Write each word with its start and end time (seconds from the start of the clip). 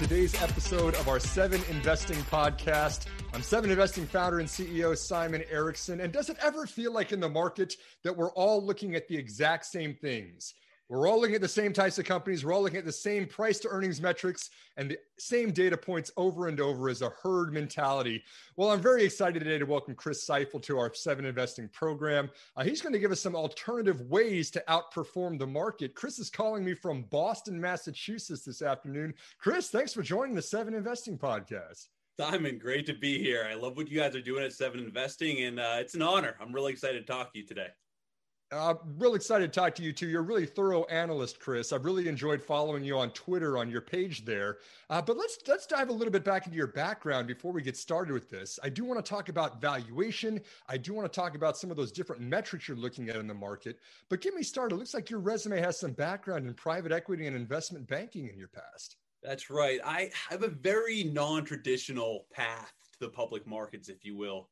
today's 0.00 0.42
episode 0.42 0.94
of 0.94 1.08
our 1.08 1.20
Seven 1.20 1.60
Investing 1.68 2.16
podcast. 2.30 3.04
I'm 3.34 3.42
Seven 3.42 3.68
Investing 3.68 4.06
founder 4.06 4.38
and 4.38 4.48
CEO 4.48 4.96
Simon 4.96 5.44
Erickson. 5.50 6.00
And 6.00 6.10
does 6.10 6.30
it 6.30 6.38
ever 6.42 6.64
feel 6.64 6.90
like 6.90 7.12
in 7.12 7.20
the 7.20 7.28
market 7.28 7.76
that 8.02 8.16
we're 8.16 8.30
all 8.30 8.64
looking 8.64 8.94
at 8.94 9.08
the 9.08 9.16
exact 9.18 9.66
same 9.66 9.92
things? 9.92 10.54
We're 10.90 11.06
all 11.06 11.20
looking 11.20 11.36
at 11.36 11.40
the 11.40 11.46
same 11.46 11.72
types 11.72 12.00
of 12.00 12.04
companies. 12.04 12.44
We're 12.44 12.52
all 12.52 12.62
looking 12.62 12.80
at 12.80 12.84
the 12.84 12.90
same 12.90 13.24
price 13.24 13.60
to 13.60 13.68
earnings 13.68 14.00
metrics 14.00 14.50
and 14.76 14.90
the 14.90 14.98
same 15.20 15.52
data 15.52 15.76
points 15.76 16.10
over 16.16 16.48
and 16.48 16.58
over 16.58 16.88
as 16.88 17.00
a 17.00 17.12
herd 17.22 17.52
mentality. 17.52 18.24
Well, 18.56 18.72
I'm 18.72 18.80
very 18.80 19.04
excited 19.04 19.38
today 19.38 19.58
to 19.58 19.66
welcome 19.66 19.94
Chris 19.94 20.26
Seifel 20.26 20.60
to 20.64 20.78
our 20.78 20.92
seven 20.92 21.26
investing 21.26 21.68
program. 21.68 22.28
Uh, 22.56 22.64
he's 22.64 22.82
going 22.82 22.92
to 22.92 22.98
give 22.98 23.12
us 23.12 23.20
some 23.20 23.36
alternative 23.36 24.00
ways 24.00 24.50
to 24.50 24.64
outperform 24.68 25.38
the 25.38 25.46
market. 25.46 25.94
Chris 25.94 26.18
is 26.18 26.28
calling 26.28 26.64
me 26.64 26.74
from 26.74 27.04
Boston, 27.04 27.60
Massachusetts 27.60 28.42
this 28.42 28.60
afternoon. 28.60 29.14
Chris, 29.38 29.68
thanks 29.68 29.92
for 29.92 30.02
joining 30.02 30.34
the 30.34 30.42
Seven 30.42 30.74
Investing 30.74 31.16
Podcast. 31.16 31.86
Simon, 32.18 32.58
great 32.58 32.84
to 32.86 32.94
be 32.94 33.16
here. 33.16 33.46
I 33.48 33.54
love 33.54 33.76
what 33.76 33.88
you 33.88 34.00
guys 34.00 34.16
are 34.16 34.20
doing 34.20 34.42
at 34.42 34.52
Seven 34.52 34.80
Investing, 34.80 35.44
and 35.44 35.60
uh, 35.60 35.76
it's 35.76 35.94
an 35.94 36.02
honor. 36.02 36.34
I'm 36.40 36.52
really 36.52 36.72
excited 36.72 37.06
to 37.06 37.12
talk 37.12 37.32
to 37.32 37.38
you 37.38 37.46
today. 37.46 37.68
I'm 38.52 38.78
real 38.98 39.14
excited 39.14 39.52
to 39.52 39.60
talk 39.60 39.76
to 39.76 39.82
you 39.82 39.92
too. 39.92 40.08
You're 40.08 40.22
a 40.22 40.24
really 40.24 40.44
thorough 40.44 40.82
analyst, 40.86 41.38
Chris. 41.38 41.72
I've 41.72 41.84
really 41.84 42.08
enjoyed 42.08 42.42
following 42.42 42.82
you 42.82 42.98
on 42.98 43.10
Twitter 43.12 43.56
on 43.56 43.70
your 43.70 43.80
page 43.80 44.24
there. 44.24 44.58
Uh, 44.88 45.00
but 45.00 45.16
let's 45.16 45.38
let's 45.46 45.66
dive 45.66 45.88
a 45.88 45.92
little 45.92 46.10
bit 46.10 46.24
back 46.24 46.46
into 46.46 46.56
your 46.56 46.66
background 46.66 47.28
before 47.28 47.52
we 47.52 47.62
get 47.62 47.76
started 47.76 48.12
with 48.12 48.28
this. 48.28 48.58
I 48.64 48.68
do 48.68 48.84
want 48.84 49.04
to 49.04 49.08
talk 49.08 49.28
about 49.28 49.60
valuation. 49.60 50.40
I 50.68 50.78
do 50.78 50.92
want 50.92 51.10
to 51.10 51.16
talk 51.16 51.36
about 51.36 51.56
some 51.56 51.70
of 51.70 51.76
those 51.76 51.92
different 51.92 52.22
metrics 52.22 52.66
you're 52.66 52.76
looking 52.76 53.08
at 53.08 53.16
in 53.16 53.28
the 53.28 53.34
market. 53.34 53.78
But 54.08 54.20
get 54.20 54.34
me 54.34 54.42
started. 54.42 54.74
It 54.74 54.78
looks 54.78 54.94
like 54.94 55.10
your 55.10 55.20
resume 55.20 55.60
has 55.60 55.78
some 55.78 55.92
background 55.92 56.46
in 56.46 56.54
private 56.54 56.90
equity 56.90 57.28
and 57.28 57.36
investment 57.36 57.86
banking 57.86 58.28
in 58.28 58.36
your 58.36 58.48
past. 58.48 58.96
That's 59.22 59.48
right. 59.48 59.78
I 59.84 60.10
have 60.28 60.42
a 60.42 60.48
very 60.48 61.04
non-traditional 61.04 62.26
path 62.32 62.72
to 62.94 62.98
the 62.98 63.08
public 63.10 63.46
markets, 63.46 63.88
if 63.88 64.04
you 64.04 64.16
will. 64.16 64.48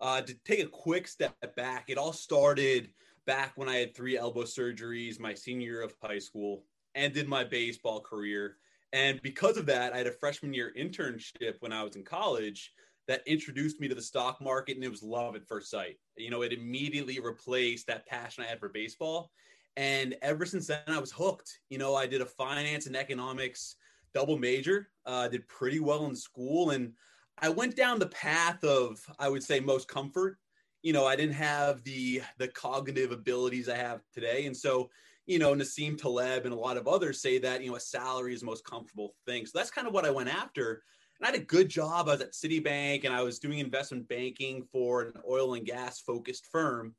Uh, 0.00 0.22
to 0.22 0.34
take 0.44 0.60
a 0.60 0.66
quick 0.66 1.06
step 1.06 1.34
back, 1.56 1.84
it 1.88 1.98
all 1.98 2.12
started 2.12 2.88
back 3.26 3.52
when 3.56 3.68
I 3.68 3.76
had 3.76 3.94
three 3.94 4.16
elbow 4.16 4.42
surgeries 4.42 5.20
my 5.20 5.34
senior 5.34 5.66
year 5.66 5.82
of 5.82 5.94
high 6.02 6.18
school, 6.18 6.64
ended 6.94 7.28
my 7.28 7.44
baseball 7.44 8.00
career. 8.00 8.56
And 8.92 9.20
because 9.22 9.56
of 9.56 9.66
that, 9.66 9.92
I 9.92 9.98
had 9.98 10.06
a 10.06 10.12
freshman 10.12 10.54
year 10.54 10.72
internship 10.78 11.54
when 11.60 11.72
I 11.72 11.82
was 11.82 11.96
in 11.96 12.04
college 12.04 12.72
that 13.06 13.26
introduced 13.26 13.80
me 13.80 13.88
to 13.88 13.94
the 13.94 14.02
stock 14.02 14.40
market, 14.40 14.76
and 14.76 14.84
it 14.84 14.90
was 14.90 15.02
love 15.02 15.36
at 15.36 15.46
first 15.46 15.70
sight. 15.70 15.98
You 16.16 16.30
know, 16.30 16.42
it 16.42 16.52
immediately 16.52 17.20
replaced 17.20 17.86
that 17.86 18.06
passion 18.06 18.44
I 18.44 18.46
had 18.46 18.60
for 18.60 18.68
baseball. 18.68 19.30
And 19.76 20.14
ever 20.22 20.46
since 20.46 20.68
then, 20.68 20.78
I 20.86 20.98
was 20.98 21.12
hooked. 21.12 21.58
You 21.68 21.78
know, 21.78 21.94
I 21.94 22.06
did 22.06 22.20
a 22.22 22.26
finance 22.26 22.86
and 22.86 22.96
economics 22.96 23.76
double 24.14 24.38
major, 24.38 24.88
uh, 25.06 25.28
did 25.28 25.46
pretty 25.48 25.80
well 25.80 26.06
in 26.06 26.14
school. 26.14 26.70
And 26.70 26.92
I 27.38 27.48
went 27.48 27.76
down 27.76 27.98
the 27.98 28.06
path 28.06 28.62
of, 28.62 29.00
I 29.18 29.28
would 29.28 29.42
say, 29.42 29.58
most 29.58 29.88
comfort 29.88 30.38
you 30.84 30.92
know, 30.92 31.06
I 31.06 31.16
didn't 31.16 31.34
have 31.34 31.82
the 31.82 32.20
the 32.38 32.48
cognitive 32.48 33.10
abilities 33.10 33.70
I 33.70 33.76
have 33.76 34.02
today, 34.12 34.44
and 34.44 34.54
so 34.56 34.90
you 35.26 35.38
know, 35.38 35.54
Nassim 35.54 35.96
Taleb 35.96 36.44
and 36.44 36.52
a 36.52 36.58
lot 36.58 36.76
of 36.76 36.86
others 36.86 37.22
say 37.22 37.38
that 37.38 37.62
you 37.62 37.70
know 37.70 37.76
a 37.76 37.80
salary 37.80 38.34
is 38.34 38.40
the 38.40 38.46
most 38.46 38.66
comfortable 38.66 39.14
thing. 39.26 39.46
So 39.46 39.58
that's 39.58 39.70
kind 39.70 39.88
of 39.88 39.94
what 39.94 40.04
I 40.04 40.10
went 40.10 40.28
after. 40.28 40.82
And 41.18 41.26
I 41.26 41.30
had 41.30 41.40
a 41.40 41.44
good 41.44 41.70
job. 41.70 42.08
I 42.08 42.12
was 42.12 42.20
at 42.20 42.32
Citibank 42.32 43.04
and 43.04 43.14
I 43.14 43.22
was 43.22 43.38
doing 43.38 43.60
investment 43.60 44.06
banking 44.08 44.66
for 44.70 45.02
an 45.02 45.14
oil 45.26 45.54
and 45.54 45.64
gas 45.64 46.00
focused 46.00 46.48
firm, 46.52 46.94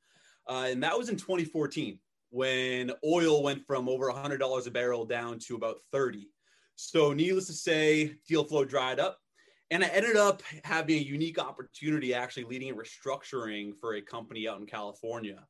uh, 0.50 0.66
and 0.68 0.82
that 0.82 0.98
was 0.98 1.10
in 1.10 1.16
2014 1.16 2.00
when 2.32 2.92
oil 3.06 3.44
went 3.44 3.64
from 3.68 3.88
over 3.88 4.12
$100 4.12 4.68
a 4.68 4.72
barrel 4.72 5.06
down 5.06 5.38
to 5.40 5.56
about 5.56 5.78
30. 5.92 6.28
So, 6.76 7.14
needless 7.14 7.46
to 7.48 7.54
say, 7.54 8.16
deal 8.28 8.44
flow 8.44 8.66
dried 8.66 9.00
up 9.00 9.20
and 9.72 9.84
I 9.84 9.88
ended 9.88 10.16
up 10.16 10.44
having 10.64 10.98
a 10.98 11.02
unique 11.02 11.40
opportunity 11.40 12.14
actually 12.14 12.44
leading 12.44 12.72
a 12.72 12.76
restructuring 12.76 13.76
for 13.80 13.96
a 13.96 14.02
company 14.02 14.48
out 14.48 14.60
in 14.60 14.66
California. 14.66 15.46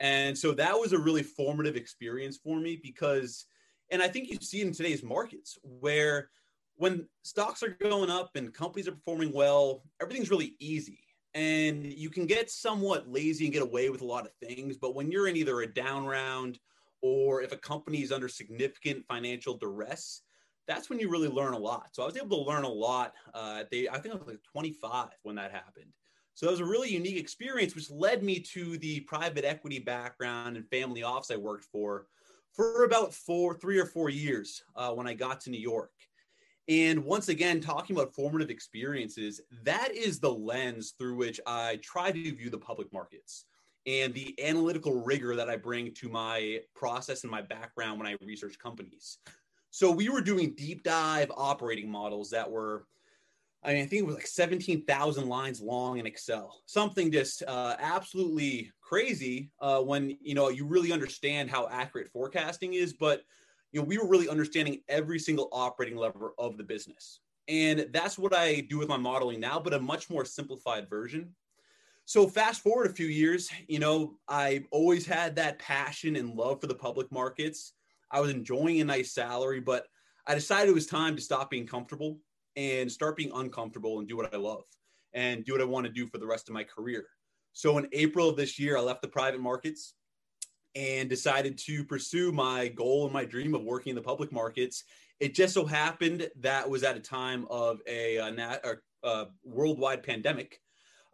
And 0.00 0.36
so 0.36 0.52
that 0.52 0.78
was 0.78 0.92
a 0.92 0.98
really 0.98 1.22
formative 1.22 1.76
experience 1.76 2.36
for 2.36 2.58
me 2.58 2.78
because, 2.82 3.46
and 3.90 4.02
I 4.02 4.08
think 4.08 4.28
you 4.28 4.38
see 4.40 4.60
in 4.60 4.72
today's 4.72 5.02
markets 5.02 5.58
where 5.62 6.30
when 6.76 7.08
stocks 7.22 7.62
are 7.62 7.76
going 7.80 8.10
up 8.10 8.30
and 8.34 8.52
companies 8.52 8.88
are 8.88 8.92
performing 8.92 9.32
well, 9.32 9.82
everything's 10.00 10.30
really 10.30 10.56
easy. 10.58 10.98
And 11.32 11.84
you 11.84 12.10
can 12.10 12.26
get 12.26 12.50
somewhat 12.50 13.08
lazy 13.08 13.44
and 13.44 13.52
get 13.52 13.62
away 13.62 13.88
with 13.88 14.02
a 14.02 14.06
lot 14.06 14.26
of 14.26 14.32
things. 14.46 14.76
But 14.76 14.94
when 14.94 15.10
you're 15.10 15.26
in 15.26 15.36
either 15.36 15.60
a 15.60 15.72
down 15.72 16.04
round 16.04 16.58
or 17.02 17.42
if 17.42 17.52
a 17.52 17.56
company 17.56 18.02
is 18.02 18.12
under 18.12 18.28
significant 18.28 19.04
financial 19.06 19.56
duress, 19.56 20.22
that's 20.66 20.88
when 20.88 20.98
you 20.98 21.10
really 21.10 21.28
learn 21.28 21.52
a 21.52 21.58
lot. 21.58 21.88
So 21.92 22.02
I 22.02 22.06
was 22.06 22.16
able 22.16 22.44
to 22.44 22.50
learn 22.50 22.64
a 22.64 22.68
lot. 22.68 23.14
Uh, 23.32 23.64
they, 23.70 23.88
I 23.88 23.98
think 23.98 24.14
I 24.14 24.18
was 24.18 24.26
like 24.26 24.42
25 24.50 25.08
when 25.22 25.36
that 25.36 25.52
happened. 25.52 25.92
So 26.34 26.48
it 26.48 26.50
was 26.50 26.60
a 26.60 26.64
really 26.64 26.90
unique 26.90 27.16
experience, 27.16 27.74
which 27.74 27.90
led 27.90 28.22
me 28.22 28.40
to 28.40 28.76
the 28.78 29.00
private 29.00 29.44
equity 29.44 29.78
background 29.78 30.56
and 30.56 30.68
family 30.68 31.02
office 31.02 31.30
I 31.30 31.36
worked 31.36 31.64
for 31.64 32.06
for 32.52 32.84
about 32.84 33.12
four, 33.12 33.54
three 33.54 33.78
or 33.78 33.86
four 33.86 34.10
years 34.10 34.62
uh, 34.76 34.90
when 34.90 35.06
I 35.06 35.14
got 35.14 35.40
to 35.42 35.50
New 35.50 35.60
York. 35.60 35.90
And 36.68 37.04
once 37.04 37.28
again, 37.28 37.60
talking 37.60 37.94
about 37.94 38.14
formative 38.14 38.48
experiences, 38.48 39.40
that 39.64 39.94
is 39.94 40.18
the 40.18 40.32
lens 40.32 40.94
through 40.96 41.16
which 41.16 41.40
I 41.46 41.78
try 41.82 42.10
to 42.10 42.34
view 42.34 42.50
the 42.50 42.58
public 42.58 42.92
markets 42.92 43.44
and 43.86 44.14
the 44.14 44.34
analytical 44.42 45.02
rigor 45.02 45.36
that 45.36 45.50
I 45.50 45.56
bring 45.56 45.92
to 45.94 46.08
my 46.08 46.60
process 46.74 47.22
and 47.22 47.30
my 47.30 47.42
background 47.42 47.98
when 47.98 48.06
I 48.06 48.16
research 48.24 48.58
companies. 48.58 49.18
So 49.74 49.90
we 49.90 50.08
were 50.08 50.20
doing 50.20 50.54
deep 50.54 50.84
dive 50.84 51.32
operating 51.36 51.90
models 51.90 52.30
that 52.30 52.48
were, 52.48 52.86
I 53.64 53.72
mean, 53.72 53.82
I 53.82 53.86
think 53.86 54.02
it 54.02 54.06
was 54.06 54.14
like 54.14 54.28
17,000 54.28 55.28
lines 55.28 55.60
long 55.60 55.98
in 55.98 56.06
Excel, 56.06 56.62
something 56.64 57.10
just 57.10 57.42
uh, 57.48 57.74
absolutely 57.80 58.70
crazy 58.80 59.50
uh, 59.60 59.80
when, 59.80 60.16
you 60.20 60.36
know, 60.36 60.48
you 60.48 60.64
really 60.64 60.92
understand 60.92 61.50
how 61.50 61.66
accurate 61.66 62.08
forecasting 62.08 62.74
is. 62.74 62.92
But, 62.92 63.22
you 63.72 63.80
know, 63.80 63.84
we 63.84 63.98
were 63.98 64.06
really 64.06 64.28
understanding 64.28 64.80
every 64.88 65.18
single 65.18 65.48
operating 65.50 65.98
lever 65.98 66.34
of 66.38 66.56
the 66.56 66.62
business. 66.62 67.18
And 67.48 67.88
that's 67.90 68.16
what 68.16 68.32
I 68.32 68.60
do 68.70 68.78
with 68.78 68.86
my 68.86 68.96
modeling 68.96 69.40
now, 69.40 69.58
but 69.58 69.74
a 69.74 69.80
much 69.80 70.08
more 70.08 70.24
simplified 70.24 70.88
version. 70.88 71.34
So 72.04 72.28
fast 72.28 72.62
forward 72.62 72.86
a 72.86 72.94
few 72.94 73.06
years, 73.08 73.50
you 73.66 73.80
know, 73.80 74.18
I 74.28 74.66
always 74.70 75.04
had 75.04 75.34
that 75.34 75.58
passion 75.58 76.14
and 76.14 76.36
love 76.36 76.60
for 76.60 76.68
the 76.68 76.76
public 76.76 77.10
markets. 77.10 77.72
I 78.14 78.20
was 78.20 78.30
enjoying 78.30 78.80
a 78.80 78.84
nice 78.84 79.12
salary, 79.12 79.58
but 79.58 79.88
I 80.24 80.36
decided 80.36 80.70
it 80.70 80.74
was 80.74 80.86
time 80.86 81.16
to 81.16 81.20
stop 81.20 81.50
being 81.50 81.66
comfortable 81.66 82.20
and 82.54 82.90
start 82.90 83.16
being 83.16 83.32
uncomfortable 83.34 83.98
and 83.98 84.08
do 84.08 84.16
what 84.16 84.32
I 84.32 84.36
love 84.36 84.62
and 85.14 85.44
do 85.44 85.52
what 85.52 85.60
I 85.60 85.64
want 85.64 85.84
to 85.86 85.92
do 85.92 86.06
for 86.06 86.18
the 86.18 86.26
rest 86.26 86.48
of 86.48 86.54
my 86.54 86.62
career. 86.62 87.06
So 87.54 87.76
in 87.78 87.88
April 87.92 88.28
of 88.28 88.36
this 88.36 88.56
year, 88.56 88.76
I 88.76 88.82
left 88.82 89.02
the 89.02 89.08
private 89.08 89.40
markets 89.40 89.94
and 90.76 91.08
decided 91.08 91.58
to 91.66 91.84
pursue 91.84 92.30
my 92.30 92.68
goal 92.68 93.02
and 93.02 93.12
my 93.12 93.24
dream 93.24 93.52
of 93.52 93.64
working 93.64 93.90
in 93.90 93.96
the 93.96 94.02
public 94.02 94.30
markets. 94.30 94.84
It 95.18 95.34
just 95.34 95.52
so 95.52 95.64
happened 95.64 96.30
that 96.40 96.70
was 96.70 96.84
at 96.84 96.96
a 96.96 97.00
time 97.00 97.46
of 97.50 97.80
a, 97.88 98.18
a, 98.18 98.28
a, 98.28 99.08
a 99.08 99.26
worldwide 99.42 100.04
pandemic. 100.04 100.60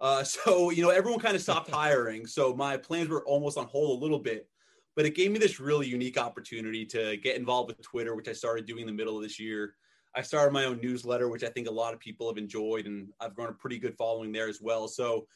Uh, 0.02 0.22
so, 0.24 0.68
you 0.68 0.82
know, 0.82 0.90
everyone 0.90 1.20
kind 1.20 1.34
of 1.34 1.40
stopped 1.40 1.70
hiring. 1.72 2.26
So 2.26 2.54
my 2.54 2.76
plans 2.76 3.08
were 3.08 3.24
almost 3.24 3.56
on 3.56 3.64
hold 3.68 3.98
a 3.98 4.02
little 4.02 4.18
bit 4.18 4.49
but 4.96 5.06
it 5.06 5.14
gave 5.14 5.30
me 5.30 5.38
this 5.38 5.60
really 5.60 5.86
unique 5.86 6.18
opportunity 6.18 6.84
to 6.86 7.16
get 7.18 7.36
involved 7.36 7.68
with 7.68 7.82
Twitter, 7.82 8.14
which 8.14 8.28
I 8.28 8.32
started 8.32 8.66
doing 8.66 8.82
in 8.82 8.86
the 8.86 8.92
middle 8.92 9.16
of 9.16 9.22
this 9.22 9.38
year. 9.38 9.74
I 10.14 10.22
started 10.22 10.52
my 10.52 10.64
own 10.64 10.80
newsletter, 10.80 11.28
which 11.28 11.44
I 11.44 11.48
think 11.48 11.68
a 11.68 11.72
lot 11.72 11.94
of 11.94 12.00
people 12.00 12.28
have 12.28 12.38
enjoyed, 12.38 12.86
and 12.86 13.08
I've 13.20 13.34
grown 13.34 13.48
a 13.48 13.52
pretty 13.52 13.78
good 13.78 13.96
following 13.96 14.32
there 14.32 14.48
as 14.48 14.60
well. 14.60 14.88
So 14.88 15.26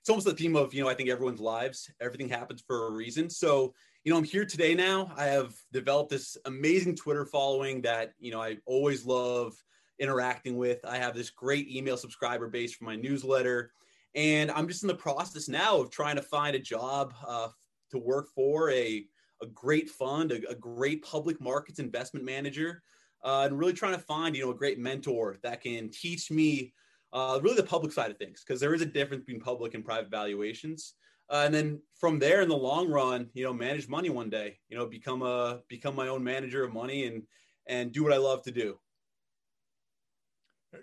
it's 0.00 0.08
almost 0.08 0.26
the 0.26 0.34
theme 0.34 0.56
of, 0.56 0.74
you 0.74 0.82
know, 0.82 0.88
I 0.88 0.94
think 0.94 1.10
everyone's 1.10 1.40
lives, 1.40 1.90
everything 2.00 2.28
happens 2.28 2.64
for 2.66 2.88
a 2.88 2.90
reason. 2.90 3.30
So, 3.30 3.74
you 4.04 4.10
know, 4.10 4.18
I'm 4.18 4.24
here 4.24 4.44
today 4.44 4.74
now. 4.74 5.12
I 5.16 5.26
have 5.26 5.54
developed 5.72 6.10
this 6.10 6.36
amazing 6.46 6.96
Twitter 6.96 7.24
following 7.24 7.82
that, 7.82 8.14
you 8.18 8.32
know, 8.32 8.42
I 8.42 8.56
always 8.66 9.06
love 9.06 9.54
interacting 10.00 10.56
with. 10.56 10.84
I 10.84 10.96
have 10.96 11.14
this 11.14 11.30
great 11.30 11.68
email 11.68 11.96
subscriber 11.96 12.48
base 12.48 12.74
for 12.74 12.84
my 12.84 12.96
newsletter. 12.96 13.70
And 14.16 14.50
I'm 14.50 14.66
just 14.66 14.82
in 14.82 14.88
the 14.88 14.94
process 14.94 15.48
now 15.48 15.80
of 15.80 15.90
trying 15.90 16.16
to 16.16 16.22
find 16.22 16.56
a 16.56 16.58
job 16.58 17.14
uh, 17.24 17.48
to 17.92 17.98
work 17.98 18.28
for 18.34 18.70
a, 18.70 19.06
a 19.42 19.46
great 19.46 19.90
fund, 19.90 20.32
a, 20.32 20.50
a 20.50 20.54
great 20.54 21.02
public 21.02 21.40
markets 21.40 21.78
investment 21.78 22.24
manager, 22.24 22.82
uh, 23.24 23.42
and 23.46 23.58
really 23.58 23.72
trying 23.72 23.94
to 23.94 23.98
find 23.98 24.36
you 24.36 24.44
know 24.44 24.50
a 24.50 24.54
great 24.54 24.78
mentor 24.78 25.36
that 25.42 25.60
can 25.60 25.90
teach 25.90 26.30
me 26.30 26.72
uh, 27.12 27.38
really 27.42 27.56
the 27.56 27.62
public 27.62 27.92
side 27.92 28.10
of 28.10 28.18
things 28.18 28.42
because 28.46 28.60
there 28.60 28.74
is 28.74 28.82
a 28.82 28.86
difference 28.86 29.24
between 29.24 29.40
public 29.40 29.74
and 29.74 29.84
private 29.84 30.10
valuations. 30.10 30.94
Uh, 31.30 31.42
and 31.46 31.54
then 31.54 31.80
from 31.98 32.18
there, 32.18 32.42
in 32.42 32.48
the 32.48 32.56
long 32.56 32.88
run, 32.88 33.28
you 33.32 33.44
know, 33.44 33.52
manage 33.52 33.88
money 33.88 34.10
one 34.10 34.28
day. 34.28 34.58
You 34.68 34.76
know, 34.76 34.86
become 34.86 35.22
a 35.22 35.60
become 35.68 35.94
my 35.94 36.08
own 36.08 36.22
manager 36.22 36.64
of 36.64 36.72
money 36.72 37.06
and 37.06 37.22
and 37.66 37.92
do 37.92 38.02
what 38.02 38.12
I 38.12 38.18
love 38.18 38.42
to 38.42 38.50
do. 38.50 38.78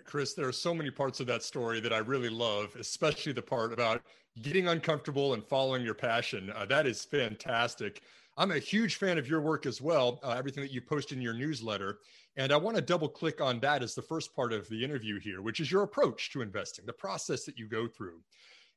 Chris, 0.04 0.34
there 0.34 0.46
are 0.46 0.52
so 0.52 0.72
many 0.72 0.90
parts 0.90 1.20
of 1.20 1.26
that 1.26 1.42
story 1.42 1.80
that 1.80 1.92
I 1.92 1.98
really 1.98 2.28
love, 2.28 2.76
especially 2.78 3.32
the 3.32 3.42
part 3.42 3.72
about 3.72 4.02
getting 4.40 4.68
uncomfortable 4.68 5.34
and 5.34 5.44
following 5.44 5.84
your 5.84 5.94
passion. 5.94 6.52
Uh, 6.54 6.64
that 6.66 6.86
is 6.86 7.04
fantastic. 7.04 8.02
I'm 8.40 8.52
a 8.52 8.58
huge 8.58 8.94
fan 8.94 9.18
of 9.18 9.28
your 9.28 9.42
work 9.42 9.66
as 9.66 9.82
well, 9.82 10.18
uh, 10.22 10.30
everything 10.30 10.62
that 10.62 10.72
you 10.72 10.80
post 10.80 11.12
in 11.12 11.20
your 11.20 11.34
newsletter. 11.34 11.98
And 12.38 12.52
I 12.52 12.56
want 12.56 12.74
to 12.74 12.80
double 12.80 13.06
click 13.06 13.38
on 13.38 13.60
that 13.60 13.82
as 13.82 13.94
the 13.94 14.00
first 14.00 14.34
part 14.34 14.54
of 14.54 14.66
the 14.70 14.82
interview 14.82 15.20
here, 15.20 15.42
which 15.42 15.60
is 15.60 15.70
your 15.70 15.82
approach 15.82 16.32
to 16.32 16.40
investing, 16.40 16.86
the 16.86 16.92
process 16.94 17.44
that 17.44 17.58
you 17.58 17.68
go 17.68 17.86
through. 17.86 18.22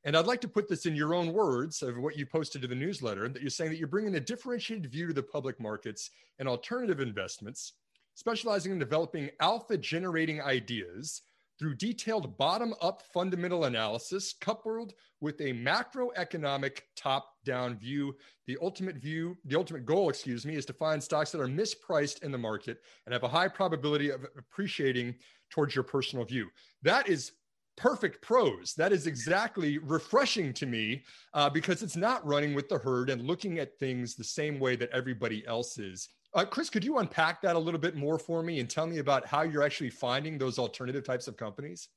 And 0.04 0.18
I'd 0.18 0.26
like 0.26 0.42
to 0.42 0.48
put 0.48 0.68
this 0.68 0.84
in 0.84 0.94
your 0.94 1.14
own 1.14 1.32
words 1.32 1.80
of 1.80 1.96
what 1.96 2.18
you 2.18 2.26
posted 2.26 2.60
to 2.60 2.68
the 2.68 2.74
newsletter 2.74 3.26
that 3.26 3.40
you're 3.40 3.48
saying 3.48 3.70
that 3.70 3.78
you're 3.78 3.88
bringing 3.88 4.16
a 4.16 4.20
differentiated 4.20 4.92
view 4.92 5.06
to 5.06 5.14
the 5.14 5.22
public 5.22 5.58
markets 5.58 6.10
and 6.38 6.46
alternative 6.46 7.00
investments, 7.00 7.72
specializing 8.16 8.72
in 8.72 8.78
developing 8.78 9.30
alpha 9.40 9.78
generating 9.78 10.42
ideas 10.42 11.22
through 11.58 11.76
detailed 11.76 12.36
bottom 12.36 12.74
up 12.82 13.00
fundamental 13.14 13.64
analysis 13.64 14.34
coupled 14.42 14.92
with 15.22 15.40
a 15.40 15.54
macroeconomic 15.54 16.80
top 16.96 17.33
down 17.44 17.76
view. 17.78 18.16
The 18.46 18.58
ultimate 18.60 18.96
view, 18.96 19.36
the 19.44 19.56
ultimate 19.56 19.84
goal, 19.84 20.08
excuse 20.08 20.44
me, 20.44 20.56
is 20.56 20.66
to 20.66 20.72
find 20.72 21.02
stocks 21.02 21.30
that 21.32 21.40
are 21.40 21.46
mispriced 21.46 22.22
in 22.22 22.32
the 22.32 22.38
market 22.38 22.78
and 23.06 23.12
have 23.12 23.22
a 23.22 23.28
high 23.28 23.48
probability 23.48 24.10
of 24.10 24.24
appreciating 24.36 25.14
towards 25.50 25.74
your 25.74 25.84
personal 25.84 26.24
view. 26.24 26.48
That 26.82 27.08
is 27.08 27.32
perfect 27.76 28.22
prose. 28.22 28.74
That 28.74 28.92
is 28.92 29.06
exactly 29.06 29.78
refreshing 29.78 30.52
to 30.54 30.66
me 30.66 31.02
uh, 31.32 31.50
because 31.50 31.82
it's 31.82 31.96
not 31.96 32.24
running 32.26 32.54
with 32.54 32.68
the 32.68 32.78
herd 32.78 33.10
and 33.10 33.22
looking 33.22 33.58
at 33.58 33.78
things 33.78 34.14
the 34.14 34.24
same 34.24 34.58
way 34.58 34.76
that 34.76 34.90
everybody 34.90 35.46
else 35.46 35.78
is. 35.78 36.08
Uh, 36.34 36.44
Chris, 36.44 36.68
could 36.68 36.84
you 36.84 36.98
unpack 36.98 37.40
that 37.42 37.56
a 37.56 37.58
little 37.58 37.78
bit 37.80 37.94
more 37.94 38.18
for 38.18 38.42
me 38.42 38.58
and 38.58 38.68
tell 38.68 38.86
me 38.86 38.98
about 38.98 39.26
how 39.26 39.42
you're 39.42 39.62
actually 39.62 39.90
finding 39.90 40.36
those 40.36 40.58
alternative 40.58 41.04
types 41.04 41.28
of 41.28 41.36
companies? 41.36 41.88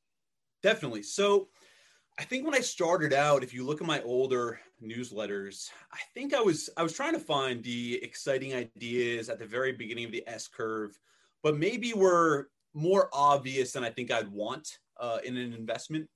Definitely. 0.61 1.03
So, 1.03 1.49
I 2.19 2.23
think 2.23 2.45
when 2.45 2.55
I 2.55 2.61
started 2.61 3.13
out, 3.13 3.43
if 3.43 3.53
you 3.53 3.63
look 3.63 3.79
at 3.79 3.87
my 3.87 4.01
older 4.01 4.59
newsletters, 4.83 5.69
I 5.93 5.99
think 6.15 6.33
I 6.33 6.41
was 6.41 6.69
I 6.75 6.81
was 6.81 6.93
trying 6.93 7.13
to 7.13 7.19
find 7.19 7.63
the 7.63 8.03
exciting 8.03 8.55
ideas 8.55 9.29
at 9.29 9.37
the 9.37 9.45
very 9.45 9.71
beginning 9.71 10.05
of 10.05 10.11
the 10.11 10.23
S 10.27 10.47
curve, 10.47 10.97
but 11.43 11.57
maybe 11.57 11.93
were 11.93 12.49
more 12.73 13.09
obvious 13.13 13.71
than 13.71 13.83
I 13.83 13.91
think 13.91 14.11
I'd 14.11 14.29
want 14.29 14.79
uh, 14.99 15.19
in 15.23 15.37
an 15.37 15.53
investment. 15.53 16.07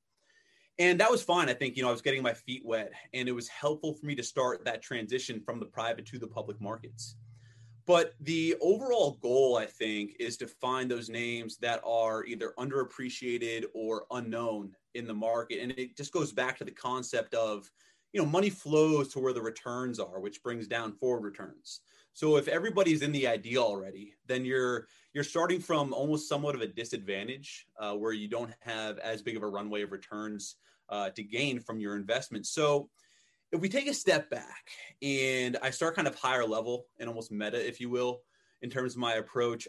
And 0.79 0.99
that 0.99 1.11
was 1.11 1.21
fine. 1.21 1.49
I 1.49 1.53
think, 1.53 1.77
you 1.77 1.83
know, 1.83 1.89
I 1.89 1.91
was 1.91 2.01
getting 2.01 2.23
my 2.23 2.33
feet 2.33 2.63
wet 2.65 2.91
and 3.13 3.29
it 3.29 3.33
was 3.33 3.47
helpful 3.47 3.93
for 3.93 4.05
me 4.05 4.15
to 4.15 4.23
start 4.23 4.65
that 4.65 4.81
transition 4.81 5.39
from 5.39 5.59
the 5.59 5.65
private 5.65 6.07
to 6.07 6.17
the 6.17 6.27
public 6.27 6.59
markets. 6.59 7.17
But 7.85 8.13
the 8.21 8.55
overall 8.61 9.19
goal, 9.21 9.57
I 9.57 9.65
think, 9.65 10.15
is 10.19 10.37
to 10.37 10.47
find 10.47 10.89
those 10.89 11.09
names 11.09 11.57
that 11.57 11.81
are 11.85 12.25
either 12.25 12.53
underappreciated 12.57 13.65
or 13.75 14.05
unknown 14.11 14.75
in 14.95 15.07
the 15.07 15.13
market. 15.13 15.61
And 15.61 15.71
it 15.71 15.97
just 15.97 16.11
goes 16.11 16.31
back 16.31 16.57
to 16.57 16.65
the 16.65 16.71
concept 16.71 17.33
of, 17.33 17.69
you 18.13 18.21
know, 18.21 18.27
money 18.27 18.49
flows 18.49 19.09
to 19.09 19.19
where 19.19 19.33
the 19.33 19.41
returns 19.41 19.99
are, 19.99 20.19
which 20.19 20.43
brings 20.43 20.67
down 20.67 20.93
forward 20.93 21.23
returns. 21.23 21.81
So 22.13 22.35
if 22.35 22.47
everybody's 22.47 23.01
in 23.01 23.11
the 23.11 23.27
idea 23.27 23.59
already, 23.59 24.13
then 24.27 24.43
you're 24.43 24.87
you're 25.13 25.23
starting 25.23 25.61
from 25.61 25.93
almost 25.93 26.27
somewhat 26.27 26.55
of 26.55 26.61
a 26.61 26.67
disadvantage 26.67 27.65
uh, 27.79 27.93
where 27.93 28.13
you 28.13 28.27
don't 28.27 28.51
have 28.59 28.97
as 28.99 29.21
big 29.21 29.37
of 29.37 29.43
a 29.43 29.47
runway 29.47 29.81
of 29.81 29.91
returns 29.91 30.55
uh, 30.89 31.09
to 31.11 31.23
gain 31.23 31.59
from 31.59 31.79
your 31.79 31.95
investment. 31.95 32.45
So 32.45 32.89
if 33.51 33.61
we 33.61 33.69
take 33.69 33.87
a 33.87 33.93
step 33.93 34.29
back 34.29 34.69
and 35.01 35.57
I 35.61 35.69
start 35.69 35.95
kind 35.95 36.07
of 36.07 36.15
higher 36.15 36.45
level 36.45 36.87
and 36.99 37.09
almost 37.09 37.31
meta, 37.31 37.65
if 37.65 37.79
you 37.79 37.89
will, 37.89 38.21
in 38.61 38.69
terms 38.69 38.93
of 38.93 38.99
my 38.99 39.13
approach, 39.13 39.67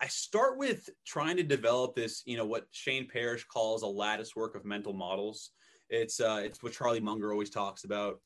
I 0.00 0.06
start 0.06 0.56
with 0.56 0.88
trying 1.04 1.36
to 1.36 1.42
develop 1.42 1.94
this, 1.94 2.22
you 2.24 2.36
know, 2.36 2.46
what 2.46 2.66
Shane 2.70 3.06
Parrish 3.06 3.44
calls 3.44 3.82
a 3.82 3.86
lattice 3.86 4.34
work 4.34 4.54
of 4.54 4.64
mental 4.64 4.94
models. 4.94 5.50
It's 5.90 6.20
uh, 6.20 6.40
it's 6.44 6.62
what 6.62 6.72
Charlie 6.72 7.00
Munger 7.00 7.32
always 7.32 7.50
talks 7.50 7.84
about, 7.84 8.20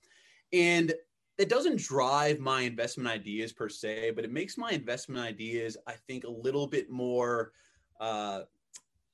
and 0.52 0.94
it 1.36 1.48
doesn't 1.48 1.80
drive 1.80 2.38
my 2.38 2.60
investment 2.60 3.08
ideas 3.08 3.52
per 3.52 3.68
se, 3.68 4.12
but 4.14 4.24
it 4.24 4.30
makes 4.30 4.56
my 4.56 4.70
investment 4.70 5.20
ideas, 5.20 5.76
I 5.86 5.94
think, 6.06 6.24
a 6.24 6.30
little 6.30 6.66
bit 6.66 6.90
more, 6.90 7.52
uh, 8.00 8.42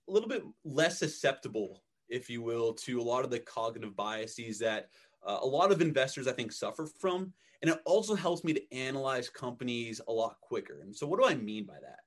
a 0.09 0.13
little 0.13 0.29
bit 0.29 0.43
less 0.65 0.99
susceptible, 0.99 1.83
if 2.11 2.29
you 2.29 2.43
will, 2.43 2.75
to 2.75 3.01
a 3.01 3.03
lot 3.03 3.25
of 3.25 3.31
the 3.31 3.39
cognitive 3.39 3.97
biases 3.97 4.59
that 4.59 4.91
uh, 5.27 5.39
a 5.41 5.47
lot 5.47 5.73
of 5.73 5.81
investors, 5.81 6.27
I 6.29 6.33
think, 6.33 6.53
suffer 6.53 6.87
from. 6.87 7.33
And 7.63 7.71
it 7.71 7.81
also 7.87 8.15
helps 8.15 8.45
me 8.45 8.53
to 8.53 8.75
analyze 8.75 9.31
companies 9.31 10.01
a 10.09 10.13
lot 10.13 10.37
quicker. 10.43 10.81
And 10.83 10.95
so, 10.95 11.07
what 11.07 11.21
do 11.21 11.27
I 11.27 11.35
mean 11.35 11.65
by 11.65 11.79
that? 11.81 12.01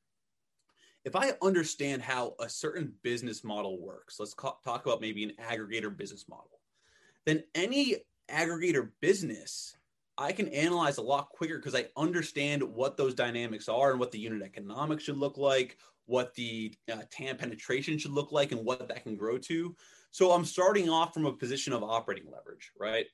If 1.06 1.16
I 1.16 1.34
understand 1.42 2.02
how 2.02 2.36
a 2.40 2.48
certain 2.48 2.94
business 3.04 3.44
model 3.44 3.82
works, 3.82 4.20
let's 4.20 4.34
ca- 4.34 4.56
talk 4.64 4.86
about 4.86 5.02
maybe 5.02 5.24
an 5.24 5.34
aggregator 5.42 5.96
business 5.96 6.26
model, 6.30 6.60
then 7.26 7.44
any 7.56 7.98
aggregator 8.30 8.90
business 9.02 9.76
I 10.18 10.32
can 10.32 10.48
analyze 10.50 10.98
a 10.98 11.02
lot 11.02 11.30
quicker 11.30 11.58
because 11.58 11.76
I 11.76 11.88
understand 11.98 12.62
what 12.62 12.98
those 12.98 13.16
dynamics 13.16 13.68
are 13.68 13.92
and 13.92 14.00
what 14.00 14.12
the 14.12 14.20
unit 14.20 14.44
economics 14.44 15.04
should 15.04 15.18
look 15.18 15.38
like, 15.38 15.78
what 16.06 16.36
the 16.36 16.74
uh, 16.92 17.02
TAM 17.10 17.38
penetration 17.38 17.98
should 17.98 18.12
look 18.12 18.32
like, 18.32 18.52
and 18.52 18.64
what 18.64 18.88
that 18.88 19.04
can 19.04 19.16
grow 19.16 19.38
to. 19.40 19.76
So 20.12 20.32
I'm 20.32 20.46
starting 20.46 20.90
off 20.90 21.14
from 21.14 21.26
a 21.26 21.34
position 21.34 21.74
of 21.74 21.84
operating 21.84 22.32
leverage, 22.32 22.72
right? 22.80 23.08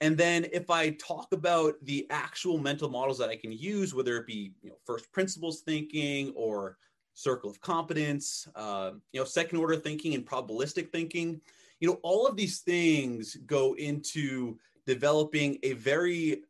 And 0.00 0.16
then 0.16 0.46
if 0.50 0.70
I 0.70 0.90
talk 0.92 1.32
about 1.32 1.74
the 1.82 2.06
actual 2.08 2.56
mental 2.56 2.88
models 2.88 3.18
that 3.18 3.28
I 3.28 3.36
can 3.36 3.52
use, 3.52 3.92
whether 3.92 4.16
it 4.16 4.26
be 4.26 4.52
you 4.62 4.70
know 4.70 4.76
first 4.86 5.12
principles 5.12 5.60
thinking 5.60 6.32
or 6.34 6.78
circle 7.14 7.50
of 7.50 7.60
competence, 7.60 8.48
uh, 8.54 8.92
you 9.12 9.20
know 9.20 9.24
second 9.24 9.58
order 9.58 9.76
thinking 9.76 10.14
and 10.14 10.26
probabilistic 10.26 10.90
thinking, 10.90 11.40
you 11.80 11.88
know 11.88 11.98
all 12.02 12.26
of 12.26 12.36
these 12.36 12.60
things 12.60 13.36
go 13.46 13.74
into 13.74 14.58
developing 14.86 15.58
a 15.62 15.74
very, 15.74 16.42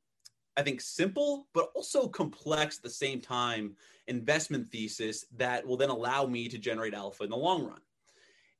I 0.56 0.62
think, 0.62 0.80
simple, 0.80 1.46
but 1.52 1.70
also 1.74 2.08
complex 2.08 2.78
at 2.78 2.82
the 2.82 2.90
same 2.90 3.20
time 3.20 3.76
investment 4.06 4.70
thesis 4.70 5.24
that 5.36 5.66
will 5.66 5.76
then 5.76 5.90
allow 5.90 6.26
me 6.26 6.48
to 6.48 6.58
generate 6.58 6.94
alpha 6.94 7.24
in 7.24 7.30
the 7.30 7.36
long 7.36 7.64
run. 7.64 7.80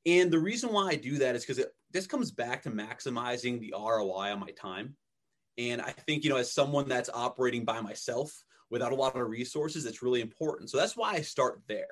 And 0.05 0.31
the 0.31 0.39
reason 0.39 0.71
why 0.71 0.89
I 0.89 0.95
do 0.95 1.17
that 1.19 1.35
is 1.35 1.45
because 1.45 1.63
this 1.91 2.07
comes 2.07 2.31
back 2.31 2.63
to 2.63 2.71
maximizing 2.71 3.59
the 3.59 3.73
ROI 3.77 4.31
on 4.31 4.39
my 4.39 4.51
time. 4.51 4.95
And 5.57 5.81
I 5.81 5.91
think, 5.91 6.23
you 6.23 6.29
know, 6.29 6.37
as 6.37 6.51
someone 6.51 6.87
that's 6.87 7.09
operating 7.13 7.65
by 7.65 7.81
myself 7.81 8.43
without 8.71 8.93
a 8.93 8.95
lot 8.95 9.15
of 9.15 9.29
resources, 9.29 9.85
it's 9.85 10.01
really 10.01 10.21
important. 10.21 10.69
So 10.69 10.77
that's 10.77 10.97
why 10.97 11.11
I 11.11 11.21
start 11.21 11.61
there. 11.67 11.85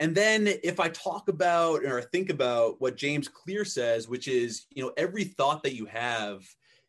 And 0.00 0.14
then 0.14 0.48
if 0.64 0.80
I 0.80 0.88
talk 0.88 1.28
about 1.28 1.84
or 1.84 2.02
think 2.02 2.28
about 2.28 2.80
what 2.80 2.96
James 2.96 3.28
Clear 3.28 3.64
says, 3.64 4.08
which 4.08 4.26
is, 4.26 4.66
you 4.70 4.82
know, 4.82 4.92
every 4.96 5.24
thought 5.24 5.62
that 5.62 5.74
you 5.74 5.86
have 5.86 6.42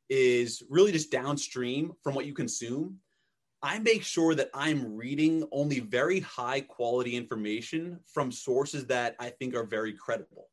is 0.09 0.63
really 0.69 0.91
just 0.91 1.11
downstream 1.11 1.93
from 2.03 2.15
what 2.15 2.25
you 2.25 2.33
consume. 2.33 2.97
I 3.61 3.79
make 3.79 4.03
sure 4.03 4.35
that 4.35 4.49
I'm 4.53 4.95
reading 4.95 5.47
only 5.51 5.79
very 5.79 6.19
high 6.19 6.61
quality 6.61 7.15
information 7.15 7.99
from 8.11 8.31
sources 8.31 8.85
that 8.87 9.15
I 9.19 9.29
think 9.29 9.55
are 9.55 9.63
very 9.63 9.93
credible. 9.93 10.49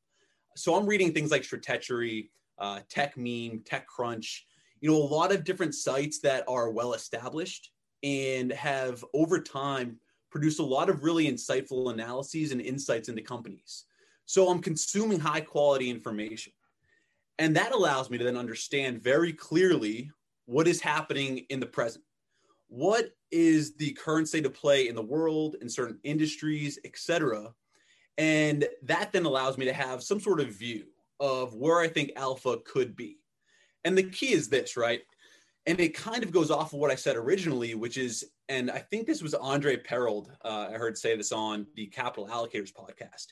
So 0.57 0.75
I'm 0.75 0.87
reading 0.87 1.13
things 1.13 1.31
like 1.31 1.43
Stratechery, 1.43 2.29
uh, 2.59 2.81
Techmeme, 2.95 3.65
TechCrunch, 3.65 4.41
you 4.81 4.91
know, 4.91 4.97
a 4.97 4.99
lot 4.99 5.33
of 5.33 5.45
different 5.45 5.75
sites 5.75 6.21
that 6.21 6.45
are 6.49 6.71
well 6.71 6.93
established 6.93 7.72
and 8.03 8.53
have 8.53 9.05
over 9.15 9.41
time 9.41 9.99
produced 10.31 10.61
a 10.61 10.65
lot 10.65 10.89
of 10.89 11.05
really 11.05 11.31
insightful 11.31 11.93
analyses 11.93 12.53
and 12.53 12.61
insights 12.61 13.09
into 13.09 13.23
companies. 13.23 13.85
So 14.27 14.49
I'm 14.49 14.61
consuming 14.61 15.21
high 15.21 15.43
quality 15.43 15.91
information. 15.91 16.53
And 17.39 17.57
that 17.57 17.73
allows 17.73 18.11
me 18.11 18.19
to 18.19 18.25
then 18.25 18.37
understand 18.37 19.03
very 19.03 19.33
clearly 19.33 20.11
what 20.47 20.69
is 20.69 20.81
happening 20.81 21.39
in 21.51 21.61
the 21.61 21.67
present. 21.67 22.05
What 22.69 23.15
is 23.31 23.75
the 23.77 23.93
current 23.93 24.29
state 24.29 24.47
of 24.47 24.55
play 24.55 24.89
in 24.89 24.95
the 24.95 25.03
world, 25.03 25.57
in 25.61 25.69
certain 25.69 25.99
industries, 26.05 26.79
etc. 26.85 27.53
And 28.19 28.67
that 28.83 29.13
then 29.13 29.25
allows 29.25 29.59
me 29.59 29.65
to 29.67 29.73
have 29.73 30.03
some 30.03 30.21
sort 30.21 30.41
of 30.41 30.49
view 30.49 30.85
of 31.21 31.55
where 31.55 31.81
I 31.81 31.89
think 31.89 32.13
alpha 32.17 32.59
could 32.65 32.97
be. 32.97 33.19
And 33.85 33.97
the 33.97 34.05
key 34.05 34.33
is 34.33 34.49
this, 34.49 34.77
right? 34.77 35.03
And 35.67 35.79
it 35.79 35.95
kind 35.95 36.25
of 36.25 36.33
goes 36.33 36.51
off 36.51 36.73
of 36.73 36.81
what 36.81 36.91
I 36.91 36.97
said 36.97 37.17
originally, 37.17 37.75
which 37.75 37.97
is, 37.97 38.25
and 38.49 38.71
I 38.71 38.79
think 38.79 39.07
this 39.07 39.23
was 39.23 39.35
Andre 39.35 39.77
Perold, 39.77 40.29
uh, 40.45 40.69
I 40.71 40.73
heard 40.73 40.99
say 40.99 41.17
this 41.17 41.31
on 41.31 41.67
the 41.77 41.87
Capital 41.87 42.27
Allocators 42.27 42.73
podcast 42.73 43.29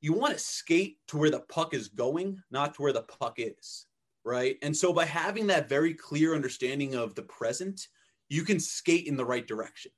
you 0.00 0.12
want 0.12 0.32
to 0.32 0.38
skate 0.38 0.98
to 1.08 1.16
where 1.16 1.30
the 1.30 1.40
puck 1.40 1.74
is 1.74 1.88
going, 1.88 2.40
not 2.50 2.74
to 2.74 2.82
where 2.82 2.92
the 2.92 3.02
puck 3.02 3.34
is. 3.38 3.86
Right. 4.24 4.56
And 4.62 4.76
so 4.76 4.92
by 4.92 5.06
having 5.06 5.46
that 5.46 5.68
very 5.68 5.94
clear 5.94 6.34
understanding 6.34 6.94
of 6.94 7.14
the 7.14 7.22
present, 7.22 7.88
you 8.28 8.42
can 8.42 8.60
skate 8.60 9.06
in 9.06 9.16
the 9.16 9.24
right 9.24 9.46
direction. 9.46 9.90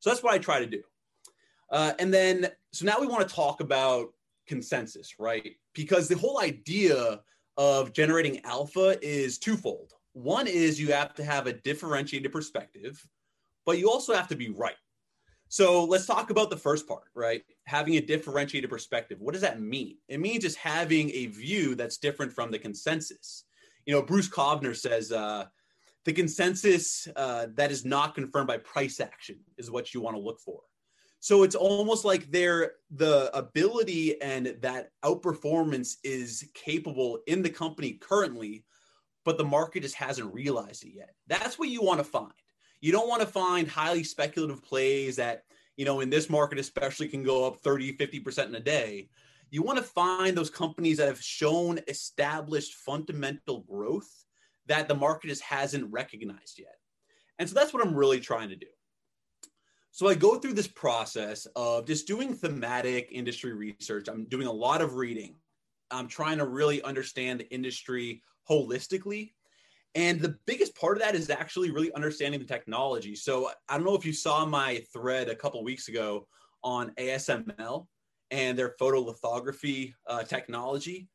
So 0.00 0.10
that's 0.10 0.22
what 0.22 0.34
I 0.34 0.38
try 0.38 0.58
to 0.58 0.66
do. 0.66 0.82
Uh, 1.70 1.92
and 1.98 2.12
then, 2.12 2.48
so 2.72 2.84
now 2.84 3.00
we 3.00 3.06
want 3.06 3.26
to 3.26 3.34
talk 3.34 3.60
about 3.60 4.08
consensus, 4.46 5.14
right? 5.18 5.56
Because 5.74 6.08
the 6.08 6.16
whole 6.16 6.40
idea 6.40 7.20
of 7.56 7.92
generating 7.92 8.44
alpha 8.44 8.98
is 9.02 9.38
twofold. 9.38 9.94
One 10.18 10.48
is 10.48 10.80
you 10.80 10.92
have 10.92 11.14
to 11.14 11.24
have 11.24 11.46
a 11.46 11.52
differentiated 11.52 12.32
perspective, 12.32 13.00
but 13.64 13.78
you 13.78 13.88
also 13.88 14.14
have 14.14 14.26
to 14.28 14.34
be 14.34 14.48
right. 14.48 14.74
So 15.48 15.84
let's 15.84 16.06
talk 16.06 16.30
about 16.30 16.50
the 16.50 16.56
first 16.56 16.88
part, 16.88 17.04
right? 17.14 17.42
Having 17.66 17.94
a 17.94 18.00
differentiated 18.00 18.68
perspective. 18.68 19.20
What 19.20 19.32
does 19.32 19.42
that 19.42 19.60
mean? 19.60 19.96
It 20.08 20.18
means 20.18 20.42
just 20.42 20.56
having 20.56 21.10
a 21.10 21.26
view 21.26 21.76
that's 21.76 21.98
different 21.98 22.32
from 22.32 22.50
the 22.50 22.58
consensus. 22.58 23.44
You 23.86 23.94
know, 23.94 24.02
Bruce 24.02 24.28
Kovner 24.28 24.76
says 24.76 25.12
uh, 25.12 25.44
the 26.04 26.12
consensus 26.12 27.06
uh, 27.14 27.46
that 27.54 27.70
is 27.70 27.84
not 27.84 28.16
confirmed 28.16 28.48
by 28.48 28.58
price 28.58 28.98
action 28.98 29.38
is 29.56 29.70
what 29.70 29.94
you 29.94 30.00
want 30.00 30.16
to 30.16 30.22
look 30.22 30.40
for. 30.40 30.62
So 31.20 31.44
it's 31.44 31.54
almost 31.54 32.04
like 32.04 32.28
their 32.32 32.72
the 32.90 33.30
ability 33.38 34.20
and 34.20 34.56
that 34.62 34.90
outperformance 35.04 35.94
is 36.02 36.50
capable 36.54 37.20
in 37.28 37.40
the 37.40 37.50
company 37.50 37.92
currently, 37.92 38.64
but 39.28 39.36
the 39.36 39.44
market 39.44 39.82
just 39.82 39.94
hasn't 39.94 40.32
realized 40.32 40.86
it 40.86 40.94
yet. 40.94 41.10
That's 41.26 41.58
what 41.58 41.68
you 41.68 41.82
want 41.82 42.00
to 42.00 42.04
find. 42.04 42.32
You 42.80 42.92
don't 42.92 43.10
want 43.10 43.20
to 43.20 43.28
find 43.28 43.68
highly 43.68 44.02
speculative 44.02 44.64
plays 44.64 45.16
that, 45.16 45.42
you 45.76 45.84
know, 45.84 46.00
in 46.00 46.08
this 46.08 46.30
market 46.30 46.58
especially 46.58 47.08
can 47.08 47.22
go 47.22 47.46
up 47.46 47.58
30, 47.58 47.98
50% 47.98 48.46
in 48.46 48.54
a 48.54 48.60
day. 48.60 49.10
You 49.50 49.62
want 49.62 49.76
to 49.76 49.84
find 49.84 50.34
those 50.34 50.48
companies 50.48 50.96
that 50.96 51.08
have 51.08 51.20
shown 51.20 51.78
established 51.88 52.72
fundamental 52.72 53.66
growth 53.68 54.08
that 54.64 54.88
the 54.88 54.94
market 54.94 55.28
just 55.28 55.42
hasn't 55.42 55.92
recognized 55.92 56.58
yet. 56.58 56.76
And 57.38 57.46
so 57.46 57.54
that's 57.54 57.74
what 57.74 57.86
I'm 57.86 57.94
really 57.94 58.20
trying 58.20 58.48
to 58.48 58.56
do. 58.56 58.68
So 59.90 60.08
I 60.08 60.14
go 60.14 60.38
through 60.38 60.54
this 60.54 60.68
process 60.68 61.46
of 61.54 61.86
just 61.86 62.06
doing 62.06 62.32
thematic 62.32 63.10
industry 63.12 63.52
research. 63.52 64.08
I'm 64.08 64.24
doing 64.24 64.46
a 64.46 64.52
lot 64.52 64.80
of 64.80 64.94
reading. 64.94 65.34
I'm 65.90 66.08
trying 66.08 66.38
to 66.38 66.46
really 66.46 66.82
understand 66.82 67.40
the 67.40 67.52
industry 67.52 68.22
holistically. 68.48 69.32
And 69.94 70.20
the 70.20 70.36
biggest 70.46 70.76
part 70.76 70.96
of 70.96 71.02
that 71.02 71.14
is 71.14 71.30
actually 71.30 71.70
really 71.70 71.92
understanding 71.94 72.40
the 72.40 72.46
technology. 72.46 73.14
So 73.14 73.50
I 73.68 73.76
don't 73.76 73.86
know 73.86 73.96
if 73.96 74.04
you 74.04 74.12
saw 74.12 74.44
my 74.44 74.84
thread 74.92 75.28
a 75.28 75.34
couple 75.34 75.62
weeks 75.64 75.88
ago 75.88 76.26
on 76.62 76.92
ASML 76.98 77.86
and 78.30 78.58
their 78.58 78.74
photolithography 78.80 79.94
uh, 80.06 80.22
technology. 80.22 81.08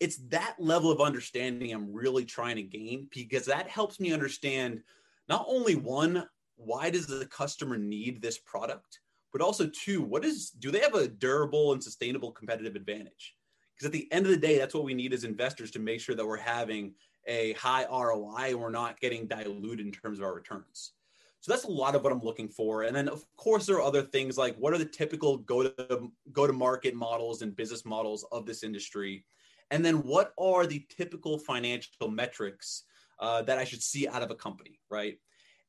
It's 0.00 0.16
that 0.28 0.56
level 0.58 0.90
of 0.90 1.00
understanding 1.00 1.72
I'm 1.72 1.92
really 1.92 2.24
trying 2.24 2.56
to 2.56 2.62
gain 2.62 3.08
because 3.14 3.44
that 3.46 3.68
helps 3.68 4.00
me 4.00 4.12
understand 4.12 4.82
not 5.28 5.44
only 5.48 5.74
one 5.74 6.26
why 6.56 6.90
does 6.90 7.06
the 7.06 7.26
customer 7.26 7.76
need 7.76 8.22
this 8.22 8.38
product? 8.38 9.00
But 9.32 9.42
also, 9.42 9.68
two, 9.68 10.02
what 10.02 10.24
is 10.24 10.50
do 10.50 10.70
they 10.70 10.78
have 10.78 10.94
a 10.94 11.08
durable 11.08 11.72
and 11.72 11.82
sustainable 11.82 12.30
competitive 12.30 12.76
advantage? 12.76 13.34
Because 13.74 13.86
at 13.86 13.92
the 13.92 14.10
end 14.12 14.26
of 14.26 14.32
the 14.32 14.38
day, 14.38 14.58
that's 14.58 14.74
what 14.74 14.84
we 14.84 14.94
need 14.94 15.12
as 15.12 15.24
investors 15.24 15.70
to 15.72 15.78
make 15.78 16.00
sure 16.00 16.14
that 16.14 16.26
we're 16.26 16.36
having 16.36 16.94
a 17.26 17.52
high 17.54 17.86
ROI 17.90 18.50
and 18.50 18.60
we're 18.60 18.70
not 18.70 19.00
getting 19.00 19.26
diluted 19.26 19.86
in 19.86 19.92
terms 19.92 20.18
of 20.18 20.24
our 20.24 20.34
returns. 20.34 20.92
So 21.40 21.52
that's 21.52 21.64
a 21.64 21.70
lot 21.70 21.94
of 21.94 22.02
what 22.02 22.12
I'm 22.12 22.22
looking 22.22 22.48
for. 22.48 22.84
And 22.84 22.96
then 22.96 23.08
of 23.08 23.22
course 23.36 23.66
there 23.66 23.76
are 23.76 23.82
other 23.82 24.02
things 24.02 24.38
like 24.38 24.56
what 24.56 24.72
are 24.72 24.78
the 24.78 24.84
typical 24.86 25.36
go 25.38 25.68
to 25.68 26.10
go 26.32 26.46
to 26.46 26.52
market 26.54 26.94
models 26.94 27.42
and 27.42 27.54
business 27.54 27.84
models 27.84 28.24
of 28.32 28.46
this 28.46 28.62
industry? 28.62 29.26
And 29.70 29.84
then 29.84 29.96
what 29.96 30.32
are 30.38 30.66
the 30.66 30.86
typical 30.88 31.38
financial 31.38 32.08
metrics 32.08 32.84
uh, 33.18 33.42
that 33.42 33.58
I 33.58 33.64
should 33.64 33.82
see 33.82 34.08
out 34.08 34.22
of 34.22 34.30
a 34.30 34.34
company, 34.34 34.80
right? 34.88 35.18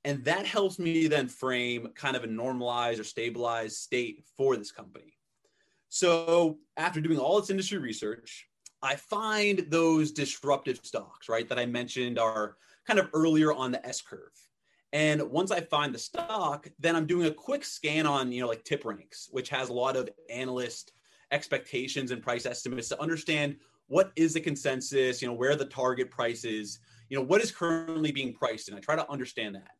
And 0.05 0.23
that 0.23 0.45
helps 0.45 0.79
me 0.79 1.07
then 1.07 1.27
frame 1.27 1.89
kind 1.95 2.15
of 2.15 2.23
a 2.23 2.27
normalized 2.27 2.99
or 2.99 3.03
stabilized 3.03 3.77
state 3.77 4.23
for 4.37 4.55
this 4.55 4.71
company. 4.71 5.14
So 5.89 6.57
after 6.77 7.01
doing 7.01 7.19
all 7.19 7.39
this 7.39 7.49
industry 7.49 7.77
research, 7.77 8.47
I 8.81 8.95
find 8.95 9.65
those 9.69 10.11
disruptive 10.11 10.79
stocks, 10.83 11.29
right, 11.29 11.47
that 11.49 11.59
I 11.59 11.65
mentioned 11.65 12.19
are 12.19 12.57
kind 12.85 12.99
of 12.99 13.09
earlier 13.13 13.53
on 13.53 13.71
the 13.71 13.85
S 13.85 14.01
curve. 14.01 14.31
And 14.93 15.21
once 15.29 15.51
I 15.51 15.59
find 15.59 15.93
the 15.93 15.99
stock, 15.99 16.69
then 16.79 16.95
I'm 16.95 17.07
doing 17.07 17.27
a 17.27 17.33
quick 17.33 17.65
scan 17.65 18.05
on, 18.05 18.31
you 18.31 18.41
know, 18.41 18.47
like 18.47 18.63
TipRanks, 18.63 19.27
which 19.31 19.49
has 19.49 19.69
a 19.69 19.73
lot 19.73 19.97
of 19.97 20.09
analyst 20.29 20.93
expectations 21.31 22.11
and 22.11 22.21
price 22.21 22.45
estimates 22.45 22.89
to 22.89 23.01
understand 23.01 23.57
what 23.87 24.11
is 24.15 24.33
the 24.33 24.39
consensus, 24.39 25.21
you 25.21 25.27
know, 25.27 25.33
where 25.33 25.55
the 25.55 25.65
target 25.65 26.09
price 26.11 26.43
is, 26.45 26.79
you 27.09 27.17
know, 27.17 27.23
what 27.23 27.41
is 27.41 27.51
currently 27.51 28.11
being 28.11 28.33
priced. 28.33 28.67
And 28.67 28.77
I 28.77 28.79
try 28.79 28.95
to 28.95 29.09
understand 29.11 29.55
that. 29.55 29.71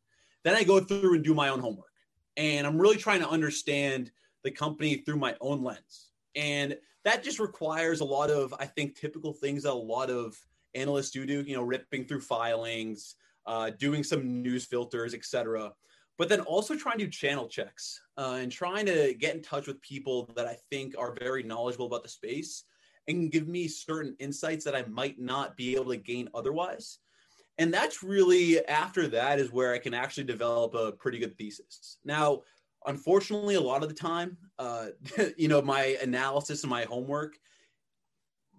Then 0.44 0.54
I 0.54 0.64
go 0.64 0.80
through 0.80 1.14
and 1.14 1.24
do 1.24 1.34
my 1.34 1.48
own 1.48 1.60
homework. 1.60 1.86
And 2.36 2.66
I'm 2.66 2.78
really 2.78 2.96
trying 2.96 3.20
to 3.20 3.28
understand 3.28 4.10
the 4.46 4.50
company 4.52 4.96
through 4.96 5.16
my 5.16 5.34
own 5.40 5.62
lens. 5.62 6.12
And 6.36 6.76
that 7.04 7.24
just 7.24 7.40
requires 7.40 8.00
a 8.00 8.04
lot 8.04 8.30
of, 8.30 8.54
I 8.58 8.64
think, 8.64 8.94
typical 8.94 9.32
things 9.32 9.64
that 9.64 9.72
a 9.72 9.74
lot 9.74 10.08
of 10.08 10.38
analysts 10.74 11.10
do 11.10 11.26
do, 11.26 11.42
you 11.42 11.56
know, 11.56 11.62
ripping 11.62 12.04
through 12.04 12.20
filings, 12.20 13.16
uh, 13.46 13.70
doing 13.70 14.04
some 14.04 14.42
news 14.42 14.64
filters, 14.64 15.14
etc. 15.14 15.72
But 16.16 16.28
then 16.28 16.40
also 16.40 16.76
trying 16.76 16.98
to 16.98 17.08
channel 17.08 17.48
checks 17.48 18.00
uh, 18.16 18.38
and 18.40 18.52
trying 18.52 18.86
to 18.86 19.14
get 19.18 19.34
in 19.34 19.42
touch 19.42 19.66
with 19.66 19.82
people 19.82 20.30
that 20.36 20.46
I 20.46 20.56
think 20.70 20.94
are 20.96 21.16
very 21.18 21.42
knowledgeable 21.42 21.86
about 21.86 22.04
the 22.04 22.08
space 22.08 22.64
and 23.08 23.30
give 23.30 23.48
me 23.48 23.66
certain 23.66 24.14
insights 24.20 24.64
that 24.64 24.76
I 24.76 24.84
might 24.84 25.18
not 25.18 25.56
be 25.56 25.74
able 25.74 25.90
to 25.90 25.96
gain 25.96 26.28
otherwise 26.34 26.98
and 27.58 27.72
that's 27.72 28.02
really 28.02 28.64
after 28.66 29.08
that 29.08 29.38
is 29.38 29.50
where 29.50 29.72
I 29.72 29.78
can 29.78 29.94
actually 29.94 30.24
develop 30.24 30.74
a 30.74 30.92
pretty 30.92 31.18
good 31.18 31.36
thesis. 31.38 31.98
Now, 32.04 32.42
unfortunately, 32.86 33.56
a 33.56 33.60
lot 33.60 33.82
of 33.82 33.88
the 33.88 33.94
time, 33.94 34.36
uh, 34.58 34.86
you 35.36 35.48
know, 35.48 35.60
my 35.60 35.96
analysis 36.02 36.62
and 36.62 36.70
my 36.70 36.84
homework, 36.84 37.36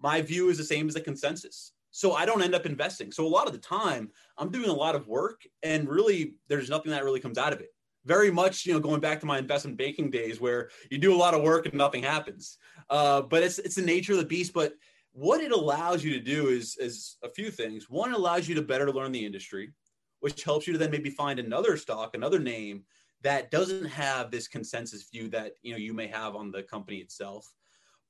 my 0.00 0.22
view 0.22 0.48
is 0.48 0.58
the 0.58 0.64
same 0.64 0.88
as 0.88 0.94
the 0.94 1.00
consensus. 1.00 1.72
So 1.90 2.12
I 2.12 2.26
don't 2.26 2.42
end 2.42 2.54
up 2.54 2.66
investing. 2.66 3.10
So 3.10 3.26
a 3.26 3.28
lot 3.28 3.46
of 3.46 3.52
the 3.52 3.58
time, 3.58 4.10
I'm 4.36 4.50
doing 4.50 4.68
a 4.68 4.74
lot 4.74 4.94
of 4.94 5.08
work, 5.08 5.40
and 5.62 5.88
really, 5.88 6.34
there's 6.48 6.70
nothing 6.70 6.92
that 6.92 7.02
really 7.02 7.20
comes 7.20 7.38
out 7.38 7.52
of 7.52 7.60
it. 7.60 7.70
Very 8.04 8.30
much, 8.30 8.64
you 8.64 8.72
know, 8.72 8.80
going 8.80 9.00
back 9.00 9.20
to 9.20 9.26
my 9.26 9.38
investment 9.38 9.76
banking 9.76 10.10
days, 10.10 10.40
where 10.40 10.70
you 10.90 10.98
do 10.98 11.14
a 11.14 11.16
lot 11.16 11.34
of 11.34 11.42
work 11.42 11.66
and 11.66 11.74
nothing 11.74 12.02
happens. 12.02 12.58
Uh, 12.88 13.22
but 13.22 13.42
it's 13.42 13.58
it's 13.58 13.74
the 13.74 13.82
nature 13.82 14.12
of 14.12 14.18
the 14.18 14.24
beast. 14.24 14.52
But 14.52 14.74
what 15.12 15.40
it 15.40 15.50
allows 15.50 16.04
you 16.04 16.12
to 16.12 16.20
do 16.20 16.48
is 16.48 16.76
is 16.78 17.16
a 17.22 17.28
few 17.28 17.50
things. 17.50 17.90
One 17.90 18.12
allows 18.12 18.48
you 18.48 18.54
to 18.54 18.62
better 18.62 18.92
learn 18.92 19.12
the 19.12 19.26
industry, 19.26 19.72
which 20.20 20.44
helps 20.44 20.66
you 20.66 20.72
to 20.74 20.78
then 20.78 20.90
maybe 20.90 21.10
find 21.10 21.38
another 21.38 21.76
stock, 21.76 22.14
another 22.14 22.38
name 22.38 22.84
that 23.22 23.50
doesn't 23.50 23.86
have 23.86 24.30
this 24.30 24.48
consensus 24.48 25.08
view 25.10 25.28
that 25.28 25.52
you 25.62 25.72
know 25.72 25.78
you 25.78 25.92
may 25.92 26.06
have 26.06 26.34
on 26.34 26.50
the 26.50 26.62
company 26.62 26.98
itself. 26.98 27.52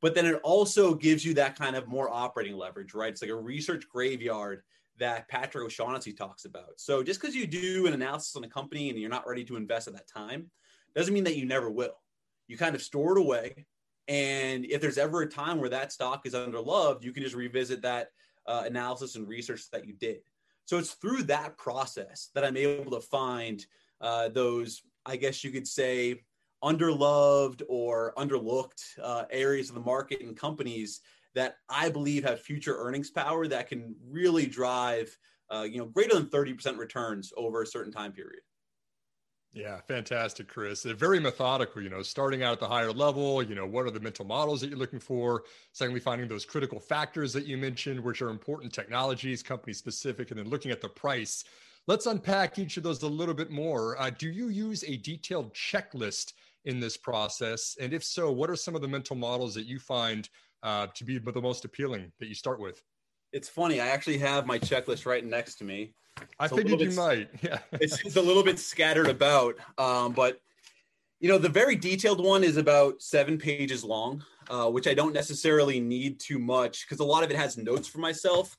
But 0.00 0.15
then 0.15 0.27
it 0.27 0.41
also 0.45 0.95
gives 0.95 1.25
you 1.25 1.35
that 1.35 1.59
kind 1.59 1.75
of 1.75 1.88
more 1.88 2.09
operating 2.09 2.57
leverage, 2.57 2.95
right? 2.95 3.11
It's 3.11 3.23
like 3.23 3.33
a 3.33 3.37
research 3.37 3.88
graveyard 3.88 4.62
that 4.99 5.29
Patrick 5.29 5.65
O'Shaughnessy 5.65 6.12
talks 6.12 6.45
about. 6.45 6.75
So 6.77 7.03
just 7.03 7.21
because 7.21 7.35
you 7.35 7.47
do 7.49 7.87
an 7.87 7.95
analysis 7.95 8.37
on 8.37 8.45
a 8.45 8.49
company 8.49 8.91
and 8.91 8.99
you're 8.99 9.11
not 9.11 9.27
ready 9.27 9.45
to 9.45 9.57
invest 9.57 9.88
at 9.88 9.95
that 9.95 10.09
time, 10.09 10.50
doesn't 10.95 11.12
mean 11.12 11.25
that 11.25 11.37
you 11.37 11.47
never 11.47 11.71
will. 11.71 12.00
You 12.47 12.57
kind 12.57 12.77
of 12.77 12.83
store 12.83 13.17
it 13.17 13.21
away, 13.21 13.67
and 14.09 14.65
if 14.65 14.81
there's 14.81 14.99
ever 14.99 15.23
a 15.23 15.29
time 15.29 15.61
where 15.61 15.69
that 15.69 15.93
stock 15.93 16.27
is 16.27 16.35
underloved, 16.35 17.05
you 17.05 17.12
can 17.12 17.23
just 17.23 17.37
revisit 17.37 17.83
that 17.83 18.09
uh, 18.47 18.62
analysis 18.67 19.17
and 19.17 19.29
research 19.29 19.71
that 19.71 19.87
you 19.87 19.93
did. 19.93 20.21
So 20.65 20.79
it's 20.79 20.93
through 20.93 21.25
that 21.25 21.57
process 21.59 22.31
that 22.35 22.45
I'm 22.45 22.57
able 22.57 22.91
to 22.93 23.00
find 23.00 23.65
uh, 24.00 24.31
those, 24.31 24.83
I 25.09 25.17
guess 25.17 25.43
you 25.43 25.50
could 25.50 25.67
say, 25.67 26.23
underloved 26.62 27.62
or 27.69 28.12
underlooked 28.17 28.83
uh, 29.03 29.25
areas 29.31 29.71
of 29.71 29.75
the 29.75 29.81
market 29.81 30.21
and 30.21 30.37
companies 30.37 31.00
that 31.35 31.57
I 31.69 31.88
believe 31.88 32.25
have 32.25 32.41
future 32.41 32.77
earnings 32.77 33.11
power 33.11 33.47
that 33.49 33.69
can 33.69 33.95
really 34.07 34.47
drive, 34.47 35.17
uh, 35.50 35.62
you 35.62 35.79
know, 35.79 35.87
greater 35.87 36.15
than 36.15 36.27
30% 36.27 36.77
returns 36.77 37.33
over 37.37 37.62
a 37.62 37.67
certain 37.67 37.93
time 37.93 38.12
period. 38.12 38.41
Yeah, 39.53 39.81
fantastic, 39.88 40.47
Chris. 40.47 40.83
They're 40.83 40.95
very 40.95 41.21
methodical, 41.21 41.81
you 41.81 41.88
know, 41.88 42.03
starting 42.03 42.43
out 42.43 42.53
at 42.53 42.61
the 42.61 42.69
higher 42.69 42.93
level, 42.93 43.43
you 43.43 43.55
know, 43.55 43.67
what 43.67 43.87
are 43.87 43.91
the 43.91 44.00
mental 44.00 44.27
models 44.27 44.61
that 44.61 44.69
you're 44.69 44.79
looking 44.79 45.00
for? 45.00 45.45
Secondly, 45.73 46.00
finding 46.00 46.29
those 46.29 46.45
critical 46.45 46.79
factors 46.79 47.33
that 47.33 47.47
you 47.47 47.57
mentioned, 47.57 47.99
which 47.99 48.21
are 48.21 48.29
important 48.29 48.73
technologies, 48.73 49.43
company 49.43 49.73
specific, 49.73 50.31
and 50.31 50.38
then 50.38 50.49
looking 50.49 50.71
at 50.71 50.83
the 50.83 50.88
price. 50.88 51.45
Let's 51.88 52.04
unpack 52.04 52.59
each 52.59 52.76
of 52.76 52.83
those 52.83 53.02
a 53.02 53.09
little 53.09 53.35
bit 53.35 53.50
more. 53.50 53.99
Uh, 53.99 54.11
do 54.11 54.28
you 54.28 54.49
use 54.49 54.85
a 54.87 54.99
detailed 54.99 55.54
checklist 55.54 56.35
in 56.66 56.80
this 56.80 56.99
process? 56.99 57.78
And 57.80 57.95
if 57.95 58.04
so, 58.04 58.30
what 58.30 58.50
are 58.50 58.57
some 58.57 58.75
of 58.75 58.83
the 58.83 58.88
mental 58.88 59.16
models 59.16 59.54
that 59.54 59.64
you 59.64 59.78
find 59.78 60.28
uh, 60.62 60.88
to 60.95 61.02
be 61.02 61.16
the 61.16 61.40
most 61.40 61.64
appealing 61.64 62.12
that 62.21 62.28
you 62.28 62.35
start 62.35 62.61
with? 62.61 62.83
It's 63.33 63.49
funny. 63.49 63.80
I 63.80 63.88
actually 63.88 64.18
have 64.18 64.45
my 64.45 64.59
checklist 64.59 65.07
right 65.07 65.25
next 65.25 65.54
to 65.57 65.64
me. 65.64 65.95
I 66.38 66.47
figured 66.47 66.78
you 66.78 66.90
might. 66.90 67.30
Yeah. 67.42 67.61
it's, 67.73 68.04
it's, 68.04 68.16
a 68.16 68.23
little 68.23 68.42
bit 68.42 68.59
scattered 68.59 69.09
about, 69.09 69.54
um, 69.78 70.12
but 70.12 70.42
you 71.21 71.28
know, 71.30 71.38
the 71.38 71.49
very 71.49 71.75
detailed 71.75 72.23
one 72.23 72.45
is 72.45 72.59
about 72.59 73.00
seven 73.00 73.38
pages 73.38 73.83
long, 73.83 74.23
uh, 74.50 74.68
which 74.68 74.87
I 74.87 74.92
don't 74.92 75.14
necessarily 75.14 75.80
need 75.80 76.21
too 76.21 76.38
much 76.38 76.87
because 76.87 77.00
a 77.00 77.04
lot 77.04 77.25
of 77.25 77.30
it 77.30 77.37
has 77.37 77.57
notes 77.57 77.88
for 77.88 77.99
myself. 77.99 78.59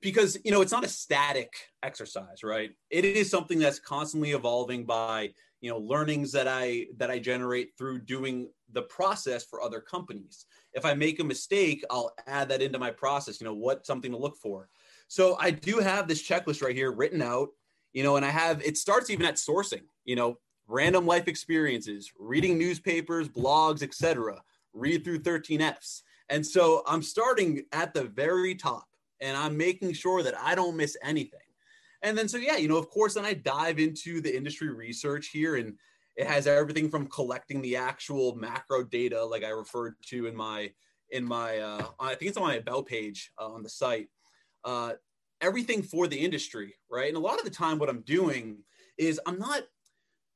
Because 0.00 0.38
you 0.44 0.52
know, 0.52 0.60
it's 0.60 0.72
not 0.72 0.84
a 0.84 0.88
static 0.88 1.52
exercise, 1.82 2.42
right? 2.42 2.70
It 2.90 3.04
is 3.04 3.30
something 3.30 3.58
that's 3.58 3.78
constantly 3.78 4.32
evolving 4.32 4.84
by 4.84 5.32
you 5.60 5.70
know 5.70 5.78
learnings 5.78 6.32
that 6.32 6.46
I 6.46 6.86
that 6.98 7.10
I 7.10 7.18
generate 7.18 7.70
through 7.78 8.00
doing 8.00 8.48
the 8.72 8.82
process 8.82 9.44
for 9.44 9.62
other 9.62 9.80
companies. 9.80 10.46
If 10.74 10.84
I 10.84 10.94
make 10.94 11.18
a 11.20 11.24
mistake, 11.24 11.82
I'll 11.90 12.14
add 12.26 12.48
that 12.50 12.62
into 12.62 12.78
my 12.78 12.90
process. 12.90 13.40
You 13.40 13.46
know, 13.46 13.54
what 13.54 13.86
something 13.86 14.12
to 14.12 14.18
look 14.18 14.36
for. 14.36 14.68
So 15.08 15.36
I 15.40 15.50
do 15.50 15.78
have 15.78 16.08
this 16.08 16.26
checklist 16.26 16.62
right 16.62 16.74
here 16.74 16.92
written 16.92 17.22
out, 17.22 17.48
you 17.92 18.02
know, 18.02 18.16
and 18.16 18.24
I 18.24 18.30
have 18.30 18.62
it 18.62 18.76
starts 18.76 19.10
even 19.10 19.24
at 19.24 19.36
sourcing, 19.36 19.82
you 20.04 20.16
know, 20.16 20.38
random 20.66 21.06
life 21.06 21.28
experiences, 21.28 22.12
reading 22.18 22.58
newspapers, 22.58 23.28
blogs, 23.28 23.82
etc. 23.82 24.42
Read 24.72 25.04
through 25.04 25.20
13Fs. 25.20 26.02
And 26.28 26.44
so 26.44 26.82
I'm 26.86 27.02
starting 27.02 27.64
at 27.72 27.94
the 27.94 28.04
very 28.04 28.54
top 28.54 28.86
and 29.20 29.36
I'm 29.36 29.56
making 29.56 29.92
sure 29.92 30.22
that 30.22 30.38
I 30.38 30.54
don't 30.54 30.76
miss 30.76 30.96
anything. 31.02 31.40
And 32.02 32.16
then, 32.16 32.28
so 32.28 32.36
yeah, 32.36 32.56
you 32.56 32.68
know, 32.68 32.76
of 32.76 32.90
course, 32.90 33.14
then 33.14 33.24
I 33.24 33.34
dive 33.34 33.78
into 33.78 34.20
the 34.20 34.34
industry 34.34 34.72
research 34.72 35.28
here 35.28 35.56
and 35.56 35.74
it 36.16 36.26
has 36.26 36.46
everything 36.46 36.88
from 36.88 37.06
collecting 37.08 37.60
the 37.62 37.76
actual 37.76 38.36
macro 38.36 38.84
data, 38.84 39.22
like 39.24 39.44
I 39.44 39.50
referred 39.50 39.94
to 40.08 40.26
in 40.26 40.36
my, 40.36 40.70
in 41.10 41.24
my, 41.24 41.58
uh, 41.58 41.86
I 42.00 42.14
think 42.14 42.30
it's 42.30 42.38
on 42.38 42.44
my 42.44 42.54
about 42.54 42.86
page 42.86 43.30
uh, 43.40 43.48
on 43.48 43.62
the 43.62 43.68
site, 43.68 44.08
uh, 44.64 44.92
everything 45.40 45.82
for 45.82 46.06
the 46.06 46.16
industry, 46.16 46.74
right? 46.90 47.08
And 47.08 47.16
a 47.16 47.20
lot 47.20 47.38
of 47.38 47.44
the 47.44 47.50
time, 47.50 47.78
what 47.78 47.88
I'm 47.88 48.02
doing 48.02 48.58
is 48.98 49.20
I'm 49.26 49.38
not 49.38 49.62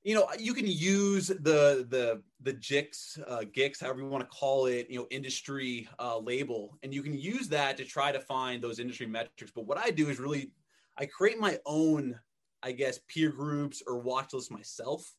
you 0.02 0.14
know 0.14 0.28
you 0.38 0.54
can 0.54 0.66
use 0.66 1.28
the 1.28 1.86
the 1.88 2.22
the 2.42 2.54
GICS, 2.54 3.20
uh, 3.26 3.44
however 3.80 4.00
you 4.00 4.06
want 4.06 4.24
to 4.24 4.36
call 4.36 4.66
it, 4.66 4.88
you 4.88 4.98
know, 4.98 5.06
industry 5.10 5.88
uh, 5.98 6.18
label, 6.18 6.78
and 6.82 6.92
you 6.92 7.02
can 7.02 7.14
use 7.14 7.48
that 7.48 7.76
to 7.76 7.84
try 7.84 8.12
to 8.12 8.20
find 8.20 8.62
those 8.62 8.78
industry 8.78 9.06
metrics. 9.06 9.52
But 9.54 9.66
what 9.66 9.78
I 9.78 9.90
do 9.90 10.08
is 10.08 10.18
really, 10.18 10.52
I 10.98 11.06
create 11.06 11.38
my 11.38 11.58
own, 11.66 12.18
I 12.62 12.72
guess, 12.72 12.98
peer 13.08 13.30
groups 13.30 13.82
or 13.86 13.98
watch 13.98 14.32
lists 14.32 14.50
myself, 14.50 15.14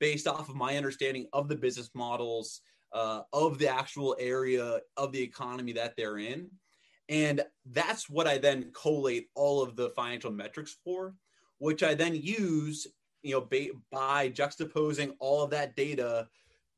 based 0.00 0.26
off 0.26 0.48
of 0.48 0.56
my 0.56 0.76
understanding 0.76 1.26
of 1.32 1.48
the 1.48 1.56
business 1.56 1.90
models, 1.94 2.62
uh, 2.92 3.22
of 3.32 3.58
the 3.58 3.68
actual 3.68 4.16
area 4.18 4.80
of 4.96 5.12
the 5.12 5.22
economy 5.22 5.72
that 5.72 5.94
they're 5.96 6.18
in, 6.18 6.50
and 7.08 7.42
that's 7.66 8.08
what 8.08 8.26
I 8.26 8.38
then 8.38 8.70
collate 8.72 9.28
all 9.34 9.62
of 9.62 9.76
the 9.76 9.90
financial 9.90 10.30
metrics 10.30 10.76
for, 10.84 11.14
which 11.58 11.82
I 11.82 11.94
then 11.94 12.14
use 12.14 12.86
you 13.22 13.32
know, 13.32 13.40
ba- 13.40 13.68
by 13.90 14.28
juxtaposing 14.30 15.14
all 15.20 15.42
of 15.42 15.50
that 15.50 15.76
data 15.76 16.28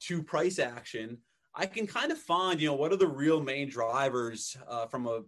to 0.06 0.22
price 0.22 0.58
action, 0.58 1.18
I 1.54 1.66
can 1.66 1.86
kind 1.86 2.10
of 2.10 2.18
find, 2.18 2.60
you 2.60 2.68
know, 2.68 2.74
what 2.74 2.92
are 2.92 2.96
the 2.96 3.06
real 3.06 3.42
main 3.42 3.68
drivers 3.68 4.56
uh, 4.68 4.86
from 4.86 5.06
a 5.06 5.22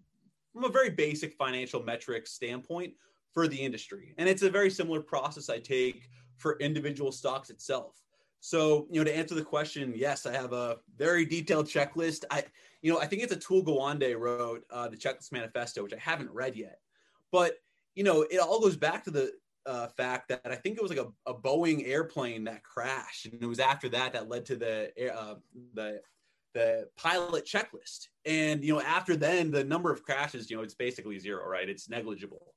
from 0.52 0.64
a 0.64 0.68
very 0.68 0.90
basic 0.90 1.34
financial 1.34 1.82
metrics 1.82 2.32
standpoint 2.32 2.94
for 3.32 3.46
the 3.46 3.56
industry. 3.56 4.14
And 4.16 4.26
it's 4.28 4.42
a 4.42 4.50
very 4.50 4.70
similar 4.70 5.02
process 5.02 5.50
I 5.50 5.58
take 5.58 6.08
for 6.38 6.58
individual 6.60 7.12
stocks 7.12 7.50
itself. 7.50 8.02
So, 8.40 8.86
you 8.90 8.98
know, 8.98 9.04
to 9.04 9.14
answer 9.14 9.34
the 9.34 9.42
question, 9.42 9.92
yes, 9.94 10.24
I 10.24 10.32
have 10.32 10.52
a 10.54 10.76
very 10.96 11.26
detailed 11.26 11.66
checklist. 11.66 12.24
I, 12.30 12.44
you 12.80 12.92
know, 12.92 12.98
I 12.98 13.06
think 13.06 13.22
it's 13.22 13.34
Atul 13.34 13.64
Gawande 13.64 14.18
wrote 14.18 14.64
uh, 14.70 14.88
the 14.88 14.96
Checklist 14.96 15.32
Manifesto, 15.32 15.82
which 15.82 15.92
I 15.92 15.98
haven't 15.98 16.30
read 16.30 16.56
yet. 16.56 16.78
But, 17.32 17.56
you 17.94 18.04
know, 18.04 18.22
it 18.22 18.38
all 18.38 18.60
goes 18.60 18.76
back 18.76 19.04
to 19.04 19.10
the 19.10 19.32
uh, 19.66 19.88
fact 19.88 20.28
that 20.28 20.40
I 20.44 20.54
think 20.54 20.76
it 20.76 20.82
was 20.82 20.90
like 20.90 21.00
a, 21.00 21.30
a, 21.30 21.34
Boeing 21.34 21.86
airplane 21.86 22.44
that 22.44 22.62
crashed, 22.62 23.26
and 23.26 23.42
it 23.42 23.46
was 23.46 23.58
after 23.58 23.88
that 23.90 24.12
that 24.12 24.28
led 24.28 24.46
to 24.46 24.56
the 24.56 24.92
uh, 25.12 25.34
the 25.74 26.00
the 26.54 26.88
pilot 26.96 27.44
checklist. 27.44 28.08
And 28.24 28.64
you 28.64 28.72
know, 28.72 28.80
after 28.80 29.16
then, 29.16 29.50
the 29.50 29.64
number 29.64 29.92
of 29.92 30.02
crashes, 30.02 30.50
you 30.50 30.56
know, 30.56 30.62
it's 30.62 30.74
basically 30.74 31.18
zero, 31.18 31.46
right? 31.46 31.68
It's 31.68 31.88
negligible, 31.88 32.54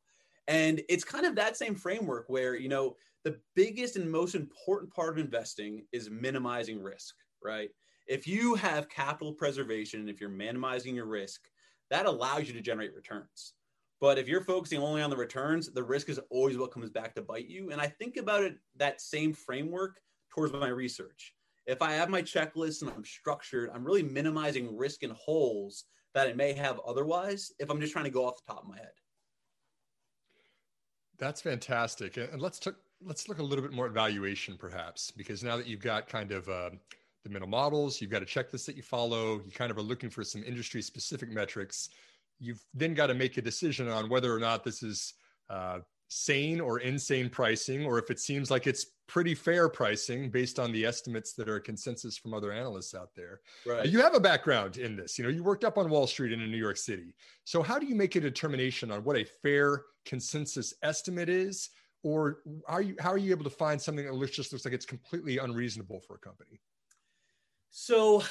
and 0.48 0.82
it's 0.88 1.04
kind 1.04 1.26
of 1.26 1.36
that 1.36 1.58
same 1.58 1.76
framework 1.76 2.26
where 2.28 2.56
you 2.56 2.70
know 2.70 2.96
the 3.24 3.40
biggest 3.56 3.96
and 3.96 4.10
most 4.10 4.36
important 4.36 4.94
part 4.94 5.10
of 5.10 5.18
investing 5.18 5.86
is 5.92 6.10
minimizing 6.10 6.82
risk, 6.82 7.16
right? 7.44 7.70
If 8.08 8.28
you 8.28 8.56
have 8.56 8.90
capital 8.90 9.34
preservation, 9.34 10.10
if 10.10 10.22
you're 10.22 10.30
minimizing 10.30 10.96
your 10.96 11.06
risk, 11.06 11.42
that 11.90 12.06
allows 12.06 12.48
you 12.48 12.54
to 12.54 12.62
generate 12.62 12.96
returns. 12.96 13.54
But 14.02 14.18
if 14.18 14.28
you're 14.28 14.42
focusing 14.42 14.80
only 14.80 15.02
on 15.02 15.10
the 15.10 15.18
returns, 15.18 15.72
the 15.72 15.84
risk 15.84 16.10
is 16.10 16.20
always 16.30 16.58
what 16.58 16.72
comes 16.72 16.90
back 16.90 17.14
to 17.16 17.22
bite 17.22 17.50
you. 17.50 17.72
And 17.72 17.82
I 17.82 17.88
think 17.88 18.18
about 18.18 18.44
it 18.44 18.58
that 18.78 19.02
same 19.02 19.34
framework 19.34 20.00
towards 20.30 20.54
my 20.54 20.70
research. 20.70 21.34
If 21.66 21.82
I 21.82 21.92
have 21.92 22.10
my 22.10 22.22
checklist 22.22 22.82
and 22.82 22.92
I'm 22.92 23.04
structured, 23.04 23.70
I'm 23.74 23.84
really 23.84 24.04
minimizing 24.04 24.76
risk 24.76 25.04
and 25.04 25.12
holes 25.14 25.86
that 26.14 26.28
it 26.28 26.38
may 26.38 26.54
have 26.54 26.80
otherwise 26.88 27.52
if 27.60 27.70
I'm 27.70 27.80
just 27.80 27.94
trying 27.94 28.06
to 28.06 28.12
go 28.12 28.26
off 28.26 28.38
the 28.38 28.54
top 28.54 28.64
of 28.64 28.70
my 28.70 28.78
head. 28.78 28.92
That's 31.18 31.42
fantastic. 31.42 32.16
And 32.16 32.42
let's 32.42 32.58
talk, 32.58 32.76
let's 33.04 33.28
look 33.28 33.40
a 33.40 33.44
little 33.44 33.64
bit 33.64 33.74
more 33.74 33.88
at 33.88 33.92
valuation, 33.92 34.56
perhaps, 34.58 35.12
because 35.12 35.44
now 35.44 35.58
that 35.58 35.68
you've 35.68 35.82
got 35.82 36.08
kind 36.08 36.32
of 36.32 36.48
uh, 36.48 36.70
the 37.24 37.30
mental 37.30 37.50
models, 37.50 38.02
you've 38.02 38.10
got 38.10 38.24
a 38.24 38.26
checklist 38.26 38.66
that 38.66 38.78
you 38.78 38.82
follow, 38.82 39.42
you 39.46 39.52
kind 39.54 39.70
of 39.70 39.78
are 39.78 39.84
looking 39.84 40.10
for 40.10 40.24
some 40.24 40.44
industry 40.44 40.82
specific 40.82 41.30
metrics 41.30 41.90
you've 42.40 42.64
then 42.74 42.94
got 42.94 43.08
to 43.08 43.14
make 43.14 43.38
a 43.38 43.42
decision 43.42 43.88
on 43.88 44.10
whether 44.10 44.34
or 44.34 44.40
not 44.40 44.64
this 44.64 44.84
is 44.84 45.14
uh, 45.50 45.80
sane 46.08 46.60
or 46.60 46.80
insane 46.80 47.30
pricing, 47.30 47.86
or 47.86 48.00
if 48.00 48.10
it 48.10 48.20
seems 48.20 48.50
like 48.50 48.68
it's 48.68 48.86
pretty 49.08 49.34
fair 49.34 49.68
pricing 49.68 50.30
based 50.30 50.60
on 50.60 50.72
the 50.72 50.86
estimates 50.86 51.34
that 51.34 51.50
are 51.50 51.60
consensus 51.60 52.18
from 52.18 52.34
other 52.34 52.52
analysts 52.52 52.94
out 52.94 53.10
there. 53.16 53.42
Right. 53.66 53.88
You 53.88 54.00
have 54.02 54.14
a 54.14 54.20
background 54.20 54.78
in 54.78 54.96
this. 54.96 55.18
You 55.18 55.24
know, 55.24 55.32
you 55.32 55.44
worked 55.44 55.64
up 55.64 55.78
on 55.78 55.90
Wall 55.90 56.08
Street 56.08 56.32
and 56.32 56.42
in 56.42 56.52
New 56.52 56.58
York 56.58 56.78
City. 56.78 57.16
So 57.44 57.64
how 57.64 57.80
do 57.80 57.88
you 57.88 57.96
make 57.96 58.16
a 58.16 58.20
determination 58.20 58.92
on 58.92 59.04
what 59.04 59.18
a 59.18 59.26
fair 59.42 59.84
consensus 60.06 60.74
estimate 60.84 61.30
is? 61.30 61.70
Or 62.04 62.40
are 62.68 62.82
you 62.82 62.96
how 63.00 63.12
are 63.12 63.18
you 63.18 63.32
able 63.32 63.44
to 63.44 63.50
find 63.50 63.82
something 63.82 64.06
that 64.06 64.32
just 64.32 64.54
looks 64.54 64.64
like 64.64 64.74
it's 64.74 64.86
completely 64.86 65.38
unreasonable 65.38 66.00
for 66.08 66.16
a 66.16 66.20
company? 66.20 66.62
So 67.72 68.24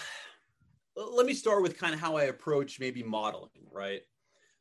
let 0.98 1.26
me 1.26 1.34
start 1.34 1.62
with 1.62 1.78
kind 1.78 1.94
of 1.94 2.00
how 2.00 2.16
I 2.16 2.24
approach 2.24 2.80
maybe 2.80 3.02
modeling, 3.02 3.66
right? 3.70 4.00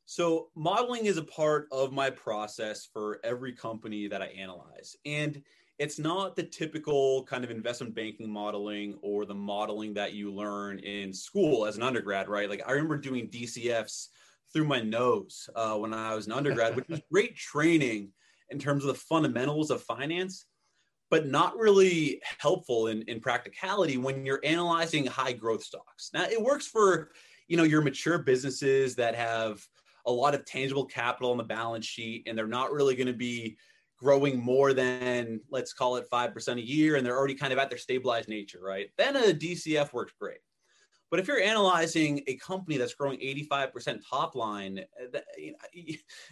So, 0.05 0.49
modeling 0.55 1.05
is 1.05 1.17
a 1.17 1.23
part 1.23 1.67
of 1.71 1.91
my 1.91 2.09
process 2.09 2.87
for 2.91 3.19
every 3.23 3.53
company 3.53 4.07
that 4.07 4.21
I 4.21 4.27
analyze. 4.27 4.95
And 5.05 5.41
it's 5.79 5.99
not 5.99 6.35
the 6.35 6.43
typical 6.43 7.23
kind 7.25 7.43
of 7.43 7.51
investment 7.51 7.93
banking 7.93 8.31
modeling 8.31 8.97
or 9.01 9.25
the 9.25 9.35
modeling 9.35 9.93
that 9.95 10.13
you 10.13 10.33
learn 10.33 10.79
in 10.79 11.13
school 11.13 11.65
as 11.65 11.75
an 11.75 11.83
undergrad, 11.83 12.29
right? 12.29 12.49
Like, 12.49 12.63
I 12.65 12.71
remember 12.71 12.97
doing 12.97 13.29
DCFs 13.29 14.07
through 14.53 14.65
my 14.65 14.79
nose 14.79 15.49
uh, 15.55 15.75
when 15.75 15.93
I 15.93 16.15
was 16.15 16.25
an 16.25 16.33
undergrad, 16.33 16.75
which 16.75 16.87
was 16.87 17.01
great 17.11 17.35
training 17.35 18.11
in 18.49 18.59
terms 18.59 18.83
of 18.83 18.87
the 18.87 19.01
fundamentals 19.01 19.71
of 19.71 19.83
finance 19.83 20.45
but 21.09 21.27
not 21.27 21.57
really 21.57 22.21
helpful 22.39 22.87
in, 22.87 23.01
in 23.03 23.19
practicality 23.19 23.97
when 23.97 24.25
you're 24.25 24.41
analyzing 24.43 25.05
high 25.05 25.33
growth 25.33 25.63
stocks. 25.63 26.09
Now 26.13 26.23
it 26.23 26.41
works 26.41 26.67
for 26.67 27.11
you 27.47 27.57
know 27.57 27.63
your 27.63 27.81
mature 27.81 28.17
businesses 28.17 28.95
that 28.95 29.15
have 29.15 29.65
a 30.05 30.11
lot 30.11 30.33
of 30.33 30.45
tangible 30.45 30.85
capital 30.85 31.31
on 31.31 31.37
the 31.37 31.43
balance 31.43 31.85
sheet 31.85 32.23
and 32.27 32.37
they're 32.37 32.47
not 32.47 32.71
really 32.71 32.95
going 32.95 33.07
to 33.07 33.13
be 33.13 33.57
growing 33.97 34.39
more 34.39 34.73
than 34.73 35.41
let's 35.49 35.73
call 35.73 35.95
it 35.97 36.09
5% 36.11 36.55
a 36.55 36.61
year 36.61 36.95
and 36.95 37.05
they're 37.05 37.17
already 37.17 37.35
kind 37.35 37.51
of 37.51 37.59
at 37.59 37.69
their 37.69 37.79
stabilized 37.79 38.29
nature, 38.29 38.59
right? 38.61 38.89
Then 38.97 39.15
a 39.15 39.33
DCF 39.33 39.91
works 39.91 40.13
great. 40.19 40.37
But 41.09 41.19
if 41.19 41.27
you're 41.27 41.41
analyzing 41.41 42.21
a 42.27 42.35
company 42.35 42.77
that's 42.77 42.93
growing 42.93 43.19
85% 43.19 44.01
top 44.09 44.35
line, 44.35 44.83
uh, 45.13 45.19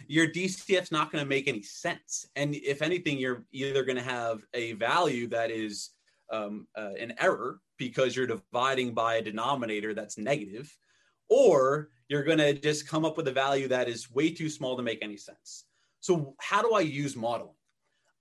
your 0.06 0.28
DCF's 0.28 0.92
not 0.92 1.10
going 1.10 1.24
to 1.24 1.28
make 1.28 1.48
any 1.48 1.62
sense. 1.62 2.26
And 2.36 2.54
if 2.54 2.82
anything, 2.82 3.16
you're 3.18 3.44
either 3.52 3.84
going 3.84 3.96
to 3.96 4.02
have 4.02 4.42
a 4.52 4.72
value 4.74 5.28
that 5.28 5.50
is 5.50 5.90
um, 6.30 6.66
uh, 6.76 6.90
an 6.98 7.14
error 7.18 7.60
because 7.78 8.14
you're 8.14 8.26
dividing 8.26 8.92
by 8.92 9.16
a 9.16 9.22
denominator 9.22 9.94
that's 9.94 10.18
negative, 10.18 10.76
or 11.28 11.90
you're 12.08 12.24
going 12.24 12.38
to 12.38 12.52
just 12.52 12.88
come 12.88 13.04
up 13.04 13.16
with 13.16 13.28
a 13.28 13.32
value 13.32 13.68
that 13.68 13.88
is 13.88 14.10
way 14.10 14.30
too 14.30 14.48
small 14.48 14.76
to 14.76 14.82
make 14.82 14.98
any 15.02 15.16
sense. 15.16 15.64
So, 16.00 16.34
how 16.38 16.62
do 16.62 16.74
I 16.74 16.80
use 16.80 17.16
modeling? 17.16 17.54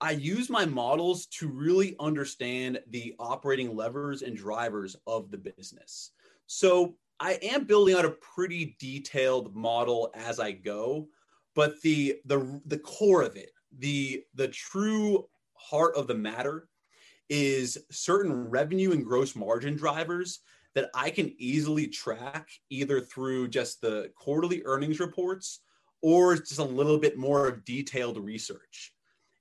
I 0.01 0.11
use 0.11 0.49
my 0.49 0.65
models 0.65 1.25
to 1.27 1.47
really 1.47 1.95
understand 1.99 2.79
the 2.89 3.15
operating 3.17 3.75
levers 3.75 4.23
and 4.23 4.35
drivers 4.35 4.95
of 5.07 5.31
the 5.31 5.37
business. 5.37 6.11
So 6.47 6.95
I 7.19 7.33
am 7.41 7.65
building 7.65 7.95
out 7.95 8.05
a 8.05 8.11
pretty 8.35 8.75
detailed 8.79 9.55
model 9.55 10.11
as 10.15 10.39
I 10.39 10.51
go, 10.51 11.07
but 11.55 11.81
the 11.81 12.17
the 12.25 12.61
the 12.65 12.79
core 12.79 13.21
of 13.21 13.35
it, 13.35 13.51
the 13.79 14.23
the 14.33 14.49
true 14.49 15.27
heart 15.53 15.95
of 15.95 16.07
the 16.07 16.15
matter 16.15 16.67
is 17.29 17.77
certain 17.89 18.49
revenue 18.49 18.91
and 18.91 19.03
gross 19.03 19.35
margin 19.35 19.75
drivers 19.75 20.41
that 20.75 20.89
I 20.93 21.09
can 21.09 21.33
easily 21.37 21.87
track 21.87 22.49
either 22.69 22.99
through 23.01 23.47
just 23.47 23.81
the 23.81 24.11
quarterly 24.15 24.61
earnings 24.65 24.99
reports 24.99 25.61
or 26.01 26.35
just 26.35 26.59
a 26.59 26.63
little 26.63 26.99
bit 26.99 27.17
more 27.17 27.47
of 27.47 27.65
detailed 27.65 28.17
research. 28.17 28.93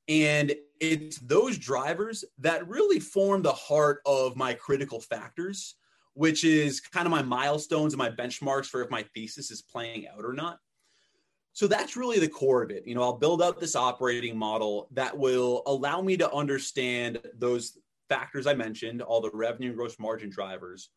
And 0.08 0.54
it's 0.80 1.18
those 1.18 1.58
drivers 1.58 2.24
that 2.38 2.68
really 2.68 3.00
form 3.00 3.42
the 3.42 3.52
heart 3.52 4.00
of 4.06 4.36
my 4.36 4.54
critical 4.54 5.00
factors 5.00 5.74
which 6.14 6.44
is 6.44 6.80
kind 6.80 7.06
of 7.06 7.10
my 7.10 7.22
milestones 7.22 7.92
and 7.92 7.98
my 7.98 8.10
benchmarks 8.10 8.66
for 8.66 8.82
if 8.82 8.90
my 8.90 9.04
thesis 9.14 9.50
is 9.50 9.62
playing 9.62 10.06
out 10.08 10.24
or 10.24 10.32
not. 10.32 10.58
So 11.52 11.68
that's 11.68 11.96
really 11.96 12.18
the 12.18 12.28
core 12.28 12.62
of 12.62 12.70
it. 12.70 12.84
You 12.86 12.94
know, 12.94 13.02
I'll 13.02 13.18
build 13.18 13.40
out 13.40 13.60
this 13.60 13.76
operating 13.76 14.36
model 14.36 14.88
that 14.92 15.16
will 15.16 15.62
allow 15.66 16.00
me 16.00 16.16
to 16.16 16.32
understand 16.32 17.20
those 17.38 17.78
factors 18.08 18.46
I 18.46 18.54
mentioned, 18.54 19.02
all 19.02 19.20
the 19.20 19.30
revenue 19.32 19.68
and 19.68 19.76
gross 19.78 19.98
margin 19.98 20.30
drivers, 20.30 20.90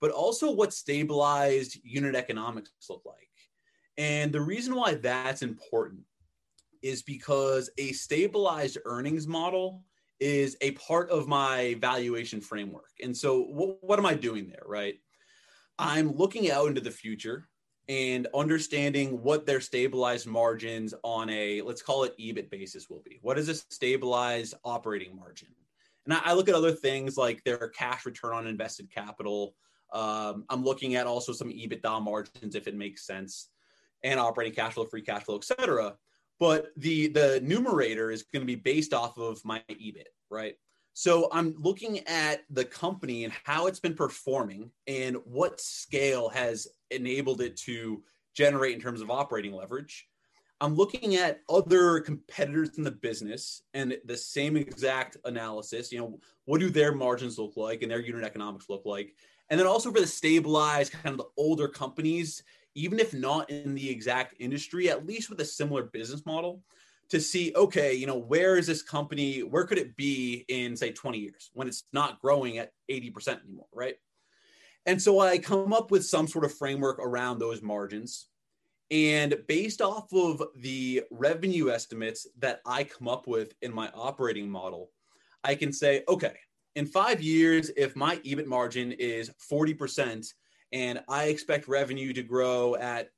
but 0.00 0.10
also 0.10 0.50
what 0.50 0.72
stabilized 0.72 1.78
unit 1.82 2.14
economics 2.14 2.70
look 2.88 3.02
like. 3.04 3.16
And 3.96 4.32
the 4.32 4.40
reason 4.40 4.74
why 4.74 4.94
that's 4.94 5.42
important 5.42 6.02
is 6.82 7.02
because 7.02 7.70
a 7.78 7.92
stabilized 7.92 8.78
earnings 8.84 9.26
model 9.26 9.82
is 10.20 10.56
a 10.60 10.72
part 10.72 11.10
of 11.10 11.28
my 11.28 11.76
valuation 11.80 12.40
framework. 12.40 12.90
And 13.02 13.16
so, 13.16 13.42
what, 13.42 13.98
am 13.98 14.06
I 14.06 14.14
doing 14.14 14.48
there, 14.48 14.62
right? 14.66 14.94
I'm 15.78 16.12
looking 16.16 16.50
out 16.50 16.68
into 16.68 16.80
the 16.80 16.90
future 16.90 17.48
and 17.88 18.28
understanding 18.34 19.22
what 19.22 19.44
their 19.44 19.60
stabilized 19.60 20.26
margins 20.26 20.94
on 21.02 21.28
a 21.28 21.60
let's 21.62 21.82
call 21.82 22.04
it 22.04 22.16
EBIT 22.18 22.50
basis 22.50 22.88
will 22.88 23.02
be. 23.04 23.18
What 23.22 23.38
is 23.38 23.48
a 23.48 23.54
stabilized 23.54 24.54
operating 24.64 25.16
margin? 25.16 25.48
And 26.06 26.14
I, 26.14 26.20
I 26.24 26.32
look 26.34 26.48
at 26.48 26.54
other 26.54 26.72
things 26.72 27.16
like 27.16 27.42
their 27.44 27.68
cash 27.68 28.06
return 28.06 28.34
on 28.34 28.46
invested 28.46 28.90
capital. 28.90 29.54
Um, 29.92 30.44
I'm 30.48 30.64
looking 30.64 30.94
at 30.94 31.06
also 31.06 31.32
some 31.32 31.50
EBITDA 31.50 32.02
margins 32.02 32.54
if 32.54 32.66
it 32.66 32.74
makes 32.74 33.06
sense, 33.06 33.50
and 34.02 34.18
operating 34.18 34.54
cash 34.54 34.74
flow, 34.74 34.84
free 34.84 35.02
cash 35.02 35.24
flow, 35.24 35.36
etc. 35.36 35.94
But 36.40 36.68
the 36.76 37.08
the 37.08 37.40
numerator 37.42 38.10
is 38.10 38.24
going 38.24 38.42
to 38.42 38.46
be 38.46 38.56
based 38.56 38.92
off 38.92 39.16
of 39.18 39.44
my 39.44 39.62
EBIT, 39.70 40.08
right? 40.30 40.56
So 40.94 41.28
I'm 41.32 41.56
looking 41.58 42.06
at 42.06 42.44
the 42.50 42.64
company 42.64 43.24
and 43.24 43.32
how 43.44 43.66
it's 43.66 43.80
been 43.80 43.94
performing 43.94 44.70
and 44.86 45.16
what 45.24 45.60
scale 45.60 46.28
has 46.28 46.68
enabled 46.90 47.40
it 47.40 47.56
to 47.58 48.02
generate 48.34 48.74
in 48.74 48.80
terms 48.80 49.00
of 49.00 49.10
operating 49.10 49.52
leverage. 49.52 50.06
I'm 50.60 50.76
looking 50.76 51.16
at 51.16 51.40
other 51.48 51.98
competitors 52.00 52.78
in 52.78 52.84
the 52.84 52.92
business 52.92 53.62
and 53.74 53.98
the 54.04 54.16
same 54.16 54.56
exact 54.56 55.16
analysis. 55.24 55.90
You 55.90 55.98
know, 55.98 56.20
what 56.44 56.60
do 56.60 56.70
their 56.70 56.94
margins 56.94 57.38
look 57.38 57.56
like 57.56 57.82
and 57.82 57.90
their 57.90 58.00
unit 58.00 58.24
economics 58.24 58.68
look 58.68 58.86
like? 58.86 59.14
And 59.50 59.58
then 59.58 59.66
also 59.66 59.92
for 59.92 60.00
the 60.00 60.06
stabilized 60.06 60.92
kind 60.92 61.12
of 61.12 61.18
the 61.18 61.30
older 61.36 61.68
companies, 61.68 62.42
even 62.74 62.98
if 62.98 63.14
not 63.14 63.50
in 63.50 63.74
the 63.74 63.88
exact 63.88 64.34
industry, 64.38 64.90
at 64.90 65.06
least 65.06 65.30
with 65.30 65.40
a 65.40 65.44
similar 65.44 65.84
business 65.84 66.26
model, 66.26 66.62
to 67.10 67.20
see 67.20 67.52
okay 67.54 67.94
you 67.94 68.06
know 68.06 68.16
where 68.16 68.56
is 68.56 68.66
this 68.66 68.82
company 68.82 69.40
where 69.42 69.64
could 69.64 69.78
it 69.78 69.96
be 69.96 70.44
in 70.48 70.76
say 70.76 70.90
20 70.90 71.18
years 71.18 71.50
when 71.52 71.68
it's 71.68 71.84
not 71.92 72.20
growing 72.20 72.58
at 72.58 72.72
80% 72.90 73.42
anymore 73.44 73.66
right? 73.72 73.96
And 74.86 75.00
so 75.00 75.20
i 75.20 75.38
come 75.38 75.72
up 75.72 75.90
with 75.90 76.04
some 76.04 76.26
sort 76.26 76.44
of 76.44 76.54
framework 76.54 76.98
around 76.98 77.38
those 77.38 77.62
margins. 77.62 78.28
And 78.90 79.36
based 79.48 79.80
off 79.80 80.12
of 80.12 80.42
the 80.56 81.04
revenue 81.10 81.70
estimates 81.70 82.26
that 82.38 82.60
i 82.66 82.84
come 82.84 83.08
up 83.08 83.26
with 83.26 83.54
in 83.62 83.72
my 83.72 83.90
operating 83.94 84.48
model 84.48 84.90
i 85.42 85.54
can 85.54 85.72
say 85.72 86.04
okay 86.08 86.36
in 86.74 86.86
five 86.86 87.22
years 87.22 87.70
if 87.76 87.96
my 87.96 88.16
ebit 88.16 88.46
margin 88.46 88.92
is 88.92 89.30
40% 89.50 90.32
and 90.74 91.00
i 91.08 91.24
expect 91.24 91.68
revenue 91.68 92.12
to 92.12 92.22
grow 92.22 92.76
at 92.76 93.08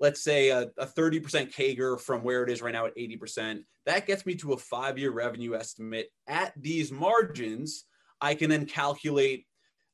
let's 0.00 0.22
say 0.22 0.48
a, 0.48 0.62
a 0.78 0.86
30% 0.86 1.52
CAGR 1.54 2.00
from 2.00 2.22
where 2.22 2.42
it 2.42 2.50
is 2.50 2.62
right 2.62 2.72
now 2.72 2.86
at 2.86 2.96
80%, 2.96 3.62
that 3.86 4.06
gets 4.06 4.24
me 4.24 4.34
to 4.36 4.54
a 4.54 4.56
five 4.56 4.98
year 4.98 5.10
revenue 5.10 5.54
estimate. 5.54 6.08
At 6.26 6.54
these 6.56 6.90
margins, 6.90 7.84
I 8.20 8.34
can 8.34 8.50
then 8.50 8.66
calculate 8.66 9.46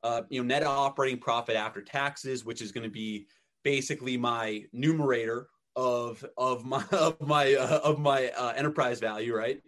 uh, 0.03 0.23
you 0.29 0.41
know, 0.41 0.47
net 0.47 0.63
operating 0.63 1.19
profit 1.19 1.57
after 1.57 1.83
taxes, 1.83 2.45
which 2.45 2.63
is 2.63 2.71
going 2.71 2.85
to 2.85 2.91
be 2.91 3.27
basically 3.65 4.17
my 4.17 4.65
numerator 4.73 5.49
of 5.75 6.25
of 6.37 6.65
my 6.65 6.85
of 6.93 7.21
my 7.21 7.55
uh, 7.55 7.81
of 7.83 7.99
my 7.99 8.29
uh, 8.29 8.53
enterprise 8.57 9.01
value, 9.01 9.35
right? 9.35 9.61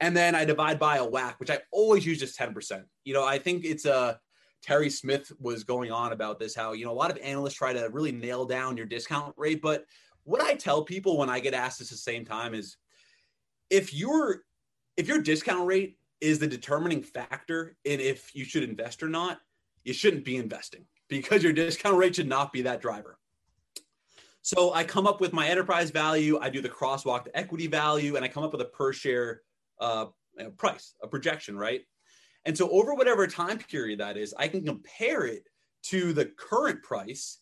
And 0.00 0.16
then 0.16 0.34
I 0.34 0.44
divide 0.44 0.78
by 0.78 0.98
a 0.98 1.06
WACC, 1.06 1.34
which 1.38 1.50
I 1.50 1.60
always 1.72 2.04
use 2.04 2.18
just 2.18 2.36
ten 2.36 2.52
percent. 2.52 2.84
You 3.04 3.14
know, 3.14 3.24
I 3.24 3.38
think 3.38 3.64
it's 3.64 3.86
a 3.86 4.20
Terry 4.62 4.90
Smith 4.90 5.32
was 5.40 5.64
going 5.64 5.90
on 5.90 6.12
about 6.12 6.38
this 6.38 6.54
how, 6.54 6.72
you 6.72 6.84
know, 6.84 6.92
a 6.92 6.92
lot 6.92 7.10
of 7.10 7.18
analysts 7.18 7.54
try 7.54 7.72
to 7.72 7.88
really 7.90 8.12
nail 8.12 8.44
down 8.44 8.76
your 8.76 8.86
discount 8.86 9.34
rate. 9.36 9.62
But 9.62 9.86
what 10.24 10.42
I 10.42 10.54
tell 10.54 10.82
people 10.82 11.16
when 11.16 11.30
I 11.30 11.40
get 11.40 11.54
asked 11.54 11.78
this 11.78 11.88
at 11.88 11.92
the 11.92 11.98
same 11.98 12.24
time 12.24 12.54
is 12.54 12.76
if 13.70 13.94
your 13.94 14.42
if 14.96 15.08
your 15.08 15.22
discount 15.22 15.66
rate 15.66 15.96
is 16.20 16.38
the 16.38 16.46
determining 16.46 17.02
factor 17.02 17.76
in 17.84 18.00
if 18.00 18.34
you 18.34 18.44
should 18.44 18.62
invest 18.62 19.02
or 19.02 19.08
not, 19.08 19.40
you 19.84 19.94
shouldn't 19.94 20.24
be 20.24 20.36
investing 20.36 20.84
because 21.08 21.42
your 21.42 21.52
discount 21.52 21.96
rate 21.96 22.16
should 22.16 22.28
not 22.28 22.52
be 22.52 22.62
that 22.62 22.82
driver. 22.82 23.18
So 24.42 24.72
I 24.72 24.84
come 24.84 25.06
up 25.06 25.20
with 25.20 25.32
my 25.32 25.48
enterprise 25.48 25.90
value, 25.90 26.38
I 26.40 26.50
do 26.50 26.60
the 26.60 26.68
crosswalk 26.68 27.24
to 27.24 27.36
equity 27.36 27.66
value, 27.66 28.16
and 28.16 28.24
I 28.24 28.28
come 28.28 28.42
up 28.42 28.52
with 28.52 28.60
a 28.62 28.66
per 28.66 28.92
share 28.92 29.42
uh, 29.80 30.06
price, 30.56 30.94
a 31.02 31.08
projection, 31.08 31.56
right? 31.56 31.82
And 32.44 32.56
so 32.56 32.70
over 32.70 32.94
whatever 32.94 33.26
time 33.26 33.58
period 33.58 34.00
that 34.00 34.16
is, 34.16 34.34
I 34.38 34.48
can 34.48 34.64
compare 34.64 35.26
it 35.26 35.44
to 35.84 36.12
the 36.12 36.26
current 36.26 36.82
price. 36.82 37.38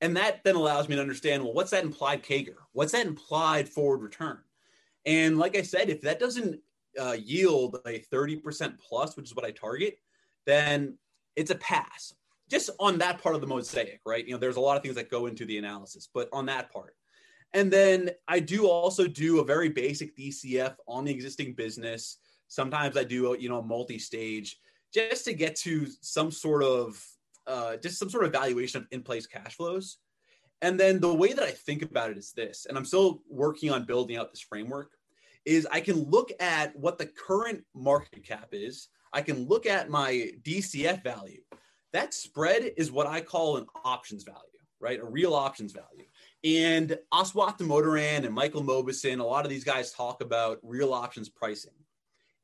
And 0.00 0.16
that 0.16 0.42
then 0.44 0.56
allows 0.56 0.88
me 0.88 0.96
to 0.96 1.00
understand, 1.00 1.42
well, 1.42 1.54
what's 1.54 1.70
that 1.70 1.84
implied 1.84 2.22
CAGR? 2.22 2.56
What's 2.72 2.92
that 2.92 3.06
implied 3.06 3.68
forward 3.68 4.02
return? 4.02 4.38
And 5.06 5.38
like 5.38 5.56
I 5.56 5.62
said, 5.62 5.90
if 5.90 6.00
that 6.02 6.20
doesn't 6.20 6.60
uh, 7.00 7.16
yield 7.18 7.78
a 7.86 8.00
30% 8.12 8.78
plus, 8.78 9.16
which 9.16 9.26
is 9.26 9.36
what 9.36 9.44
I 9.44 9.50
target, 9.52 9.96
then 10.46 10.98
it's 11.36 11.50
a 11.50 11.56
pass. 11.56 12.14
Just 12.50 12.70
on 12.78 12.98
that 12.98 13.22
part 13.22 13.34
of 13.34 13.40
the 13.40 13.46
mosaic, 13.46 14.00
right? 14.04 14.26
You 14.26 14.32
know, 14.32 14.38
there's 14.38 14.56
a 14.56 14.60
lot 14.60 14.76
of 14.76 14.82
things 14.82 14.96
that 14.96 15.10
go 15.10 15.26
into 15.26 15.46
the 15.46 15.58
analysis, 15.58 16.08
but 16.12 16.28
on 16.32 16.46
that 16.46 16.70
part. 16.72 16.94
And 17.54 17.70
then 17.70 18.10
I 18.28 18.40
do 18.40 18.66
also 18.66 19.06
do 19.06 19.40
a 19.40 19.44
very 19.44 19.68
basic 19.68 20.16
DCF 20.16 20.74
on 20.86 21.04
the 21.04 21.12
existing 21.12 21.54
business 21.54 22.18
Sometimes 22.52 22.98
I 22.98 23.04
do, 23.04 23.34
you 23.40 23.48
know, 23.48 23.60
a 23.60 23.62
multi-stage 23.62 24.58
just 24.92 25.24
to 25.24 25.32
get 25.32 25.56
to 25.56 25.86
some 26.02 26.30
sort 26.30 26.62
of 26.62 27.02
uh, 27.46 27.76
just 27.76 27.98
some 27.98 28.10
sort 28.10 28.24
of 28.26 28.32
valuation 28.32 28.82
of 28.82 28.88
in-place 28.90 29.26
cash 29.26 29.56
flows. 29.56 29.96
And 30.60 30.78
then 30.78 31.00
the 31.00 31.14
way 31.14 31.32
that 31.32 31.42
I 31.42 31.50
think 31.50 31.80
about 31.80 32.10
it 32.10 32.18
is 32.18 32.32
this, 32.32 32.66
and 32.68 32.76
I'm 32.76 32.84
still 32.84 33.22
working 33.26 33.70
on 33.70 33.86
building 33.86 34.18
out 34.18 34.30
this 34.30 34.42
framework, 34.42 34.90
is 35.46 35.66
I 35.72 35.80
can 35.80 36.10
look 36.10 36.30
at 36.40 36.76
what 36.76 36.98
the 36.98 37.06
current 37.06 37.64
market 37.74 38.22
cap 38.22 38.48
is. 38.52 38.88
I 39.14 39.22
can 39.22 39.48
look 39.48 39.64
at 39.64 39.88
my 39.88 40.32
DCF 40.42 41.02
value. 41.02 41.40
That 41.94 42.12
spread 42.12 42.72
is 42.76 42.92
what 42.92 43.06
I 43.06 43.22
call 43.22 43.56
an 43.56 43.66
options 43.82 44.24
value, 44.24 44.60
right? 44.78 45.00
A 45.00 45.04
real 45.06 45.32
options 45.32 45.72
value. 45.72 46.04
And 46.44 46.98
Aswath 47.14 47.56
Damodaran 47.56 48.26
and 48.26 48.34
Michael 48.34 48.62
Mauboussin, 48.62 49.20
a 49.20 49.24
lot 49.24 49.46
of 49.46 49.50
these 49.50 49.64
guys 49.64 49.90
talk 49.90 50.20
about 50.20 50.58
real 50.62 50.92
options 50.92 51.30
pricing. 51.30 51.72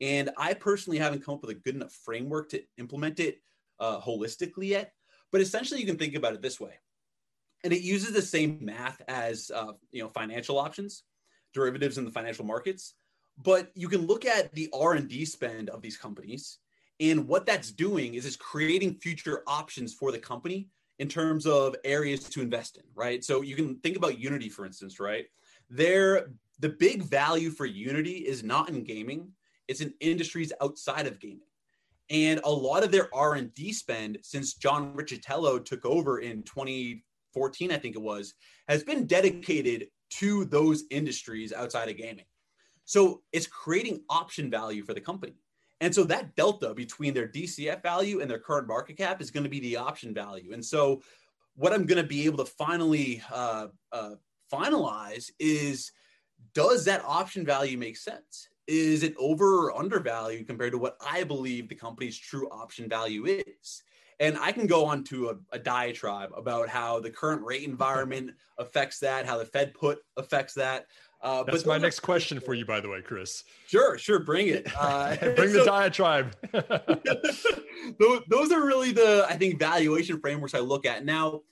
And 0.01 0.31
I 0.37 0.55
personally 0.55 0.99
haven't 0.99 1.25
come 1.25 1.35
up 1.35 1.43
with 1.43 1.51
a 1.51 1.55
good 1.55 1.75
enough 1.75 1.93
framework 1.93 2.51
to 2.51 2.63
implement 2.77 3.19
it 3.21 3.41
uh, 3.81 4.01
holistically 4.01 4.69
yet. 4.69 4.93
But 5.33 5.41
essentially, 5.41 5.81
you 5.81 5.87
can 5.87 5.99
think 5.99 6.15
about 6.15 6.35
it 6.35 6.43
this 6.43 6.59
way, 6.59 6.75
and 7.65 7.73
it 7.73 7.83
uses 7.83 8.13
the 8.13 8.23
same 8.23 8.59
math 8.63 9.03
as 9.09 9.51
uh, 9.55 9.73
you 9.91 10.03
know 10.03 10.09
financial 10.09 10.59
options, 10.59 11.03
derivatives 11.53 11.99
in 11.99 12.05
the 12.05 12.11
financial 12.11 12.47
markets. 12.47 12.95
But 13.37 13.71
you 13.75 13.89
can 13.89 14.07
look 14.07 14.25
at 14.25 14.53
the 14.55 14.71
R 14.73 14.95
and 14.95 15.09
D 15.09 15.25
spend 15.25 15.69
of 15.69 15.83
these 15.83 15.99
companies, 15.99 16.59
and 16.99 17.29
what 17.29 17.45
that's 17.45 17.71
doing 17.71 18.15
is 18.15 18.25
it's 18.25 18.37
creating 18.37 18.95
future 18.95 19.43
options 19.47 19.93
for 19.93 20.13
the 20.13 20.19
company 20.19 20.69
in 20.99 21.09
terms 21.09 21.47
of 21.47 21.77
areas 21.85 22.25
to 22.25 22.41
invest 22.41 22.77
in. 22.79 22.85
Right. 22.95 23.23
So 23.23 23.43
you 23.43 23.55
can 23.55 23.77
think 23.81 23.97
about 23.97 24.19
Unity, 24.19 24.49
for 24.49 24.65
instance. 24.65 24.99
Right. 24.99 25.27
There, 25.69 26.31
the 26.59 26.71
big 26.71 27.03
value 27.03 27.51
for 27.51 27.67
Unity 27.67 28.17
is 28.27 28.43
not 28.43 28.71
in 28.71 28.83
gaming 28.83 29.33
it's 29.69 29.81
in 29.81 29.95
industries 30.01 30.53
outside 30.61 31.07
of 31.07 31.21
gaming. 31.21 31.41
And 32.11 32.41
a 32.45 32.51
lot 32.51 32.85
of 32.85 32.91
their 32.91 33.15
R&D 33.15 33.73
spend 33.73 34.19
since 34.23 34.55
John 34.55 34.95
Riccitiello 34.95 35.63
took 35.65 35.85
over 35.85 36.21
in 36.21 36.43
2014, 36.43 37.71
I 37.71 37.77
think 37.77 37.97
it 37.97 38.03
was, 38.03 38.35
has 38.67 38.83
been 38.83 39.07
dedicated 39.07 39.89
to 40.11 40.47
those 40.47 40.85
industries 40.91 41.53
outside 41.53 41.91
of 41.91 41.99
gaming. 41.99 42.25
So 42.87 43.23
it's 43.33 43.47
creating 43.47 44.03
option 44.09 44.51
value 44.51 44.83
for 44.83 44.95
the 44.95 45.01
company. 45.01 45.35
And 45.81 45.95
so 45.95 46.05
that 46.05 46.35
delta 46.35 46.75
between 46.75 47.15
their 47.15 47.29
DCF 47.29 47.83
value 47.83 48.21
and 48.21 48.31
their 48.31 48.39
current 48.39 48.67
market 48.67 48.97
cap 48.97 49.21
is 49.21 49.31
going 49.31 49.45
to 49.45 49.51
be 49.51 49.61
the 49.61 49.77
option 49.77 50.15
value. 50.15 50.53
And 50.53 50.65
so 50.65 51.03
what 51.55 51.73
I'm 51.73 51.87
going 51.87 52.03
to 52.03 52.09
be 52.09 52.25
able 52.25 52.39
to 52.39 52.51
finally 52.51 53.23
uh, 53.31 53.67
uh, 53.93 54.13
finalize 54.53 55.31
is 55.39 55.93
does 56.55 56.85
that 56.87 57.05
option 57.05 57.45
value 57.45 57.77
make 57.77 57.97
sense? 57.97 58.49
Is 58.69 59.03
it 59.03 59.15
over 59.19 59.65
or 59.65 59.77
undervalued 59.77 60.47
compared 60.47 60.73
to 60.73 60.79
what 60.79 60.97
I 61.05 61.25
believe 61.25 61.69
the 61.69 61.75
company's 61.75 62.17
true 62.17 62.49
option 62.51 62.89
value 62.89 63.25
is? 63.25 63.83
And 64.21 64.37
I 64.39 64.53
can 64.53 64.67
go 64.67 64.85
on 64.85 65.05
to 65.05 65.31
a, 65.31 65.37
a 65.53 65.59
diatribe 65.59 66.31
about 66.37 66.69
how 66.69 67.01
the 67.01 67.11
current 67.11 67.43
rate 67.43 67.63
environment 67.63 68.33
affects 68.59 68.99
that, 69.01 69.27
how 69.27 69.39
the 69.39 69.45
Fed 69.45 69.75
put 69.75 69.99
affects 70.17 70.55
that. 70.55 70.87
Uh, 71.21 71.43
That's 71.45 71.67
my 71.67 71.79
next 71.79 72.01
question 72.01 72.39
for 72.41 72.55
you, 72.55 72.65
by 72.65 72.81
the 72.81 72.89
way, 72.89 73.01
Chris. 73.01 73.43
Sure, 73.67 73.97
sure, 73.99 74.21
bring 74.21 74.49
it. 74.49 74.69
Uh, 74.79 75.17
bring 75.17 75.51
so, 75.51 75.61
the 75.61 75.65
diatribe. 75.65 76.37
those, 77.99 78.23
those 78.29 78.53
are 78.53 78.65
really 78.65 78.93
the, 78.93 79.27
I 79.29 79.37
think, 79.37 79.59
valuation 79.59 80.21
frameworks 80.21 80.55
I 80.55 80.61
look 80.61 80.87
at. 80.87 81.05
Now, 81.05 81.43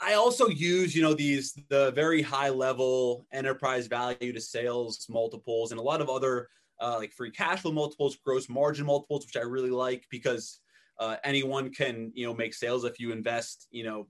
I 0.00 0.14
also 0.14 0.48
use, 0.48 0.94
you 0.94 1.02
know, 1.02 1.14
these 1.14 1.58
the 1.68 1.90
very 1.92 2.22
high 2.22 2.48
level 2.48 3.26
enterprise 3.32 3.86
value 3.86 4.32
to 4.32 4.40
sales 4.40 5.06
multiples 5.10 5.72
and 5.72 5.78
a 5.78 5.82
lot 5.82 6.00
of 6.00 6.08
other 6.08 6.48
uh, 6.80 6.96
like 6.98 7.12
free 7.12 7.30
cash 7.30 7.60
flow 7.60 7.72
multiples, 7.72 8.16
gross 8.24 8.48
margin 8.48 8.86
multiples, 8.86 9.26
which 9.26 9.36
I 9.36 9.46
really 9.46 9.70
like 9.70 10.06
because 10.10 10.60
uh, 10.98 11.16
anyone 11.24 11.72
can, 11.72 12.12
you 12.14 12.26
know, 12.26 12.34
make 12.34 12.54
sales 12.54 12.84
if 12.84 12.98
you 12.98 13.12
invest, 13.12 13.66
you 13.70 13.84
know, 13.84 14.06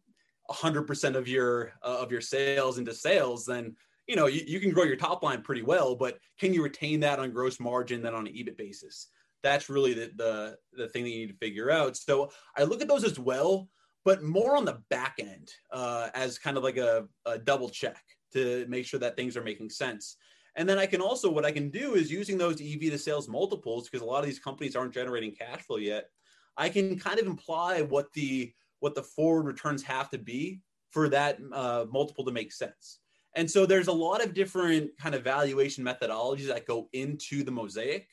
100% 0.50 1.14
of 1.16 1.28
your 1.28 1.72
uh, 1.82 1.98
of 2.00 2.10
your 2.10 2.20
sales 2.20 2.78
into 2.78 2.94
sales, 2.94 3.46
then 3.46 3.74
you 4.06 4.16
know 4.16 4.26
you, 4.26 4.42
you 4.46 4.60
can 4.60 4.72
grow 4.72 4.84
your 4.84 4.96
top 4.96 5.22
line 5.22 5.42
pretty 5.42 5.62
well. 5.62 5.94
But 5.94 6.18
can 6.38 6.52
you 6.52 6.62
retain 6.62 7.00
that 7.00 7.18
on 7.18 7.30
gross 7.30 7.60
margin 7.60 8.02
then 8.02 8.14
on 8.14 8.26
an 8.26 8.32
EBIT 8.32 8.56
basis? 8.56 9.08
That's 9.42 9.68
really 9.68 9.94
the 9.94 10.10
the 10.16 10.56
the 10.72 10.88
thing 10.88 11.04
that 11.04 11.10
you 11.10 11.20
need 11.20 11.32
to 11.32 11.38
figure 11.38 11.70
out. 11.70 11.96
So 11.96 12.30
I 12.56 12.64
look 12.64 12.82
at 12.82 12.88
those 12.88 13.04
as 13.04 13.18
well 13.18 13.68
but 14.04 14.22
more 14.22 14.56
on 14.56 14.64
the 14.64 14.80
back 14.88 15.16
end 15.18 15.50
uh, 15.72 16.08
as 16.14 16.38
kind 16.38 16.56
of 16.56 16.62
like 16.62 16.76
a, 16.76 17.06
a 17.26 17.38
double 17.38 17.68
check 17.68 18.02
to 18.32 18.64
make 18.68 18.86
sure 18.86 19.00
that 19.00 19.16
things 19.16 19.36
are 19.36 19.42
making 19.42 19.70
sense. 19.70 20.16
And 20.56 20.68
then 20.68 20.78
I 20.78 20.86
can 20.86 21.00
also, 21.00 21.30
what 21.30 21.44
I 21.44 21.52
can 21.52 21.70
do 21.70 21.94
is 21.94 22.10
using 22.10 22.38
those 22.38 22.60
EV 22.60 22.80
to 22.90 22.98
sales 22.98 23.28
multiples, 23.28 23.88
because 23.88 24.02
a 24.02 24.08
lot 24.08 24.20
of 24.20 24.26
these 24.26 24.38
companies 24.38 24.74
aren't 24.74 24.94
generating 24.94 25.32
cash 25.32 25.62
flow 25.62 25.76
yet. 25.76 26.10
I 26.56 26.68
can 26.68 26.98
kind 26.98 27.18
of 27.18 27.26
imply 27.26 27.82
what 27.82 28.12
the 28.12 28.52
what 28.80 28.94
the 28.94 29.02
forward 29.02 29.44
returns 29.44 29.82
have 29.82 30.10
to 30.10 30.18
be 30.18 30.60
for 30.90 31.08
that 31.10 31.38
uh, 31.52 31.84
multiple 31.90 32.24
to 32.24 32.32
make 32.32 32.50
sense. 32.50 32.98
And 33.36 33.48
so 33.48 33.64
there's 33.64 33.88
a 33.88 33.92
lot 33.92 34.24
of 34.24 34.34
different 34.34 34.90
kind 34.98 35.14
of 35.14 35.22
valuation 35.22 35.84
methodologies 35.84 36.48
that 36.48 36.66
go 36.66 36.88
into 36.92 37.44
the 37.44 37.50
mosaic, 37.50 38.08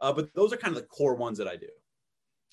uh, 0.00 0.12
but 0.12 0.32
those 0.34 0.52
are 0.52 0.56
kind 0.56 0.74
of 0.74 0.80
the 0.80 0.88
core 0.88 1.14
ones 1.14 1.36
that 1.38 1.48
I 1.48 1.56
do. 1.56 1.68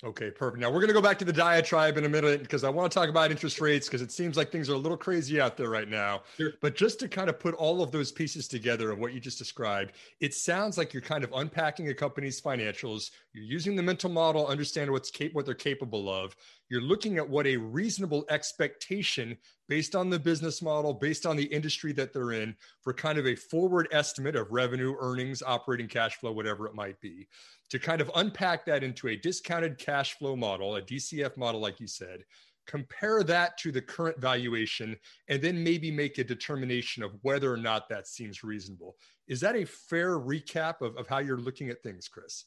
Okay, 0.02 0.30
perfect. 0.30 0.60
Now 0.60 0.68
we're 0.68 0.80
going 0.80 0.88
to 0.88 0.94
go 0.94 1.02
back 1.02 1.18
to 1.18 1.26
the 1.26 1.32
diatribe 1.32 1.98
in 1.98 2.06
a 2.06 2.08
minute 2.08 2.40
because 2.40 2.64
I 2.64 2.70
want 2.70 2.90
to 2.90 2.98
talk 2.98 3.10
about 3.10 3.30
interest 3.30 3.60
rates 3.60 3.86
because 3.86 4.00
it 4.00 4.10
seems 4.10 4.34
like 4.34 4.50
things 4.50 4.70
are 4.70 4.74
a 4.74 4.78
little 4.78 4.96
crazy 4.96 5.40
out 5.40 5.58
there 5.58 5.68
right 5.68 5.88
now. 5.88 6.22
Sure. 6.38 6.52
But 6.62 6.74
just 6.74 6.98
to 7.00 7.08
kind 7.08 7.28
of 7.28 7.38
put 7.38 7.54
all 7.54 7.82
of 7.82 7.92
those 7.92 8.10
pieces 8.10 8.48
together 8.48 8.90
of 8.90 8.98
what 8.98 9.12
you 9.12 9.20
just 9.20 9.36
described, 9.36 9.92
it 10.20 10.32
sounds 10.32 10.78
like 10.78 10.94
you're 10.94 11.02
kind 11.02 11.22
of 11.22 11.30
unpacking 11.34 11.90
a 11.90 11.94
company's 11.94 12.40
financials. 12.40 13.10
You're 13.34 13.44
using 13.44 13.76
the 13.76 13.82
mental 13.82 14.08
model, 14.08 14.46
understand 14.46 14.90
what's 14.90 15.10
cap- 15.10 15.34
what 15.34 15.44
they're 15.44 15.54
capable 15.54 16.08
of. 16.08 16.34
You're 16.70 16.80
looking 16.80 17.18
at 17.18 17.28
what 17.28 17.46
a 17.46 17.56
reasonable 17.56 18.24
expectation 18.30 19.36
based 19.68 19.94
on 19.94 20.08
the 20.08 20.18
business 20.18 20.62
model, 20.62 20.94
based 20.94 21.26
on 21.26 21.36
the 21.36 21.44
industry 21.44 21.92
that 21.92 22.12
they're 22.12 22.32
in, 22.32 22.56
for 22.80 22.94
kind 22.94 23.18
of 23.18 23.26
a 23.26 23.34
forward 23.34 23.88
estimate 23.92 24.36
of 24.36 24.50
revenue, 24.50 24.94
earnings, 25.00 25.42
operating 25.42 25.88
cash 25.88 26.16
flow, 26.16 26.32
whatever 26.32 26.66
it 26.66 26.74
might 26.74 27.00
be 27.00 27.26
to 27.70 27.78
kind 27.78 28.00
of 28.00 28.10
unpack 28.16 28.66
that 28.66 28.82
into 28.82 29.08
a 29.08 29.16
discounted 29.16 29.78
cash 29.78 30.14
flow 30.18 30.36
model, 30.36 30.76
a 30.76 30.82
DCF 30.82 31.36
model, 31.36 31.60
like 31.60 31.80
you 31.80 31.86
said, 31.86 32.24
compare 32.66 33.22
that 33.22 33.56
to 33.58 33.72
the 33.72 33.80
current 33.80 34.20
valuation, 34.20 34.96
and 35.28 35.40
then 35.40 35.62
maybe 35.62 35.90
make 35.90 36.18
a 36.18 36.24
determination 36.24 37.02
of 37.02 37.12
whether 37.22 37.52
or 37.52 37.56
not 37.56 37.88
that 37.88 38.06
seems 38.06 38.44
reasonable. 38.44 38.96
Is 39.28 39.40
that 39.40 39.56
a 39.56 39.64
fair 39.64 40.18
recap 40.18 40.80
of, 40.80 40.96
of 40.96 41.06
how 41.06 41.18
you're 41.18 41.38
looking 41.38 41.70
at 41.70 41.82
things, 41.82 42.08
Chris? 42.08 42.44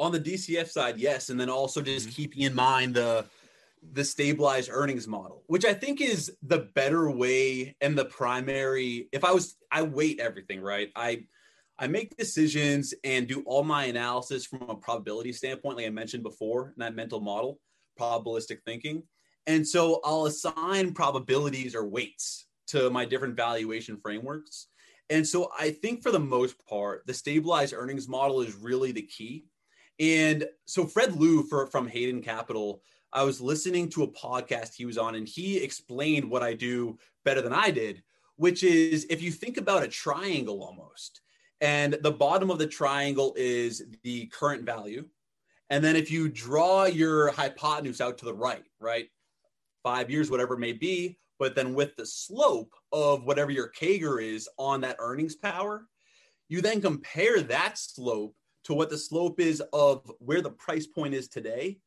On 0.00 0.12
the 0.12 0.20
DCF 0.20 0.68
side, 0.68 0.98
yes. 0.98 1.30
And 1.30 1.40
then 1.40 1.50
also 1.50 1.80
just 1.80 2.06
mm-hmm. 2.06 2.14
keeping 2.14 2.42
in 2.42 2.54
mind 2.54 2.94
the 2.94 3.24
the 3.92 4.04
stabilized 4.04 4.70
earnings 4.72 5.06
model, 5.06 5.42
which 5.46 5.64
I 5.64 5.74
think 5.74 6.00
is 6.00 6.32
the 6.42 6.68
better 6.74 7.10
way 7.10 7.76
and 7.80 7.96
the 7.96 8.04
primary. 8.04 9.08
If 9.12 9.24
I 9.24 9.32
was, 9.32 9.56
I 9.70 9.82
weight 9.82 10.20
everything, 10.20 10.60
right? 10.60 10.90
I 10.94 11.24
I 11.78 11.86
make 11.86 12.16
decisions 12.16 12.92
and 13.04 13.28
do 13.28 13.42
all 13.46 13.62
my 13.62 13.84
analysis 13.84 14.44
from 14.44 14.68
a 14.68 14.74
probability 14.74 15.32
standpoint, 15.32 15.76
like 15.76 15.86
I 15.86 15.90
mentioned 15.90 16.24
before, 16.24 16.68
in 16.68 16.74
that 16.78 16.96
mental 16.96 17.20
model, 17.20 17.60
probabilistic 17.98 18.58
thinking. 18.66 19.04
And 19.46 19.66
so 19.66 20.00
I'll 20.04 20.26
assign 20.26 20.92
probabilities 20.92 21.76
or 21.76 21.86
weights 21.86 22.46
to 22.68 22.90
my 22.90 23.04
different 23.04 23.36
valuation 23.36 23.96
frameworks. 23.96 24.66
And 25.08 25.26
so 25.26 25.50
I 25.58 25.70
think 25.70 26.02
for 26.02 26.10
the 26.10 26.18
most 26.18 26.56
part, 26.66 27.06
the 27.06 27.14
stabilized 27.14 27.72
earnings 27.72 28.08
model 28.08 28.42
is 28.42 28.54
really 28.56 28.92
the 28.92 29.02
key. 29.02 29.44
And 30.00 30.46
so 30.66 30.84
Fred 30.84 31.16
Liu 31.16 31.44
for, 31.44 31.66
from 31.68 31.86
Hayden 31.86 32.22
Capital, 32.22 32.82
I 33.12 33.22
was 33.22 33.40
listening 33.40 33.88
to 33.90 34.02
a 34.02 34.12
podcast 34.12 34.74
he 34.74 34.84
was 34.84 34.98
on, 34.98 35.14
and 35.14 35.26
he 35.26 35.58
explained 35.58 36.30
what 36.30 36.42
I 36.42 36.54
do 36.54 36.98
better 37.24 37.40
than 37.40 37.52
I 37.52 37.70
did, 37.70 38.02
which 38.36 38.62
is 38.62 39.06
if 39.08 39.22
you 39.22 39.30
think 39.30 39.56
about 39.56 39.82
a 39.82 39.88
triangle 39.88 40.62
almost, 40.62 41.22
and 41.60 41.96
the 42.02 42.12
bottom 42.12 42.50
of 42.50 42.58
the 42.58 42.66
triangle 42.66 43.34
is 43.36 43.82
the 44.02 44.26
current 44.26 44.64
value. 44.64 45.06
And 45.70 45.82
then 45.84 45.96
if 45.96 46.10
you 46.10 46.28
draw 46.28 46.84
your 46.84 47.30
hypotenuse 47.32 48.00
out 48.00 48.18
to 48.18 48.24
the 48.24 48.34
right, 48.34 48.64
right, 48.80 49.08
five 49.82 50.10
years, 50.10 50.30
whatever 50.30 50.54
it 50.54 50.60
may 50.60 50.72
be, 50.72 51.18
but 51.38 51.54
then 51.54 51.74
with 51.74 51.96
the 51.96 52.06
slope 52.06 52.74
of 52.92 53.24
whatever 53.24 53.50
your 53.50 53.70
CAGR 53.70 54.22
is 54.22 54.48
on 54.58 54.80
that 54.82 54.96
earnings 54.98 55.36
power, 55.36 55.86
you 56.48 56.60
then 56.60 56.80
compare 56.80 57.40
that 57.42 57.78
slope 57.78 58.34
to 58.64 58.74
what 58.74 58.90
the 58.90 58.98
slope 58.98 59.40
is 59.40 59.62
of 59.72 60.10
where 60.18 60.40
the 60.40 60.50
price 60.50 60.86
point 60.86 61.14
is 61.14 61.28
today. 61.28 61.78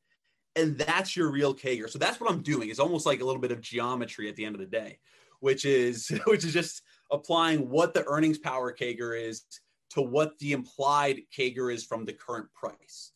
And 0.55 0.77
that's 0.77 1.15
your 1.15 1.31
real 1.31 1.53
CAGR. 1.53 1.89
So 1.89 1.97
that's 1.97 2.19
what 2.19 2.29
I'm 2.29 2.41
doing. 2.41 2.69
It's 2.69 2.79
almost 2.79 3.05
like 3.05 3.21
a 3.21 3.25
little 3.25 3.41
bit 3.41 3.51
of 3.51 3.61
geometry 3.61 4.27
at 4.27 4.35
the 4.35 4.45
end 4.45 4.55
of 4.55 4.59
the 4.59 4.67
day, 4.67 4.99
which 5.39 5.65
is 5.65 6.09
which 6.25 6.43
is 6.43 6.53
just 6.53 6.81
applying 7.11 7.69
what 7.69 7.93
the 7.93 8.05
earnings 8.05 8.37
power 8.37 8.73
CAGR 8.73 9.19
is 9.27 9.43
to 9.91 10.01
what 10.01 10.37
the 10.39 10.53
implied 10.53 11.21
CAGR 11.37 11.73
is 11.73 11.83
from 11.83 12.05
the 12.05 12.13
current 12.13 12.47
price. 12.53 13.11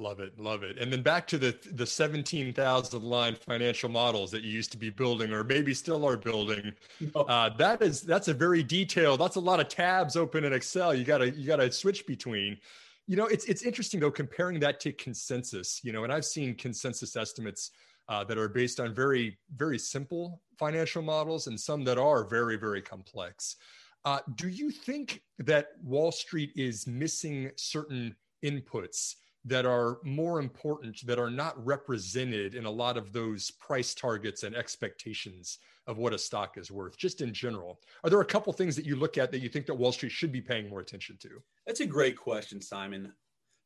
Love 0.00 0.18
it, 0.18 0.38
love 0.40 0.62
it. 0.62 0.78
And 0.78 0.90
then 0.90 1.02
back 1.02 1.26
to 1.26 1.36
the 1.36 1.54
the 1.72 1.86
17,000 1.86 3.02
line 3.02 3.34
financial 3.34 3.90
models 3.90 4.30
that 4.30 4.42
you 4.42 4.50
used 4.50 4.72
to 4.72 4.78
be 4.78 4.88
building 4.88 5.30
or 5.30 5.44
maybe 5.44 5.74
still 5.74 6.06
are 6.06 6.16
building. 6.16 6.72
No. 7.14 7.22
Uh, 7.22 7.48
that 7.56 7.82
is 7.82 8.02
that's 8.02 8.28
a 8.28 8.34
very 8.34 8.62
detailed. 8.62 9.20
That's 9.20 9.36
a 9.36 9.40
lot 9.40 9.58
of 9.58 9.68
tabs 9.68 10.16
open 10.16 10.44
in 10.44 10.52
Excel. 10.52 10.94
You 10.94 11.04
got 11.04 11.18
to 11.18 11.30
you 11.30 11.46
got 11.46 11.56
to 11.56 11.70
switch 11.72 12.06
between. 12.06 12.58
You 13.06 13.16
know, 13.16 13.26
it's 13.26 13.44
it's 13.46 13.62
interesting 13.62 14.00
though 14.00 14.10
comparing 14.10 14.60
that 14.60 14.80
to 14.80 14.92
consensus, 14.92 15.80
you 15.82 15.92
know, 15.92 16.04
and 16.04 16.12
I've 16.12 16.24
seen 16.24 16.54
consensus 16.54 17.16
estimates 17.16 17.72
uh, 18.08 18.24
that 18.24 18.38
are 18.38 18.48
based 18.48 18.80
on 18.80 18.94
very 18.94 19.38
very 19.56 19.78
simple 19.78 20.42
financial 20.58 21.02
models 21.02 21.46
and 21.46 21.58
some 21.58 21.84
that 21.84 21.98
are 21.98 22.24
very 22.24 22.56
very 22.56 22.82
complex. 22.82 23.56
Uh, 24.04 24.20
do 24.36 24.48
you 24.48 24.70
think 24.70 25.22
that 25.38 25.68
Wall 25.82 26.10
Street 26.10 26.52
is 26.56 26.86
missing 26.86 27.50
certain 27.56 28.14
inputs 28.44 29.16
that 29.44 29.64
are 29.66 29.98
more 30.04 30.38
important, 30.38 31.04
that 31.06 31.18
are 31.18 31.30
not 31.30 31.64
represented 31.64 32.54
in 32.54 32.66
a 32.66 32.70
lot 32.70 32.96
of 32.96 33.12
those 33.12 33.50
price 33.52 33.94
targets 33.94 34.42
and 34.42 34.54
expectations 34.54 35.58
of 35.90 35.98
what 35.98 36.14
a 36.14 36.18
stock 36.18 36.56
is 36.56 36.70
worth, 36.70 36.96
just 36.96 37.20
in 37.20 37.34
general? 37.34 37.80
Are 38.04 38.10
there 38.10 38.20
a 38.20 38.24
couple 38.24 38.52
things 38.52 38.76
that 38.76 38.86
you 38.86 38.96
look 38.96 39.18
at 39.18 39.30
that 39.32 39.40
you 39.40 39.48
think 39.48 39.66
that 39.66 39.74
Wall 39.74 39.92
Street 39.92 40.12
should 40.12 40.32
be 40.32 40.40
paying 40.40 40.70
more 40.70 40.80
attention 40.80 41.18
to? 41.22 41.42
That's 41.66 41.80
a 41.80 41.86
great 41.86 42.16
question, 42.16 42.62
Simon. 42.62 43.12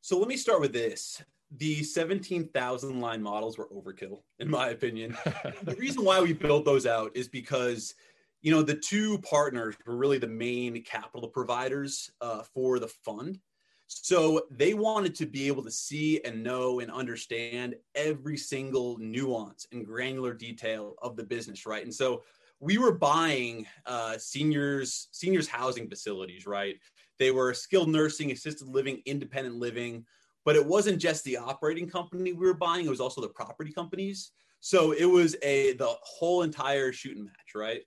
So 0.01 0.17
let 0.17 0.27
me 0.27 0.35
start 0.35 0.59
with 0.59 0.73
this. 0.73 1.23
The 1.57 1.83
17,000 1.83 2.99
line 2.99 3.21
models 3.21 3.57
were 3.57 3.69
overkill, 3.69 4.23
in 4.39 4.49
my 4.49 4.69
opinion. 4.69 5.15
the 5.63 5.75
reason 5.77 6.03
why 6.03 6.19
we 6.19 6.33
built 6.33 6.65
those 6.65 6.87
out 6.87 7.11
is 7.15 7.27
because 7.27 7.93
you 8.41 8.51
know, 8.51 8.61
the 8.61 8.75
two 8.75 9.17
partners 9.19 9.75
were 9.87 9.95
really 9.95 10.19
the 10.19 10.27
main 10.27 10.83
capital 10.83 11.27
providers 11.29 12.11
uh, 12.21 12.43
for 12.53 12.77
the 12.77 12.87
fund. 12.87 13.39
So 13.87 14.47
they 14.49 14.73
wanted 14.73 15.13
to 15.15 15.25
be 15.25 15.47
able 15.47 15.63
to 15.63 15.71
see 15.71 16.21
and 16.23 16.43
know 16.43 16.79
and 16.79 16.91
understand 16.91 17.75
every 17.93 18.37
single 18.37 18.97
nuance 18.97 19.67
and 19.71 19.85
granular 19.85 20.33
detail 20.33 20.95
of 21.01 21.15
the 21.15 21.23
business, 21.23 21.65
right? 21.65 21.83
And 21.83 21.93
so 21.93 22.23
we 22.59 22.77
were 22.77 22.93
buying 22.93 23.67
uh, 23.85 24.17
seniors 24.17 25.07
seniors 25.11 25.47
housing 25.47 25.87
facilities, 25.87 26.47
right? 26.47 26.77
They 27.19 27.31
were 27.31 27.53
skilled 27.53 27.89
nursing, 27.89 28.31
assisted 28.31 28.67
living, 28.67 29.01
independent 29.05 29.55
living, 29.55 30.05
but 30.45 30.55
it 30.55 30.65
wasn't 30.65 30.99
just 30.99 31.23
the 31.23 31.37
operating 31.37 31.87
company 31.87 32.33
we 32.33 32.45
were 32.45 32.53
buying; 32.53 32.85
it 32.85 32.89
was 32.89 33.01
also 33.01 33.21
the 33.21 33.29
property 33.29 33.71
companies. 33.71 34.31
So 34.61 34.93
it 34.93 35.05
was 35.05 35.35
a 35.43 35.73
the 35.73 35.93
whole 36.01 36.41
entire 36.41 36.91
shooting 36.91 37.25
match, 37.25 37.53
right? 37.53 37.81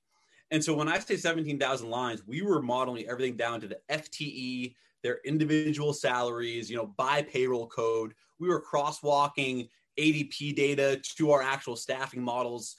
And 0.50 0.64
so 0.64 0.74
when 0.74 0.88
I 0.88 0.98
say 0.98 1.16
17,000 1.16 1.90
lines, 1.90 2.22
we 2.26 2.40
were 2.40 2.62
modeling 2.62 3.06
everything 3.06 3.36
down 3.36 3.60
to 3.60 3.68
the 3.68 3.78
FTE, 3.90 4.74
their 5.02 5.18
individual 5.24 5.92
salaries, 5.92 6.70
you 6.70 6.76
know, 6.76 6.94
by 6.96 7.22
payroll 7.22 7.66
code. 7.66 8.14
We 8.38 8.48
were 8.48 8.62
crosswalking 8.62 9.68
ADP 9.98 10.54
data 10.54 11.00
to 11.16 11.30
our 11.32 11.42
actual 11.42 11.76
staffing 11.76 12.22
models. 12.22 12.76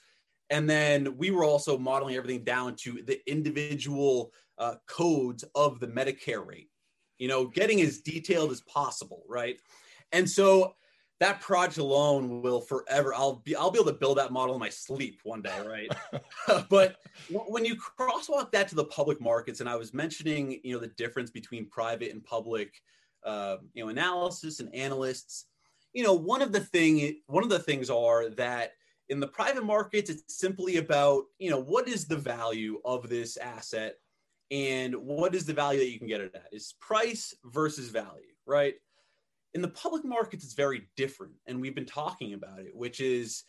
And 0.50 0.70
then 0.70 1.18
we 1.18 1.32
were 1.32 1.44
also 1.44 1.78
modeling 1.78 2.16
everything 2.16 2.44
down 2.44 2.76
to 2.78 3.04
the 3.06 3.20
individual 3.30 4.32
uh, 4.58 4.76
codes 4.88 5.44
of 5.56 5.80
the 5.80 5.88
Medicare 5.88 6.46
rate, 6.46 6.70
you 7.18 7.28
know, 7.28 7.46
getting 7.46 7.82
as 7.82 8.00
detailed 8.00 8.52
as 8.52 8.62
possible, 8.62 9.24
right? 9.28 9.60
And 10.12 10.30
so 10.30 10.76
that 11.20 11.42
project 11.42 11.78
alone 11.78 12.42
will 12.42 12.62
forever 12.62 13.14
i'll 13.14 13.38
be 13.38 13.56
i'll 13.56 13.72
be 13.72 13.80
able 13.80 13.92
to 13.92 13.98
build 13.98 14.18
that 14.18 14.32
model 14.32 14.56
in 14.56 14.60
my 14.60 14.70
sleep 14.70 15.20
one 15.24 15.42
day 15.42 15.56
right? 15.66 15.92
But 16.70 16.98
when 17.30 17.66
you 17.66 17.76
crosswalk 17.76 18.52
that 18.52 18.68
to 18.70 18.76
the 18.76 18.86
public 18.86 19.22
markets 19.22 19.60
and 19.60 19.70
i 19.70 19.76
was 19.76 19.94
mentioning 19.94 20.60
you 20.64 20.74
know 20.74 20.80
the 20.80 20.88
difference 20.88 21.30
between 21.30 21.66
private 21.66 22.12
and 22.12 22.24
public 22.24 22.82
uh, 23.26 23.58
you 23.74 23.84
know 23.84 23.90
analysis 23.90 24.60
and 24.60 24.74
analysts 24.74 25.46
you 25.94 26.04
know 26.04 26.14
one 26.14 26.42
of 26.42 26.52
the 26.52 26.60
thing 26.60 27.20
one 27.28 27.44
of 27.44 27.50
the 27.50 27.60
things 27.60 27.90
are 27.90 28.30
that 28.30 28.74
in 29.10 29.20
the 29.20 29.28
private 29.28 29.64
markets 29.64 30.10
it's 30.10 30.38
simply 30.38 30.78
about 30.78 31.26
you 31.40 31.50
know 31.50 31.60
what 31.60 31.88
is 31.88 32.06
the 32.06 32.18
value 32.18 32.80
of 32.86 33.10
this 33.10 33.38
asset 33.38 33.96
and 34.52 34.96
what 34.96 35.36
is 35.36 35.46
the 35.46 35.54
value 35.54 35.80
that 35.80 35.92
you 35.92 36.00
can 36.00 36.08
get 36.08 36.22
it 36.22 36.34
at? 36.34 36.48
Is 36.52 36.74
price 36.80 37.36
versus 37.46 37.90
value 37.90 38.34
right 38.46 38.76
in 39.54 39.62
the 39.62 39.68
public 39.68 40.06
markets 40.06 40.44
it's 40.44 40.54
very 40.54 40.88
different 40.96 41.34
and 41.48 41.60
we've 41.60 41.76
been 41.76 41.86
talking 41.86 42.34
about 42.34 42.60
it 42.60 42.76
which 42.76 43.00
is 43.00 43.44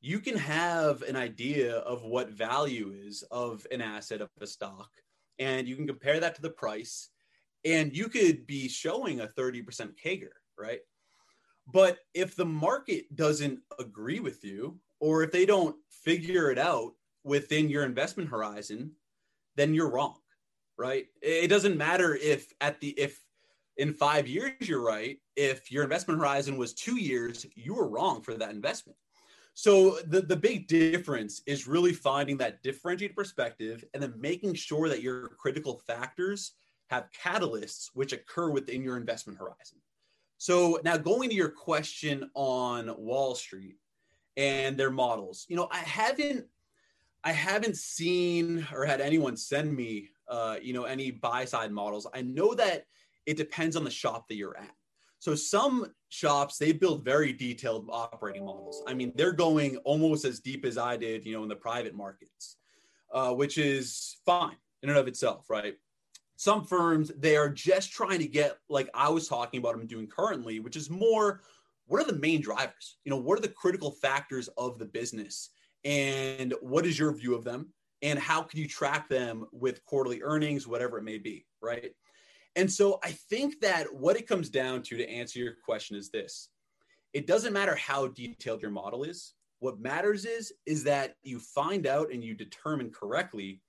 you 0.00 0.20
can 0.20 0.36
have 0.36 1.02
an 1.02 1.16
idea 1.16 1.78
of 1.78 2.02
what 2.02 2.30
value 2.30 2.94
is 2.94 3.24
of 3.30 3.66
an 3.70 3.80
asset 3.80 4.20
of 4.20 4.28
a 4.40 4.46
stock 4.46 4.90
and 5.38 5.66
you 5.66 5.76
can 5.76 5.86
compare 5.86 6.20
that 6.20 6.34
to 6.34 6.42
the 6.42 6.50
price 6.50 7.08
and 7.66 7.96
you 7.96 8.08
could 8.08 8.46
be 8.46 8.68
showing 8.68 9.20
a 9.20 9.26
30% 9.26 9.64
CAGR, 10.02 10.30
right? 10.56 10.80
But 11.66 11.98
if 12.14 12.36
the 12.36 12.44
market 12.44 13.14
doesn't 13.16 13.58
agree 13.80 14.20
with 14.20 14.44
you 14.44 14.78
or 15.00 15.24
if 15.24 15.32
they 15.32 15.44
don't 15.44 15.76
figure 15.90 16.50
it 16.50 16.58
out 16.58 16.92
within 17.24 17.68
your 17.68 17.84
investment 17.84 18.30
horizon, 18.30 18.92
then 19.56 19.74
you're 19.74 19.90
wrong, 19.90 20.18
right? 20.78 21.06
It 21.20 21.48
doesn't 21.48 21.76
matter 21.76 22.14
if 22.14 22.52
at 22.60 22.80
the 22.80 22.90
if 22.90 23.20
in 23.76 23.92
5 23.92 24.26
years 24.26 24.52
you're 24.60 24.84
right, 24.84 25.18
if 25.36 25.70
your 25.70 25.84
investment 25.84 26.20
horizon 26.20 26.56
was 26.56 26.74
2 26.74 26.96
years, 26.96 27.46
you 27.54 27.74
were 27.74 27.88
wrong 27.88 28.22
for 28.22 28.34
that 28.34 28.50
investment. 28.50 28.96
So 29.54 29.98
the 30.06 30.20
the 30.20 30.36
big 30.36 30.68
difference 30.68 31.42
is 31.46 31.66
really 31.66 31.94
finding 31.94 32.36
that 32.38 32.62
differentiated 32.62 33.16
perspective 33.16 33.84
and 33.94 34.02
then 34.02 34.12
making 34.18 34.54
sure 34.54 34.88
that 34.88 35.02
your 35.02 35.28
critical 35.28 35.80
factors 35.86 36.52
have 36.88 37.08
catalysts 37.10 37.88
which 37.94 38.12
occur 38.12 38.50
within 38.50 38.82
your 38.82 38.96
investment 38.96 39.38
horizon. 39.38 39.78
So 40.38 40.78
now 40.84 40.98
going 40.98 41.30
to 41.30 41.34
your 41.34 41.48
question 41.48 42.30
on 42.34 42.94
Wall 42.98 43.34
Street 43.34 43.76
and 44.36 44.76
their 44.76 44.90
models, 44.90 45.46
you 45.48 45.56
know, 45.56 45.68
I 45.70 45.78
haven't 45.78 46.44
I 47.24 47.32
haven't 47.32 47.76
seen 47.76 48.66
or 48.72 48.84
had 48.84 49.00
anyone 49.00 49.36
send 49.36 49.74
me 49.74 50.10
uh, 50.28 50.56
you 50.60 50.72
know 50.72 50.84
any 50.84 51.10
buy 51.10 51.44
side 51.44 51.72
models. 51.72 52.06
I 52.12 52.22
know 52.22 52.54
that 52.54 52.84
it 53.26 53.36
depends 53.36 53.76
on 53.76 53.84
the 53.84 53.90
shop 53.90 54.28
that 54.28 54.36
you're 54.36 54.56
at. 54.56 54.70
So 55.18 55.34
some 55.34 55.92
shops 56.08 56.58
they 56.58 56.72
build 56.72 57.04
very 57.04 57.32
detailed 57.32 57.88
operating 57.90 58.44
models. 58.44 58.82
I 58.86 58.94
mean, 58.94 59.12
they're 59.16 59.32
going 59.32 59.76
almost 59.78 60.24
as 60.24 60.40
deep 60.40 60.64
as 60.64 60.78
I 60.78 60.96
did, 60.96 61.24
you 61.24 61.32
know, 61.32 61.42
in 61.42 61.48
the 61.48 61.56
private 61.56 61.94
markets, 61.94 62.56
uh, 63.12 63.32
which 63.32 63.58
is 63.58 64.18
fine 64.24 64.56
in 64.82 64.90
and 64.90 64.98
of 64.98 65.08
itself, 65.08 65.50
right? 65.50 65.74
Some 66.36 66.64
firms 66.64 67.10
they 67.16 67.36
are 67.36 67.48
just 67.48 67.92
trying 67.92 68.18
to 68.18 68.28
get 68.28 68.58
like 68.68 68.90
I 68.94 69.08
was 69.08 69.26
talking 69.26 69.58
about 69.58 69.74
I'm 69.74 69.86
doing 69.86 70.06
currently, 70.06 70.60
which 70.60 70.76
is 70.76 70.90
more 70.90 71.40
what 71.86 72.02
are 72.02 72.12
the 72.12 72.18
main 72.18 72.40
drivers? 72.40 72.98
You 73.04 73.10
know, 73.10 73.16
what 73.16 73.38
are 73.38 73.42
the 73.42 73.48
critical 73.48 73.92
factors 73.92 74.48
of 74.58 74.78
the 74.78 74.84
business, 74.84 75.50
and 75.84 76.52
what 76.60 76.84
is 76.84 76.98
your 76.98 77.12
view 77.12 77.34
of 77.34 77.44
them, 77.44 77.72
and 78.02 78.18
how 78.18 78.42
can 78.42 78.60
you 78.60 78.68
track 78.68 79.08
them 79.08 79.46
with 79.52 79.84
quarterly 79.84 80.20
earnings, 80.22 80.66
whatever 80.66 80.98
it 80.98 81.04
may 81.04 81.18
be, 81.18 81.46
right? 81.62 81.92
And 82.56 82.72
so 82.72 82.98
I 83.04 83.10
think 83.12 83.60
that 83.60 83.92
what 83.92 84.16
it 84.16 84.26
comes 84.26 84.48
down 84.48 84.82
to 84.84 84.96
to 84.96 85.08
answer 85.08 85.38
your 85.38 85.54
question 85.64 85.94
is 85.94 86.08
this. 86.10 86.48
It 87.12 87.26
doesn't 87.26 87.52
matter 87.52 87.76
how 87.76 88.08
detailed 88.08 88.62
your 88.62 88.70
model 88.70 89.04
is. 89.04 89.34
What 89.60 89.78
matters 89.78 90.24
is 90.24 90.52
is 90.64 90.82
that 90.84 91.14
you 91.22 91.38
find 91.38 91.86
out 91.86 92.10
and 92.12 92.24
you 92.24 92.34
determine 92.34 92.90
correctly 92.90 93.60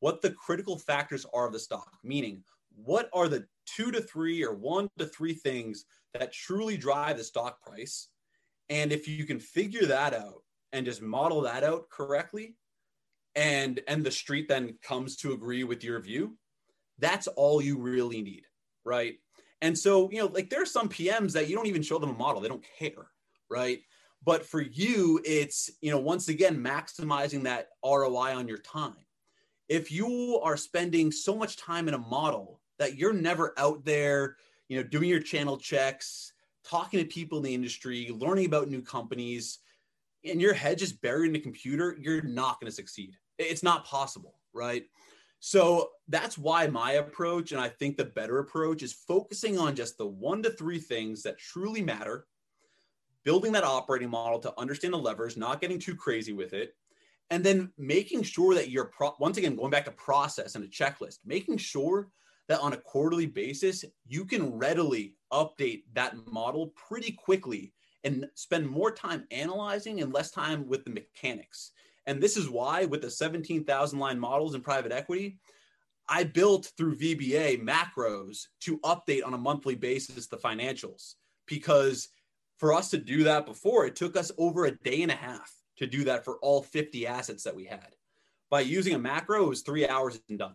what 0.00 0.20
the 0.20 0.30
critical 0.30 0.76
factors 0.76 1.24
are 1.32 1.46
of 1.46 1.52
the 1.52 1.58
stock, 1.58 1.96
meaning 2.02 2.42
what 2.74 3.08
are 3.12 3.28
the 3.28 3.46
2 3.66 3.92
to 3.92 4.00
3 4.00 4.44
or 4.44 4.54
1 4.54 4.88
to 4.98 5.06
3 5.06 5.34
things 5.34 5.84
that 6.14 6.32
truly 6.32 6.76
drive 6.76 7.18
the 7.18 7.24
stock 7.24 7.62
price? 7.62 8.08
And 8.68 8.92
if 8.92 9.06
you 9.06 9.24
can 9.24 9.38
figure 9.38 9.86
that 9.86 10.14
out 10.14 10.42
and 10.72 10.86
just 10.86 11.02
model 11.02 11.42
that 11.42 11.62
out 11.62 11.88
correctly 11.90 12.56
and 13.34 13.80
and 13.86 14.04
the 14.04 14.10
street 14.10 14.48
then 14.48 14.76
comes 14.82 15.16
to 15.18 15.32
agree 15.32 15.64
with 15.64 15.84
your 15.84 16.00
view, 16.00 16.36
that's 17.02 17.26
all 17.26 17.60
you 17.60 17.76
really 17.76 18.22
need, 18.22 18.44
right? 18.84 19.16
And 19.60 19.76
so, 19.76 20.10
you 20.10 20.18
know, 20.18 20.26
like 20.26 20.48
there 20.48 20.62
are 20.62 20.66
some 20.66 20.88
PMs 20.88 21.32
that 21.32 21.48
you 21.48 21.56
don't 21.56 21.66
even 21.66 21.82
show 21.82 21.98
them 21.98 22.10
a 22.10 22.14
model, 22.14 22.40
they 22.40 22.48
don't 22.48 22.64
care, 22.78 23.08
right? 23.50 23.80
But 24.24 24.46
for 24.46 24.60
you, 24.60 25.20
it's, 25.24 25.70
you 25.80 25.90
know, 25.90 25.98
once 25.98 26.28
again, 26.28 26.62
maximizing 26.62 27.42
that 27.42 27.68
ROI 27.84 28.36
on 28.36 28.48
your 28.48 28.58
time. 28.58 28.94
If 29.68 29.90
you 29.90 30.40
are 30.42 30.56
spending 30.56 31.10
so 31.10 31.34
much 31.34 31.56
time 31.56 31.88
in 31.88 31.94
a 31.94 31.98
model 31.98 32.60
that 32.78 32.96
you're 32.96 33.12
never 33.12 33.52
out 33.58 33.84
there, 33.84 34.36
you 34.68 34.76
know, 34.76 34.82
doing 34.82 35.08
your 35.08 35.20
channel 35.20 35.56
checks, 35.56 36.32
talking 36.64 37.00
to 37.00 37.06
people 37.06 37.38
in 37.38 37.44
the 37.44 37.54
industry, 37.54 38.10
learning 38.16 38.46
about 38.46 38.68
new 38.68 38.82
companies, 38.82 39.58
and 40.24 40.40
your 40.40 40.54
head 40.54 40.78
just 40.78 41.02
buried 41.02 41.30
in 41.30 41.36
a 41.36 41.40
computer, 41.40 41.96
you're 42.00 42.22
not 42.22 42.60
going 42.60 42.70
to 42.70 42.74
succeed. 42.74 43.16
It's 43.38 43.62
not 43.62 43.84
possible, 43.84 44.38
right? 44.54 44.84
So 45.44 45.90
that's 46.06 46.38
why 46.38 46.68
my 46.68 46.92
approach, 46.92 47.50
and 47.50 47.60
I 47.60 47.68
think 47.68 47.96
the 47.96 48.04
better 48.04 48.38
approach, 48.38 48.84
is 48.84 48.92
focusing 48.92 49.58
on 49.58 49.74
just 49.74 49.98
the 49.98 50.06
one 50.06 50.40
to 50.44 50.50
three 50.50 50.78
things 50.78 51.20
that 51.24 51.36
truly 51.36 51.82
matter, 51.82 52.28
building 53.24 53.50
that 53.50 53.64
operating 53.64 54.08
model 54.08 54.38
to 54.38 54.56
understand 54.56 54.94
the 54.94 54.98
levers, 54.98 55.36
not 55.36 55.60
getting 55.60 55.80
too 55.80 55.96
crazy 55.96 56.32
with 56.32 56.52
it, 56.52 56.76
and 57.30 57.42
then 57.42 57.72
making 57.76 58.22
sure 58.22 58.54
that 58.54 58.70
you're, 58.70 58.84
pro- 58.84 59.16
once 59.18 59.36
again, 59.36 59.56
going 59.56 59.72
back 59.72 59.84
to 59.86 59.90
process 59.90 60.54
and 60.54 60.64
a 60.64 60.68
checklist, 60.68 61.18
making 61.26 61.56
sure 61.56 62.10
that 62.46 62.60
on 62.60 62.74
a 62.74 62.80
quarterly 62.80 63.26
basis, 63.26 63.84
you 64.06 64.24
can 64.24 64.56
readily 64.56 65.16
update 65.32 65.82
that 65.94 66.14
model 66.24 66.72
pretty 66.76 67.10
quickly 67.10 67.72
and 68.04 68.28
spend 68.36 68.68
more 68.68 68.92
time 68.92 69.26
analyzing 69.32 70.02
and 70.02 70.12
less 70.12 70.30
time 70.30 70.68
with 70.68 70.84
the 70.84 70.90
mechanics. 70.90 71.72
And 72.06 72.20
this 72.20 72.36
is 72.36 72.48
why, 72.48 72.84
with 72.84 73.02
the 73.02 73.10
17,000 73.10 73.98
line 73.98 74.18
models 74.18 74.54
in 74.54 74.60
private 74.60 74.92
equity, 74.92 75.38
I 76.08 76.24
built 76.24 76.72
through 76.76 76.96
VBA 76.96 77.62
macros 77.62 78.46
to 78.60 78.78
update 78.80 79.24
on 79.24 79.34
a 79.34 79.38
monthly 79.38 79.76
basis 79.76 80.26
the 80.26 80.36
financials. 80.36 81.14
Because 81.46 82.08
for 82.58 82.72
us 82.72 82.90
to 82.90 82.98
do 82.98 83.24
that 83.24 83.46
before, 83.46 83.86
it 83.86 83.96
took 83.96 84.16
us 84.16 84.32
over 84.38 84.66
a 84.66 84.76
day 84.78 85.02
and 85.02 85.12
a 85.12 85.16
half 85.16 85.52
to 85.78 85.86
do 85.86 86.04
that 86.04 86.24
for 86.24 86.38
all 86.38 86.62
50 86.62 87.06
assets 87.06 87.44
that 87.44 87.56
we 87.56 87.64
had. 87.64 87.94
By 88.50 88.60
using 88.60 88.94
a 88.94 88.98
macro, 88.98 89.44
it 89.44 89.48
was 89.48 89.62
three 89.62 89.88
hours 89.88 90.20
and 90.28 90.38
done. 90.38 90.54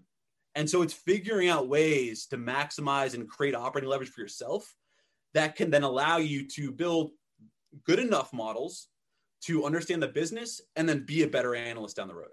And 0.55 0.69
so 0.69 0.81
it's 0.81 0.93
figuring 0.93 1.49
out 1.49 1.67
ways 1.67 2.25
to 2.27 2.37
maximize 2.37 3.13
and 3.13 3.29
create 3.29 3.55
operating 3.55 3.89
leverage 3.89 4.09
for 4.09 4.21
yourself 4.21 4.75
that 5.33 5.55
can 5.55 5.69
then 5.69 5.83
allow 5.83 6.17
you 6.17 6.47
to 6.47 6.71
build 6.71 7.11
good 7.83 7.99
enough 7.99 8.33
models 8.33 8.87
to 9.41 9.65
understand 9.65 10.01
the 10.01 10.07
business 10.07 10.61
and 10.75 10.87
then 10.87 11.05
be 11.05 11.23
a 11.23 11.27
better 11.27 11.55
analyst 11.55 11.97
down 11.97 12.07
the 12.07 12.15
road. 12.15 12.29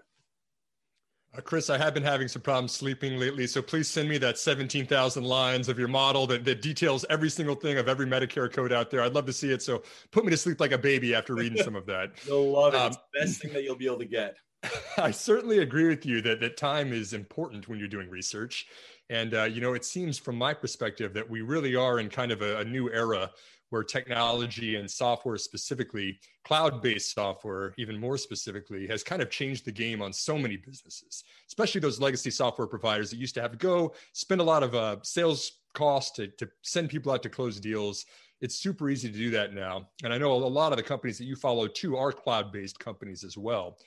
Uh, 1.35 1.41
Chris, 1.41 1.69
I 1.69 1.77
have 1.77 1.93
been 1.93 2.03
having 2.03 2.27
some 2.27 2.41
problems 2.41 2.71
sleeping 2.71 3.19
lately, 3.19 3.45
so 3.47 3.61
please 3.61 3.89
send 3.89 4.07
me 4.07 4.17
that 4.19 4.37
17,000 4.37 5.23
lines 5.23 5.67
of 5.67 5.77
your 5.77 5.87
model 5.87 6.25
that, 6.27 6.45
that 6.45 6.61
details 6.61 7.05
every 7.09 7.29
single 7.29 7.55
thing 7.55 7.77
of 7.77 7.89
every 7.89 8.05
Medicare 8.05 8.51
code 8.51 8.71
out 8.71 8.89
there. 8.89 9.01
I'd 9.01 9.13
love 9.13 9.25
to 9.25 9.33
see 9.33 9.51
it. 9.51 9.61
So 9.61 9.83
put 10.11 10.23
me 10.23 10.31
to 10.31 10.37
sleep 10.37 10.59
like 10.59 10.71
a 10.71 10.77
baby 10.77 11.13
after 11.13 11.35
reading 11.35 11.61
some 11.61 11.75
of 11.75 11.85
that. 11.87 12.11
you'll 12.27 12.51
love 12.51 12.73
it. 12.73 12.79
Um, 12.79 12.87
it's 12.87 12.97
the 12.97 13.19
best 13.19 13.41
thing 13.41 13.53
that 13.53 13.63
you'll 13.63 13.75
be 13.75 13.85
able 13.85 13.99
to 13.99 14.05
get. 14.05 14.37
I 14.97 15.11
certainly 15.11 15.59
agree 15.59 15.87
with 15.87 16.05
you 16.05 16.21
that, 16.21 16.39
that 16.39 16.57
time 16.57 16.93
is 16.93 17.13
important 17.13 17.67
when 17.67 17.79
you're 17.79 17.87
doing 17.87 18.09
research. 18.09 18.67
And, 19.09 19.33
uh, 19.33 19.43
you 19.43 19.61
know, 19.61 19.73
it 19.73 19.85
seems 19.85 20.17
from 20.17 20.35
my 20.35 20.53
perspective 20.53 21.13
that 21.13 21.29
we 21.29 21.41
really 21.41 21.75
are 21.75 21.99
in 21.99 22.09
kind 22.09 22.31
of 22.31 22.41
a, 22.41 22.59
a 22.59 22.65
new 22.65 22.89
era 22.91 23.29
where 23.69 23.83
technology 23.83 24.75
and 24.75 24.89
software 24.89 25.37
specifically 25.37 26.19
cloud-based 26.45 27.13
software 27.13 27.73
even 27.77 27.99
more 27.99 28.17
specifically 28.17 28.87
has 28.87 29.03
kind 29.03 29.21
of 29.21 29.29
changed 29.29 29.65
the 29.65 29.71
game 29.71 30.01
on 30.01 30.13
so 30.13 30.37
many 30.37 30.55
businesses 30.55 31.23
especially 31.47 31.81
those 31.81 31.99
legacy 31.99 32.29
software 32.29 32.67
providers 32.67 33.09
that 33.09 33.17
used 33.17 33.33
to 33.33 33.41
have 33.41 33.51
to 33.51 33.57
go 33.57 33.91
spend 34.13 34.39
a 34.39 34.43
lot 34.43 34.61
of 34.61 34.75
uh, 34.75 34.95
sales 35.01 35.53
costs 35.75 36.11
to, 36.11 36.27
to 36.27 36.49
send 36.63 36.89
people 36.89 37.11
out 37.11 37.21
to 37.21 37.29
close 37.29 37.59
deals. 37.59 38.05
It's 38.41 38.55
super 38.55 38.89
easy 38.89 39.11
to 39.11 39.17
do 39.17 39.29
that 39.31 39.53
now. 39.53 39.89
And 40.03 40.11
i 40.11 40.17
know 40.17 40.33
a 40.33 40.35
lot 40.35 40.71
of 40.71 40.77
the 40.77 40.83
companies 40.83 41.19
that 41.19 41.25
you 41.25 41.35
follow 41.35 41.67
too 41.67 41.95
are 41.97 42.11
cloud-based 42.11 42.79
companies 42.79 43.23
as 43.23 43.37
well 43.37 43.77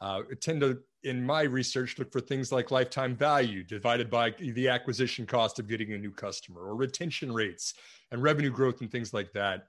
uh, 0.00 0.22
tend 0.40 0.60
to 0.60 0.78
in 1.04 1.24
my 1.24 1.42
research 1.42 1.98
look 1.98 2.10
for 2.12 2.20
things 2.20 2.50
like 2.50 2.70
lifetime 2.70 3.14
value 3.14 3.62
divided 3.62 4.10
by 4.10 4.30
the 4.38 4.68
acquisition 4.68 5.24
cost 5.24 5.58
of 5.58 5.68
getting 5.68 5.92
a 5.92 5.98
new 5.98 6.10
customer 6.10 6.60
or 6.62 6.74
retention 6.74 7.32
rates 7.32 7.74
and 8.10 8.22
revenue 8.22 8.50
growth 8.50 8.80
and 8.80 8.90
things 8.90 9.14
like 9.14 9.32
that. 9.32 9.68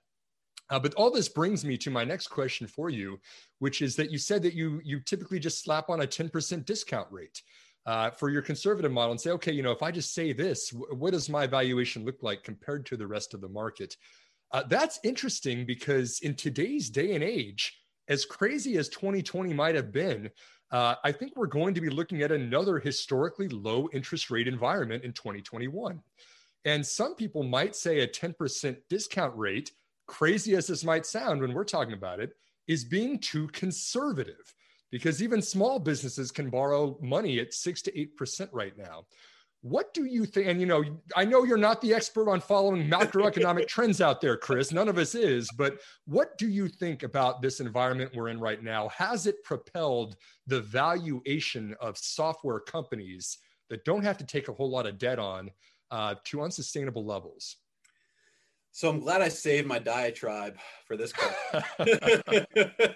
Uh, 0.72 0.80
but 0.80 0.94
all 0.96 1.12
this 1.12 1.30
brings 1.30 1.66
me 1.66 1.78
to 1.78 1.90
my 1.90 2.04
next 2.04 2.28
question 2.28 2.68
for 2.68 2.90
you, 2.90 3.20
which 3.60 3.82
is 3.82 3.96
that 3.96 4.12
you 4.12 4.18
said 4.18 4.42
that 4.44 4.54
you 4.54 4.82
you 4.84 5.00
typically 5.00 5.40
just 5.40 5.64
slap 5.64 5.90
on 5.90 6.02
a 6.02 6.08
10% 6.08 6.66
discount 6.66 7.08
rate 7.12 7.42
uh, 7.86 8.12
for 8.12 8.30
your 8.30 8.42
conservative 8.42 8.92
model 8.92 9.12
and 9.12 9.22
say, 9.22 9.32
okay, 9.32 9.52
you 9.52 9.64
know, 9.64 9.72
if 9.72 9.82
I 9.82 9.92
just 9.92 10.14
say 10.14 10.32
this, 10.32 10.72
what 10.72 11.12
does 11.12 11.30
my 11.30 11.48
valuation 11.48 12.06
look 12.06 12.22
like 12.22 12.44
compared 12.44 12.86
to 12.88 12.98
the 12.98 13.08
rest 13.08 13.34
of 13.34 13.42
the 13.42 13.50
market? 13.50 13.96
Uh, 14.52 14.64
that's 14.68 15.00
interesting 15.04 15.66
because 15.66 16.20
in 16.22 16.36
today's 16.36 16.90
day 16.90 17.16
and 17.16 17.24
age, 17.24 17.80
as 18.10 18.26
crazy 18.26 18.78
as 18.78 18.90
2020 18.90 19.54
might 19.54 19.76
have 19.76 19.92
been, 19.92 20.30
uh, 20.72 20.96
I 21.04 21.12
think 21.12 21.34
we're 21.36 21.48
going 21.48 21.74
to 21.76 21.82
be 21.82 21.90
looking 21.90 22.22
at 22.22 22.32
another 22.32 22.80
historically 22.80 23.48
low 23.48 23.88
interest 23.94 24.30
rate 24.30 24.48
environment 24.48 25.04
in 25.04 25.14
2021. 25.14 26.02
And 26.66 26.86
some 26.86 27.16
people 27.16 27.44
might 27.44 27.76
say 27.76 28.00
a 28.00 28.08
10% 28.08 28.76
discount 28.90 29.38
rate, 29.38 29.72
crazy 30.08 30.56
as 30.56 30.68
this 30.68 30.84
might 30.84 31.06
sound 31.06 31.42
when 31.42 31.54
we're 31.54 31.64
talking 31.64 31.94
about 31.94 32.20
it, 32.20 32.36
is 32.68 32.84
being 32.84 33.20
too 33.20 33.48
conservative 33.48 34.54
because 34.92 35.22
even 35.22 35.42
small 35.42 35.80
businesses 35.80 36.32
can 36.32 36.50
borrow 36.50 36.98
money 37.02 37.40
at 37.40 37.54
6 37.54 37.82
to 37.84 37.92
8% 37.92 38.50
right 38.52 38.78
now. 38.78 39.06
What 39.62 39.94
do 39.94 40.06
you 40.06 40.26
think? 40.26 40.48
And 40.48 40.60
you 40.60 40.66
know, 40.66 40.84
I 41.16 41.26
know 41.26 41.44
you're 41.44 41.58
not 41.58 41.82
the 41.82 41.94
expert 41.94 42.30
on 42.30 42.40
following 42.40 42.90
macroeconomic 42.90 43.68
trends 43.70 44.00
out 44.00 44.22
there, 44.22 44.38
Chris. 44.38 44.72
None 44.72 44.88
of 44.88 44.98
us 44.98 45.16
is. 45.16 45.50
But 45.58 45.80
what 46.06 46.38
do 46.38 46.48
you 46.48 46.70
think 46.70 47.04
about 47.04 47.42
this 47.42 47.60
environment 47.60 48.12
we're 48.16 48.30
in 48.30 48.40
right 48.40 48.64
now? 48.64 48.88
Has 48.90 49.28
it 49.28 49.44
propelled 49.44 50.16
the 50.48 50.62
valuation 50.62 51.76
of 51.82 51.98
software 51.98 52.62
companies 52.62 53.38
that 53.70 53.84
don't 53.84 54.04
have 54.04 54.18
to 54.20 54.26
take 54.26 54.48
a 54.48 54.54
whole 54.54 54.70
lot 54.70 54.86
of 54.86 54.98
debt 54.98 55.20
on 55.20 55.52
uh, 55.92 56.16
to 56.26 56.42
unsustainable 56.42 57.06
levels? 57.06 57.58
So 58.72 58.90
I'm 58.90 59.00
glad 59.00 59.22
I 59.22 59.30
saved 59.30 59.68
my 59.68 59.80
diatribe 59.80 60.58
for 60.86 60.96
this 60.96 61.12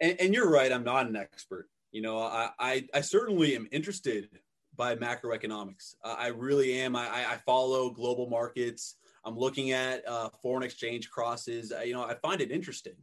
And, 0.00 0.20
and 0.20 0.34
you're 0.34 0.50
right. 0.50 0.72
I'm 0.72 0.82
not 0.82 1.06
an 1.06 1.14
expert. 1.14 1.68
You 1.92 2.02
know, 2.02 2.18
I, 2.18 2.50
I, 2.58 2.88
I 2.92 3.00
certainly 3.02 3.54
am 3.54 3.68
interested 3.70 4.28
by 4.76 4.96
macroeconomics. 4.96 5.94
Uh, 6.02 6.16
I 6.18 6.28
really 6.28 6.80
am. 6.80 6.96
I, 6.96 7.06
I 7.30 7.36
follow 7.44 7.90
global 7.90 8.28
markets. 8.28 8.96
I'm 9.24 9.36
looking 9.36 9.72
at 9.72 10.06
uh, 10.08 10.30
foreign 10.42 10.62
exchange 10.62 11.10
crosses. 11.10 11.72
you 11.84 11.92
know, 11.92 12.04
I 12.04 12.14
find 12.14 12.40
it 12.40 12.50
interesting, 12.50 12.96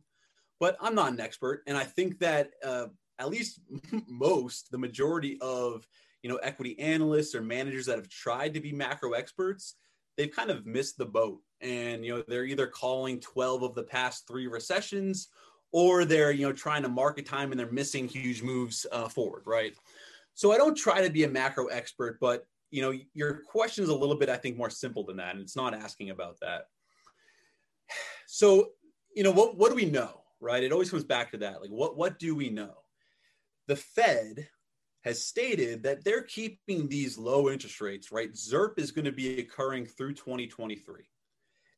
but 0.59 0.75
I'm 0.81 0.95
not 0.95 1.13
an 1.13 1.19
expert. 1.19 1.63
And 1.67 1.77
I 1.77 1.83
think 1.83 2.19
that 2.19 2.51
uh, 2.65 2.87
at 3.19 3.29
least 3.29 3.59
most, 4.07 4.71
the 4.71 4.77
majority 4.77 5.37
of 5.41 5.87
you 6.23 6.29
know 6.29 6.37
equity 6.37 6.77
analysts 6.79 7.35
or 7.35 7.41
managers 7.41 7.85
that 7.85 7.97
have 7.97 8.09
tried 8.09 8.53
to 8.55 8.59
be 8.59 8.73
macro 8.73 9.11
experts, 9.11 9.75
they've 10.17 10.31
kind 10.31 10.49
of 10.49 10.65
missed 10.65 10.97
the 10.97 11.05
boat. 11.05 11.39
And 11.61 12.05
you 12.05 12.15
know, 12.15 12.23
they're 12.27 12.45
either 12.45 12.67
calling 12.67 13.19
12 13.19 13.63
of 13.63 13.75
the 13.75 13.83
past 13.83 14.27
three 14.27 14.47
recessions, 14.47 15.29
or 15.71 16.03
they're 16.03 16.31
you 16.31 16.45
know 16.45 16.53
trying 16.53 16.83
to 16.83 16.89
market 16.89 17.25
time 17.25 17.51
and 17.51 17.59
they're 17.59 17.71
missing 17.71 18.07
huge 18.07 18.41
moves 18.41 18.85
uh, 18.91 19.07
forward, 19.07 19.43
right? 19.45 19.75
So 20.33 20.51
I 20.51 20.57
don't 20.57 20.77
try 20.77 21.01
to 21.01 21.09
be 21.09 21.23
a 21.23 21.29
macro 21.29 21.67
expert, 21.67 22.17
but 22.19 22.45
you 22.71 22.81
know, 22.81 22.93
your 23.13 23.41
question 23.49 23.83
is 23.83 23.89
a 23.89 23.95
little 23.95 24.15
bit, 24.15 24.29
I 24.29 24.37
think, 24.37 24.57
more 24.57 24.69
simple 24.69 25.03
than 25.03 25.17
that, 25.17 25.33
and 25.35 25.41
it's 25.41 25.55
not 25.55 25.73
asking 25.73 26.11
about 26.11 26.39
that. 26.41 26.65
So, 28.27 28.69
you 29.15 29.23
know, 29.23 29.31
what 29.31 29.57
what 29.57 29.69
do 29.69 29.75
we 29.75 29.85
know, 29.85 30.21
right? 30.39 30.63
It 30.63 30.71
always 30.71 30.91
comes 30.91 31.03
back 31.03 31.31
to 31.31 31.37
that. 31.39 31.61
Like, 31.61 31.71
what 31.71 31.97
what 31.97 32.19
do 32.19 32.35
we 32.35 32.49
know? 32.49 32.75
The 33.67 33.75
Fed 33.75 34.47
has 35.03 35.25
stated 35.25 35.83
that 35.83 36.03
they're 36.03 36.23
keeping 36.23 36.87
these 36.87 37.17
low 37.17 37.49
interest 37.49 37.81
rates, 37.81 38.11
right? 38.11 38.33
ZIRP 38.33 38.77
is 38.77 38.91
going 38.91 39.05
to 39.05 39.11
be 39.11 39.39
occurring 39.39 39.85
through 39.85 40.13
2023. 40.13 41.03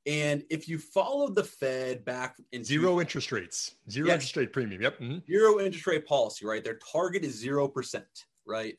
And 0.08 0.44
if 0.50 0.68
you 0.68 0.80
follow 0.80 1.30
the 1.30 1.44
Fed 1.44 2.04
back 2.04 2.36
in 2.52 2.64
zero 2.64 3.00
interest 3.00 3.32
rates, 3.32 3.76
zero 3.90 4.08
yes, 4.08 4.16
interest 4.16 4.38
rate 4.38 4.54
premium, 4.54 4.82
yep, 4.82 5.00
mm-hmm. 5.00 5.20
zero 5.32 5.60
interest 5.60 5.86
rate 5.86 6.08
policy, 6.08 6.46
right? 6.46 6.64
Their 6.64 6.80
target 6.92 7.24
is 7.24 7.38
zero 7.38 7.68
percent, 7.68 8.26
right? 8.46 8.78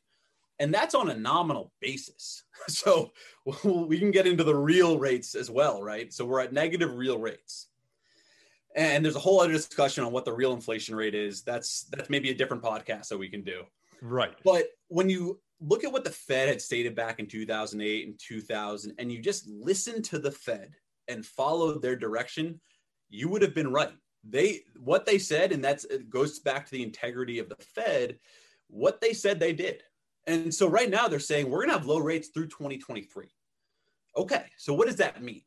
and 0.62 0.72
that's 0.72 0.94
on 0.94 1.10
a 1.10 1.16
nominal 1.16 1.72
basis. 1.80 2.44
So 2.68 3.10
we 3.64 3.98
can 3.98 4.12
get 4.12 4.28
into 4.28 4.44
the 4.44 4.54
real 4.54 4.96
rates 4.96 5.34
as 5.34 5.50
well, 5.50 5.82
right? 5.82 6.12
So 6.12 6.24
we're 6.24 6.38
at 6.38 6.52
negative 6.52 6.94
real 6.94 7.18
rates. 7.18 7.66
And 8.76 9.04
there's 9.04 9.16
a 9.16 9.20
whole 9.20 9.40
other 9.40 9.50
discussion 9.52 10.04
on 10.04 10.12
what 10.12 10.24
the 10.24 10.32
real 10.32 10.52
inflation 10.52 10.94
rate 10.94 11.16
is. 11.16 11.42
That's 11.42 11.88
that's 11.90 12.08
maybe 12.08 12.30
a 12.30 12.34
different 12.34 12.62
podcast 12.62 13.08
that 13.08 13.18
we 13.18 13.28
can 13.28 13.42
do. 13.42 13.64
Right. 14.00 14.32
But 14.44 14.68
when 14.86 15.10
you 15.10 15.40
look 15.60 15.82
at 15.82 15.92
what 15.92 16.04
the 16.04 16.10
Fed 16.10 16.48
had 16.48 16.62
stated 16.62 16.94
back 16.94 17.18
in 17.18 17.26
2008 17.26 18.06
and 18.06 18.16
2000 18.20 18.94
and 18.96 19.10
you 19.10 19.20
just 19.20 19.48
listen 19.48 20.00
to 20.02 20.20
the 20.20 20.30
Fed 20.30 20.70
and 21.08 21.26
follow 21.26 21.80
their 21.80 21.96
direction, 21.96 22.60
you 23.10 23.28
would 23.28 23.42
have 23.42 23.56
been 23.56 23.72
right. 23.72 23.90
They 24.22 24.60
what 24.78 25.04
they 25.04 25.18
said 25.18 25.50
and 25.50 25.64
that's 25.64 25.84
it 25.86 26.08
goes 26.08 26.38
back 26.38 26.66
to 26.66 26.70
the 26.70 26.84
integrity 26.84 27.40
of 27.40 27.48
the 27.48 27.56
Fed. 27.74 28.20
What 28.72 29.00
they 29.00 29.12
said 29.12 29.38
they 29.38 29.52
did 29.52 29.82
and 30.26 30.54
so 30.54 30.68
right 30.68 30.90
now 30.90 31.08
they're 31.08 31.18
saying 31.18 31.48
we're 31.48 31.58
going 31.58 31.70
to 31.70 31.78
have 31.78 31.86
low 31.86 31.98
rates 31.98 32.28
through 32.28 32.48
2023. 32.48 33.26
Okay, 34.16 34.44
so 34.56 34.74
what 34.74 34.86
does 34.86 34.96
that 34.96 35.22
mean? 35.22 35.42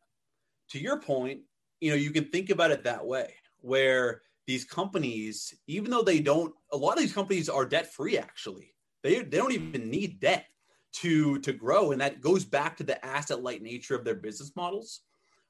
To 0.72 0.80
your 0.80 1.00
point, 1.00 1.42
you 1.80 1.92
know, 1.92 1.96
you 1.96 2.12
can 2.12 2.26
think 2.26 2.50
about 2.50 2.72
it 2.72 2.84
that 2.84 3.06
way, 3.06 3.34
where 3.62 4.22
these 4.48 4.66
companies, 4.66 5.54
even 5.68 5.92
though 5.92 6.02
they 6.02 6.20
don't, 6.20 6.54
a 6.72 6.78
lot 6.78 6.94
of 6.94 7.00
these 7.00 7.14
companies 7.14 7.48
are 7.48 7.66
debt 7.66 7.94
free. 7.94 8.18
Actually, 8.18 8.74
they 9.04 9.22
they 9.22 9.38
don't 9.38 9.52
even 9.52 9.90
need 9.90 10.20
debt 10.20 10.46
to 10.94 11.40
to 11.40 11.54
grow, 11.54 11.92
and 11.92 12.02
that 12.02 12.22
goes 12.22 12.44
back 12.44 12.76
to 12.78 12.84
the 12.84 13.04
asset 13.06 13.44
light 13.44 13.62
nature 13.62 13.96
of 13.96 14.04
their 14.04 14.16
business 14.16 14.52
models, 14.56 15.02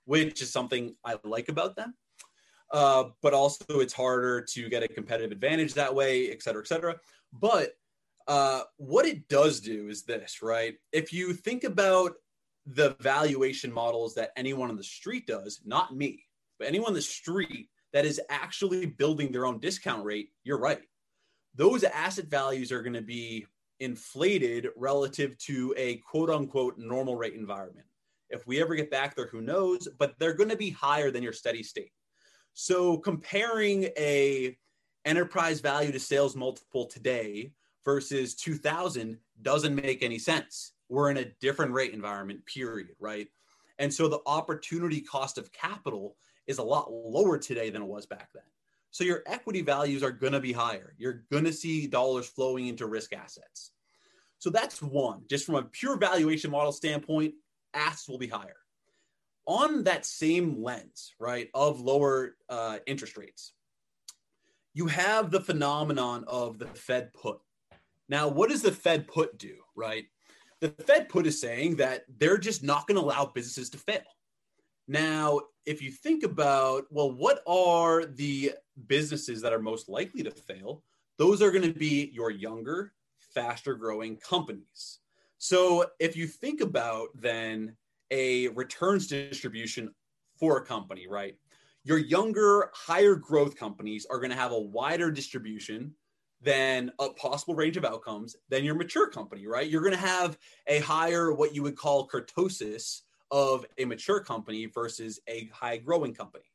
which 0.03 0.41
is 0.41 0.51
something 0.51 0.95
I 1.05 1.15
like 1.23 1.47
about 1.47 1.77
them. 1.77 1.95
Uh, 2.75 3.05
but 3.21 3.33
also, 3.33 3.79
it's 3.79 3.93
harder 3.93 4.41
to 4.41 4.67
get 4.67 4.83
a 4.83 4.87
competitive 4.97 5.31
advantage 5.31 5.73
that 5.73 5.95
way, 5.95 6.29
et 6.29 6.43
cetera, 6.43 6.61
et 6.61 6.67
cetera. 6.67 6.93
But 7.31 7.69
uh, 8.27 8.63
what 8.75 9.05
it 9.05 9.29
does 9.29 9.61
do 9.61 9.87
is 9.87 10.03
this, 10.03 10.41
right? 10.41 10.75
If 10.91 11.13
you 11.13 11.33
think 11.33 11.63
about 11.63 12.11
the 12.65 12.89
valuation 12.99 13.71
models 13.71 14.13
that 14.15 14.31
anyone 14.35 14.69
on 14.69 14.75
the 14.75 14.83
street 14.83 15.25
does, 15.25 15.61
not 15.63 15.95
me, 15.95 16.25
but 16.57 16.67
anyone 16.67 16.89
on 16.89 16.93
the 16.95 17.01
street 17.01 17.69
that 17.93 18.03
is 18.03 18.19
actually 18.29 18.85
building 18.87 19.31
their 19.31 19.45
own 19.45 19.59
discount 19.59 20.03
rate, 20.03 20.29
you're 20.43 20.59
right. 20.59 20.81
Those 21.55 21.85
asset 21.85 22.27
values 22.27 22.73
are 22.73 22.81
going 22.81 22.99
to 23.01 23.01
be 23.01 23.45
inflated 23.79 24.67
relative 24.75 25.37
to 25.47 25.73
a 25.77 25.97
quote 26.09 26.29
unquote 26.29 26.77
normal 26.77 27.15
rate 27.15 27.35
environment. 27.35 27.87
If 28.29 28.45
we 28.47 28.61
ever 28.61 28.75
get 28.75 28.91
back 28.91 29.15
there, 29.15 29.27
who 29.27 29.39
knows? 29.39 29.87
But 29.97 30.15
they're 30.19 30.33
going 30.41 30.49
to 30.49 30.57
be 30.57 30.71
higher 30.71 31.09
than 31.11 31.23
your 31.23 31.31
steady 31.31 31.63
state. 31.63 31.93
So 32.55 32.97
comparing 32.97 33.89
a 33.97 34.57
enterprise 35.03 35.59
value 35.59 35.91
to 35.91 35.99
sales 35.99 36.37
multiple 36.37 36.85
today 36.85 37.51
versus 37.83 38.33
2000 38.33 39.17
doesn't 39.41 39.75
make 39.75 40.01
any 40.01 40.17
sense. 40.17 40.71
We're 40.87 41.11
in 41.11 41.17
a 41.17 41.31
different 41.41 41.73
rate 41.73 41.93
environment, 41.93 42.45
period, 42.45 42.95
right? 42.97 43.27
And 43.77 43.93
so 43.93 44.07
the 44.07 44.21
opportunity 44.25 45.01
cost 45.01 45.37
of 45.37 45.51
capital 45.51 46.15
is 46.47 46.57
a 46.57 46.63
lot 46.63 46.91
lower 46.91 47.37
today 47.37 47.69
than 47.69 47.81
it 47.81 47.87
was 47.87 48.05
back 48.05 48.29
then. 48.33 48.43
So 48.89 49.03
your 49.03 49.23
equity 49.25 49.61
values 49.61 50.01
are 50.01 50.11
going 50.11 50.31
to 50.31 50.39
be 50.39 50.53
higher. 50.53 50.95
You're 50.97 51.25
going 51.29 51.43
to 51.43 51.51
see 51.51 51.87
dollars 51.87 52.27
flowing 52.27 52.67
into 52.67 52.87
risk 52.87 53.11
assets. 53.11 53.71
So 54.37 54.49
that's 54.49 54.81
one. 54.81 55.23
Just 55.29 55.45
from 55.45 55.55
a 55.55 55.63
pure 55.63 55.97
valuation 55.97 56.51
model 56.51 56.71
standpoint, 56.71 57.33
assets 57.73 58.07
will 58.07 58.17
be 58.17 58.27
higher. 58.27 58.55
On 59.47 59.83
that 59.83 60.05
same 60.05 60.63
lens, 60.63 61.13
right, 61.19 61.49
of 61.53 61.79
lower 61.79 62.35
uh, 62.49 62.79
interest 62.87 63.17
rates, 63.17 63.53
you 64.73 64.87
have 64.87 65.31
the 65.31 65.41
phenomenon 65.41 66.25
of 66.27 66.57
the 66.57 66.67
Fed 66.67 67.13
put. 67.13 67.39
Now, 68.09 68.27
what 68.27 68.49
does 68.49 68.61
the 68.61 68.71
Fed 68.71 69.07
put 69.07 69.37
do, 69.37 69.55
right? 69.75 70.05
The 70.61 70.69
Fed 70.69 71.09
put 71.09 71.27
is 71.27 71.39
saying 71.39 71.75
that 71.77 72.05
they're 72.17 72.37
just 72.37 72.63
not 72.63 72.87
going 72.87 72.99
to 72.99 73.05
allow 73.05 73.25
businesses 73.25 73.69
to 73.71 73.77
fail. 73.77 74.01
Now, 74.87 75.41
if 75.65 75.81
you 75.81 75.91
think 75.91 76.23
about, 76.23 76.85
well, 76.89 77.11
what 77.11 77.41
are 77.47 78.05
the 78.05 78.53
businesses 78.87 79.41
that 79.41 79.53
are 79.53 79.61
most 79.61 79.89
likely 79.89 80.23
to 80.23 80.31
fail? 80.31 80.83
Those 81.17 81.41
are 81.41 81.51
going 81.51 81.71
to 81.71 81.77
be 81.77 82.11
your 82.13 82.29
younger, 82.29 82.93
faster 83.19 83.75
growing 83.75 84.17
companies. 84.17 84.99
So 85.37 85.85
if 85.99 86.15
you 86.15 86.27
think 86.27 86.61
about 86.61 87.09
then 87.15 87.75
a 88.11 88.49
returns 88.49 89.07
distribution 89.07 89.93
for 90.39 90.57
a 90.57 90.65
company, 90.65 91.07
right? 91.07 91.35
Your 91.83 91.97
younger, 91.97 92.71
higher 92.73 93.15
growth 93.15 93.55
companies 93.55 94.05
are 94.09 94.17
going 94.17 94.31
to 94.31 94.35
have 94.35 94.51
a 94.51 94.59
wider 94.59 95.11
distribution 95.11 95.93
than 96.41 96.91
a 96.99 97.09
possible 97.09 97.55
range 97.55 97.77
of 97.77 97.85
outcomes 97.85 98.35
than 98.49 98.63
your 98.63 98.75
mature 98.75 99.09
company, 99.09 99.47
right? 99.47 99.69
You're 99.69 99.81
going 99.81 99.93
to 99.93 99.99
have 99.99 100.37
a 100.67 100.79
higher, 100.79 101.33
what 101.33 101.55
you 101.55 101.63
would 101.63 101.75
call 101.75 102.07
kurtosis 102.07 103.01
of 103.31 103.65
a 103.77 103.85
mature 103.85 104.19
company 104.19 104.65
versus 104.67 105.19
a 105.27 105.49
high 105.53 105.77
growing 105.77 106.13
company. 106.13 106.45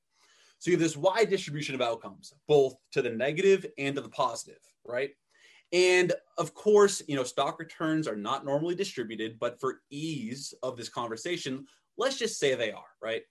So 0.59 0.70
you 0.70 0.76
have 0.76 0.82
this 0.82 0.96
wide 0.96 1.30
distribution 1.30 1.74
of 1.74 1.80
outcomes, 1.80 2.34
both 2.46 2.74
to 2.92 3.03
the 3.03 3.11
negative 3.11 3.66
and 3.78 3.96
to 3.96 4.03
the 4.03 4.11
positive, 4.11 4.61
right? 4.84 5.11
And 5.72 6.12
of 6.36 6.54
course, 6.54 7.02
you 7.06 7.16
know, 7.16 7.22
stock 7.22 7.58
returns 7.58 8.08
are 8.08 8.16
not 8.16 8.44
normally 8.44 8.74
distributed, 8.74 9.38
but 9.38 9.60
for 9.60 9.82
ease 9.90 10.52
of 10.62 10.76
this 10.76 10.88
conversation, 10.88 11.66
let's 11.96 12.18
just 12.18 12.38
say 12.38 12.54
they 12.54 12.72
are, 12.72 12.90
right? 13.00 13.22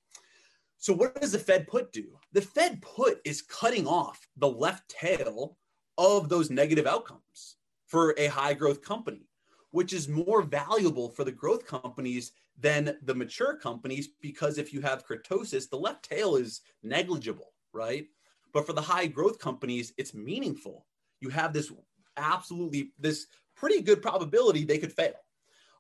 So 0.78 0.94
what 0.94 1.20
does 1.20 1.34
the 1.34 1.40
Fed 1.40 1.68
put 1.68 1.92
do? 1.92 2.18
The 2.32 2.42
Fed 2.42 2.82
put 2.82 3.20
is 3.26 3.42
cutting 3.42 3.86
off 3.86 4.26
the 4.38 4.50
left 4.50 4.88
tail 4.90 5.58
of 5.98 6.30
those 6.30 6.50
negative 6.50 6.88
outcomes 6.88 7.58
for 7.86 8.14
a 8.18 8.28
high 8.28 8.54
growth 8.54 8.82
company, 8.82 9.28
which 9.72 9.92
is 9.92 10.08
more 10.08 10.42
valuable 10.42 11.10
for 11.10 11.26
the 11.26 11.32
growth 11.32 11.66
companies 11.66 12.32
than 12.58 12.98
the 13.04 13.16
mature 13.16 13.58
companies 13.58 14.10
because 14.22 14.58
if 14.58 14.74
you 14.74 14.80
have 14.82 15.06
kurtosis, 15.06 15.70
the 15.70 15.78
left 15.78 16.08
tail 16.08 16.38
is 16.38 16.62
negligible, 16.84 17.54
right? 17.74 18.08
But 18.54 18.66
for 18.66 18.74
the 18.74 18.82
high 18.82 19.08
growth 19.08 19.40
companies, 19.40 19.94
it's 19.98 20.14
meaningful. 20.14 20.86
You 21.20 21.30
have 21.30 21.52
this 21.52 21.72
absolutely 22.20 22.92
this 23.00 23.28
pretty 23.56 23.82
good 23.82 24.02
probability 24.02 24.64
they 24.64 24.78
could 24.78 24.94
fail. 24.94 25.14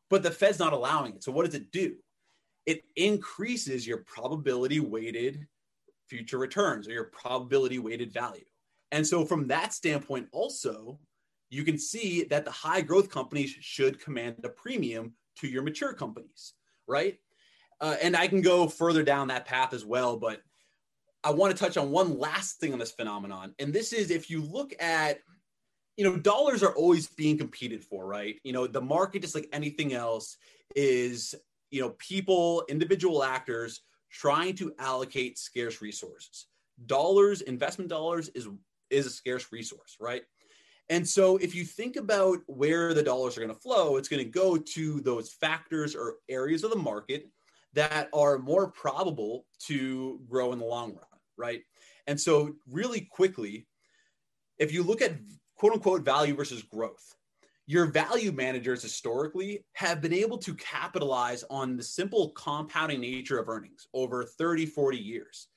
But 0.10 0.24
the 0.24 0.32
Fed's 0.32 0.60
not 0.60 0.74
allowing 0.74 1.16
it. 1.16 1.24
So 1.24 1.32
what 1.32 1.46
does 1.46 1.56
it 1.56 1.72
do? 1.72 1.96
It 2.66 2.84
increases 2.96 3.86
your 3.86 4.00
probability 4.00 4.80
weighted 4.80 5.48
future 6.08 6.38
returns 6.38 6.88
or 6.88 6.92
your 6.92 7.06
probability 7.06 7.80
weighted 7.80 8.12
value. 8.12 8.46
And 8.92 9.06
so, 9.06 9.24
from 9.24 9.48
that 9.48 9.74
standpoint, 9.74 10.28
also, 10.32 11.00
you 11.50 11.64
can 11.64 11.78
see 11.78 12.24
that 12.26 12.46
the 12.46 12.52
high 12.52 12.82
growth 12.82 13.10
companies 13.10 13.56
should 13.60 14.02
command 14.02 14.38
a 14.44 14.50
premium 14.50 15.14
to 15.38 15.48
your 15.48 15.64
mature 15.64 15.94
companies, 15.94 16.54
right? 16.88 17.18
Uh, 17.82 17.96
and 18.02 18.16
I 18.16 18.28
can 18.28 18.42
go 18.42 18.68
further 18.68 19.04
down 19.04 19.28
that 19.30 19.46
path 19.46 19.74
as 19.74 19.86
well, 19.86 20.18
but 20.18 20.42
I 21.24 21.32
want 21.32 21.56
to 21.56 21.64
touch 21.64 21.78
on 21.78 21.92
one 21.92 22.18
last 22.18 22.60
thing 22.60 22.74
on 22.74 22.80
this 22.80 22.92
phenomenon. 22.92 23.54
And 23.60 23.74
this 23.74 23.94
is 23.94 24.12
if 24.12 24.30
you 24.30 24.42
look 24.42 24.74
at, 24.82 25.20
you 26.00 26.06
know, 26.06 26.16
dollars 26.16 26.64
are 26.64 26.74
always 26.76 27.08
being 27.08 27.38
competed 27.38 27.84
for, 27.84 28.08
right? 28.08 28.40
You 28.46 28.54
know, 28.54 28.68
the 28.68 28.80
market, 28.80 29.22
just 29.22 29.36
like 29.36 29.50
anything 29.52 29.94
else, 29.94 30.38
is, 30.74 31.36
you 31.72 31.82
know, 31.82 31.90
people, 31.98 32.64
individual 32.70 33.22
actors 33.22 33.82
trying 34.10 34.56
to 34.56 34.74
allocate 34.80 35.38
scarce 35.38 35.82
resources. 35.82 36.46
Dollars, 36.86 37.42
investment 37.42 37.90
dollars 37.90 38.30
is 38.30 38.48
is 38.90 39.08
a 39.08 39.10
scarce 39.10 39.52
resource, 39.52 39.98
right? 40.00 40.22
And 40.88 41.06
so 41.06 41.36
if 41.36 41.54
you 41.54 41.66
think 41.66 41.98
about 41.98 42.38
where 42.48 42.94
the 42.94 43.04
dollars 43.04 43.38
are 43.38 43.42
going 43.42 43.54
to 43.54 43.62
flow, 43.62 43.98
it's 43.98 44.08
going 44.08 44.24
to 44.24 44.30
go 44.30 44.56
to 44.56 45.02
those 45.02 45.30
factors 45.30 45.96
or 45.96 46.16
areas 46.30 46.64
of 46.64 46.70
the 46.70 46.78
market 46.78 47.28
that 47.74 48.08
are 48.14 48.40
more 48.40 48.72
probable 48.72 49.46
to 49.68 50.22
grow 50.30 50.54
in 50.54 50.60
the 50.60 50.66
long 50.66 50.92
run, 50.94 51.20
right? 51.36 51.64
And 52.08 52.18
so 52.18 52.56
really 52.72 53.02
quickly, 53.02 53.68
if 54.60 54.72
you 54.72 54.82
look 54.82 55.02
at 55.02 55.12
quote 55.60 55.74
unquote 55.74 56.06
value 56.06 56.34
versus 56.34 56.64
growth, 56.64 57.16
your 57.68 57.86
value 57.86 58.32
managers 58.32 58.82
historically 58.82 59.66
have 59.74 60.02
been 60.02 60.14
able 60.14 60.38
to 60.38 60.56
capitalize 60.56 61.44
on 61.50 61.76
the 61.76 61.84
simple 61.84 62.30
compounding 62.30 63.02
nature 63.02 63.38
of 63.38 63.50
earnings 63.50 63.86
over 63.94 64.24
30, 64.24 64.66
40 64.66 64.98
years. 64.98 65.48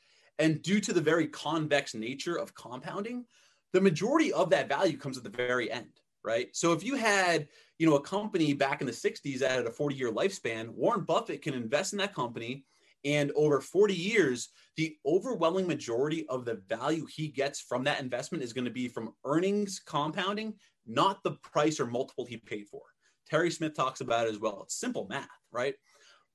And 0.40 0.60
due 0.60 0.80
to 0.80 0.92
the 0.92 1.00
very 1.00 1.28
convex 1.28 1.94
nature 1.94 2.36
of 2.36 2.52
compounding, 2.54 3.24
the 3.72 3.80
majority 3.80 4.32
of 4.32 4.50
that 4.50 4.68
value 4.68 4.98
comes 4.98 5.16
at 5.16 5.22
the 5.22 5.30
very 5.30 5.70
end, 5.70 6.00
right? 6.24 6.48
So 6.52 6.72
if 6.72 6.82
you 6.82 6.96
had, 6.96 7.46
you 7.78 7.88
know, 7.88 7.94
a 7.94 8.02
company 8.02 8.54
back 8.54 8.80
in 8.80 8.88
the 8.88 8.92
60s 8.92 9.38
that 9.38 9.52
had 9.52 9.66
a 9.66 9.70
40 9.70 9.94
year 9.94 10.10
lifespan, 10.10 10.70
Warren 10.70 11.04
Buffett 11.04 11.42
can 11.42 11.54
invest 11.54 11.92
in 11.92 12.00
that 12.00 12.14
company 12.14 12.64
and 13.04 13.32
over 13.34 13.60
40 13.60 13.94
years, 13.94 14.48
the 14.76 14.96
overwhelming 15.04 15.66
majority 15.66 16.26
of 16.28 16.44
the 16.44 16.62
value 16.68 17.06
he 17.06 17.28
gets 17.28 17.60
from 17.60 17.84
that 17.84 18.00
investment 18.00 18.44
is 18.44 18.52
going 18.52 18.64
to 18.64 18.70
be 18.70 18.88
from 18.88 19.12
earnings 19.24 19.80
compounding, 19.84 20.54
not 20.86 21.22
the 21.22 21.32
price 21.42 21.80
or 21.80 21.86
multiple 21.86 22.24
he 22.24 22.36
paid 22.36 22.68
for. 22.68 22.82
Terry 23.28 23.50
Smith 23.50 23.74
talks 23.74 24.00
about 24.00 24.26
it 24.26 24.30
as 24.30 24.38
well. 24.38 24.62
It's 24.62 24.78
simple 24.78 25.06
math, 25.08 25.28
right? 25.50 25.74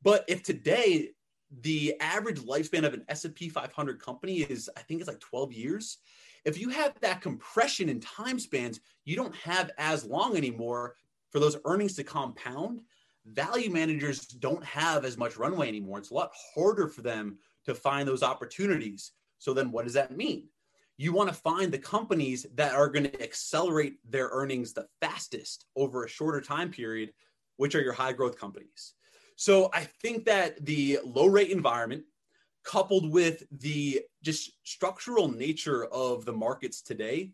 But 0.02 0.26
if 0.28 0.44
today 0.44 1.10
the 1.62 1.96
average 2.02 2.40
lifespan 2.40 2.86
of 2.86 2.94
an 2.94 3.06
S&P 3.08 3.50
500 3.50 4.02
company 4.02 4.40
is 4.40 4.70
I 4.76 4.82
think 4.82 5.00
it's 5.00 5.08
like 5.08 5.20
12 5.20 5.54
years, 5.54 5.98
if 6.46 6.60
you 6.60 6.70
have 6.70 6.94
that 7.02 7.22
compression 7.22 7.90
in 7.90 8.00
time 8.00 8.40
spans, 8.40 8.80
you 9.06 9.16
don't 9.16 9.36
have 9.36 9.72
as 9.78 10.06
long 10.06 10.36
anymore 10.38 10.96
for 11.30 11.40
those 11.40 11.58
earnings 11.66 11.96
to 11.96 12.04
compound. 12.04 12.82
Value 13.34 13.70
managers 13.70 14.22
don't 14.28 14.64
have 14.64 15.06
as 15.06 15.18
much 15.18 15.38
runway 15.38 15.68
anymore. 15.68 16.00
It's 16.00 16.12
a 16.12 16.14
lot 16.14 16.32
harder 16.54 16.88
for 16.88 17.02
them 17.02 17.38
to 17.66 17.76
find 17.76 18.08
those 18.08 18.24
opportunities. 18.24 19.12
So 19.38 19.54
then 19.54 19.72
what 19.72 19.84
does 19.84 19.94
that 19.94 20.16
mean? 20.16 20.48
You 20.98 21.14
want 21.14 21.30
to 21.30 21.36
find 21.36 21.72
the 21.72 21.78
companies 21.78 22.46
that 22.56 22.74
are 22.74 22.90
going 22.90 23.04
to 23.04 23.22
accelerate 23.22 23.98
their 24.10 24.30
earnings 24.32 24.74
the 24.74 24.88
fastest 25.02 25.66
over 25.76 26.04
a 26.04 26.10
shorter 26.10 26.42
time 26.42 26.72
period, 26.72 27.12
which 27.58 27.76
are 27.76 27.82
your 27.82 27.94
high 27.94 28.14
growth 28.14 28.40
companies. 28.40 28.94
So 29.36 29.70
I 29.74 29.84
think 29.84 30.26
that 30.26 30.66
the 30.66 31.00
low 31.04 31.28
rate 31.28 31.52
environment 31.52 32.04
coupled 32.64 33.12
with 33.12 33.44
the 33.52 34.02
just 34.24 34.52
structural 34.64 35.32
nature 35.32 35.86
of 35.86 36.26
the 36.26 36.34
markets 36.34 36.82
today 36.82 37.32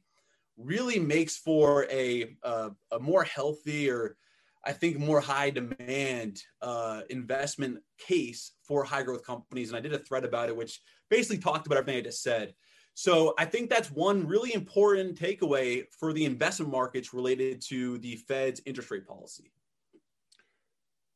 really 0.57 0.99
makes 0.99 1.37
for 1.37 1.87
a, 1.89 2.35
a, 2.43 2.71
a 2.91 2.99
more 2.99 3.23
healthy 3.23 3.89
or 3.89 4.17
I 4.66 4.72
think 4.72 4.97
more 4.97 5.20
high 5.20 5.49
demand 5.49 6.41
uh, 6.61 7.01
investment 7.09 7.80
case 7.97 8.53
for 8.64 8.84
high 8.84 9.03
growth 9.03 9.26
companies. 9.26 9.70
And 9.70 9.78
I 9.78 9.82
did 9.82 9.93
a 9.93 9.99
thread 9.99 10.24
about 10.24 10.49
it, 10.49 10.55
which 10.55 10.82
basically 11.09 11.39
talked 11.39 11.68
about 11.68 11.78
everything 11.78 11.99
I 11.99 12.01
just 12.01 12.24
said. 12.24 12.53
So 12.93 13.34
I 13.38 13.45
think 13.45 13.70
that's 13.70 13.91
one 13.91 14.28
really 14.28 14.53
important 14.53 15.20
takeaway 15.20 15.84
for 15.99 16.14
the 16.14 16.26
investment 16.26 16.72
markets 16.72 17.14
related 17.14 17.61
to 17.70 17.97
the 17.99 18.16
Fed's 18.28 18.61
interest 18.66 18.91
rate 18.91 19.07
policy. 19.07 19.51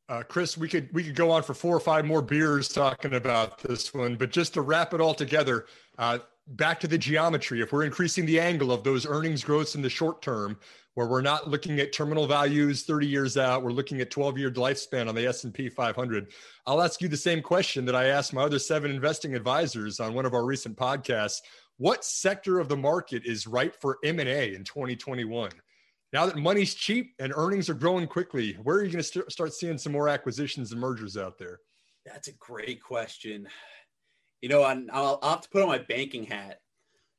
Uh, 0.08 0.22
Chris, 0.22 0.56
we 0.56 0.68
could 0.68 0.88
we 0.92 1.04
could 1.04 1.14
go 1.14 1.30
on 1.30 1.42
for 1.42 1.52
four 1.52 1.76
or 1.76 1.80
five 1.80 2.04
more 2.04 2.22
beers 2.22 2.68
talking 2.68 3.14
about 3.14 3.58
this 3.58 3.92
one, 3.92 4.16
but 4.16 4.30
just 4.30 4.54
to 4.54 4.62
wrap 4.62 4.94
it 4.94 5.02
all 5.02 5.12
together, 5.12 5.66
uh, 5.98 6.18
back 6.48 6.80
to 6.80 6.88
the 6.88 6.96
geometry. 6.96 7.60
If 7.60 7.72
we're 7.72 7.84
increasing 7.84 8.24
the 8.24 8.40
angle 8.40 8.72
of 8.72 8.84
those 8.84 9.06
earnings 9.06 9.44
growths 9.44 9.74
in 9.74 9.82
the 9.82 9.90
short 9.90 10.22
term, 10.22 10.58
where 10.98 11.06
we're 11.06 11.20
not 11.20 11.48
looking 11.48 11.78
at 11.78 11.92
terminal 11.92 12.26
values 12.26 12.82
30 12.82 13.06
years 13.06 13.36
out, 13.36 13.62
we're 13.62 13.70
looking 13.70 14.00
at 14.00 14.10
12 14.10 14.36
year 14.36 14.50
lifespan 14.50 15.08
on 15.08 15.14
the 15.14 15.28
S&P 15.28 15.68
500. 15.68 16.32
I'll 16.66 16.82
ask 16.82 17.00
you 17.00 17.06
the 17.06 17.16
same 17.16 17.40
question 17.40 17.84
that 17.84 17.94
I 17.94 18.06
asked 18.06 18.32
my 18.32 18.42
other 18.42 18.58
seven 18.58 18.90
investing 18.90 19.36
advisors 19.36 20.00
on 20.00 20.12
one 20.12 20.26
of 20.26 20.34
our 20.34 20.44
recent 20.44 20.76
podcasts. 20.76 21.40
What 21.76 22.04
sector 22.04 22.58
of 22.58 22.68
the 22.68 22.76
market 22.76 23.26
is 23.26 23.46
ripe 23.46 23.80
for 23.80 23.98
M&A 24.02 24.54
in 24.54 24.64
2021? 24.64 25.52
now 26.12 26.26
that 26.26 26.36
money's 26.36 26.74
cheap 26.74 27.14
and 27.20 27.32
earnings 27.36 27.70
are 27.70 27.74
growing 27.74 28.08
quickly, 28.08 28.54
where 28.64 28.78
are 28.78 28.82
you 28.82 28.90
going 28.90 29.04
to 29.04 29.08
st- 29.08 29.30
start 29.30 29.52
seeing 29.52 29.78
some 29.78 29.92
more 29.92 30.08
acquisitions 30.08 30.72
and 30.72 30.80
mergers 30.80 31.16
out 31.16 31.38
there? 31.38 31.60
That's 32.06 32.26
a 32.26 32.32
great 32.32 32.82
question. 32.82 33.46
You 34.40 34.48
know, 34.48 34.62
I'll, 34.62 35.20
I'll 35.22 35.30
have 35.30 35.42
to 35.42 35.48
put 35.48 35.62
on 35.62 35.68
my 35.68 35.78
banking 35.78 36.24
hat. 36.24 36.58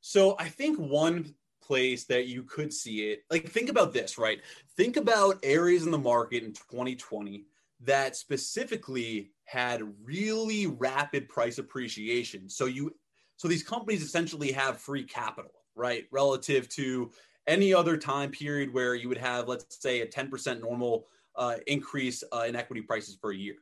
So 0.02 0.36
I 0.38 0.48
think 0.48 0.78
one 0.78 1.34
place 1.70 2.02
that 2.02 2.26
you 2.26 2.42
could 2.42 2.72
see 2.72 3.12
it, 3.12 3.22
like 3.30 3.48
think 3.48 3.68
about 3.68 3.92
this, 3.92 4.18
right? 4.18 4.40
Think 4.76 4.96
about 4.96 5.38
areas 5.44 5.84
in 5.84 5.92
the 5.92 5.98
market 5.98 6.42
in 6.42 6.52
2020 6.52 7.44
that 7.82 8.16
specifically 8.16 9.30
had 9.44 9.84
really 10.02 10.66
rapid 10.66 11.28
price 11.28 11.58
appreciation. 11.58 12.48
So 12.48 12.64
you, 12.64 12.92
so 13.36 13.46
these 13.46 13.62
companies 13.62 14.02
essentially 14.02 14.50
have 14.50 14.78
free 14.78 15.04
capital, 15.04 15.52
right? 15.76 16.06
Relative 16.10 16.68
to 16.70 17.12
any 17.46 17.72
other 17.72 17.96
time 17.96 18.32
period 18.32 18.74
where 18.74 18.96
you 18.96 19.08
would 19.08 19.16
have, 19.18 19.46
let's 19.46 19.80
say, 19.80 20.00
a 20.00 20.06
10% 20.08 20.60
normal 20.60 21.06
uh, 21.36 21.58
increase 21.68 22.24
uh, 22.32 22.46
in 22.48 22.56
equity 22.56 22.82
prices 22.82 23.14
per 23.14 23.30
year. 23.30 23.54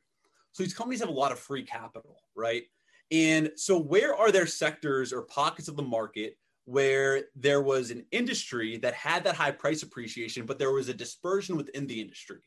So 0.53 0.63
these 0.63 0.73
companies 0.73 1.01
have 1.01 1.11
a 1.11 1.13
lot 1.13 1.31
of 1.31 1.39
free 1.39 1.63
capital, 1.63 2.23
right? 2.35 2.63
And 3.11 3.51
so, 3.57 3.79
where 3.79 4.15
are 4.15 4.33
there 4.33 4.47
sectors 4.47 5.13
or 5.13 5.23
pockets 5.23 5.69
of 5.69 5.77
the 5.77 5.83
market 5.83 6.39
where 6.69 7.25
there 7.35 7.62
was 7.62 7.91
an 7.91 8.05
industry 8.11 8.77
that 8.79 8.95
had 8.95 9.25
that 9.25 9.35
high 9.35 9.51
price 9.51 9.83
appreciation, 9.83 10.47
but 10.47 10.59
there 10.59 10.73
was 10.73 10.89
a 10.89 10.95
dispersion 10.95 11.57
within 11.57 11.87
the 11.87 12.01
industry? 12.01 12.41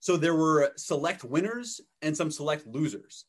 So, 0.00 0.16
there 0.16 0.34
were 0.34 0.72
select 0.76 1.24
winners 1.24 1.80
and 2.02 2.16
some 2.16 2.30
select 2.30 2.66
losers. 2.66 3.24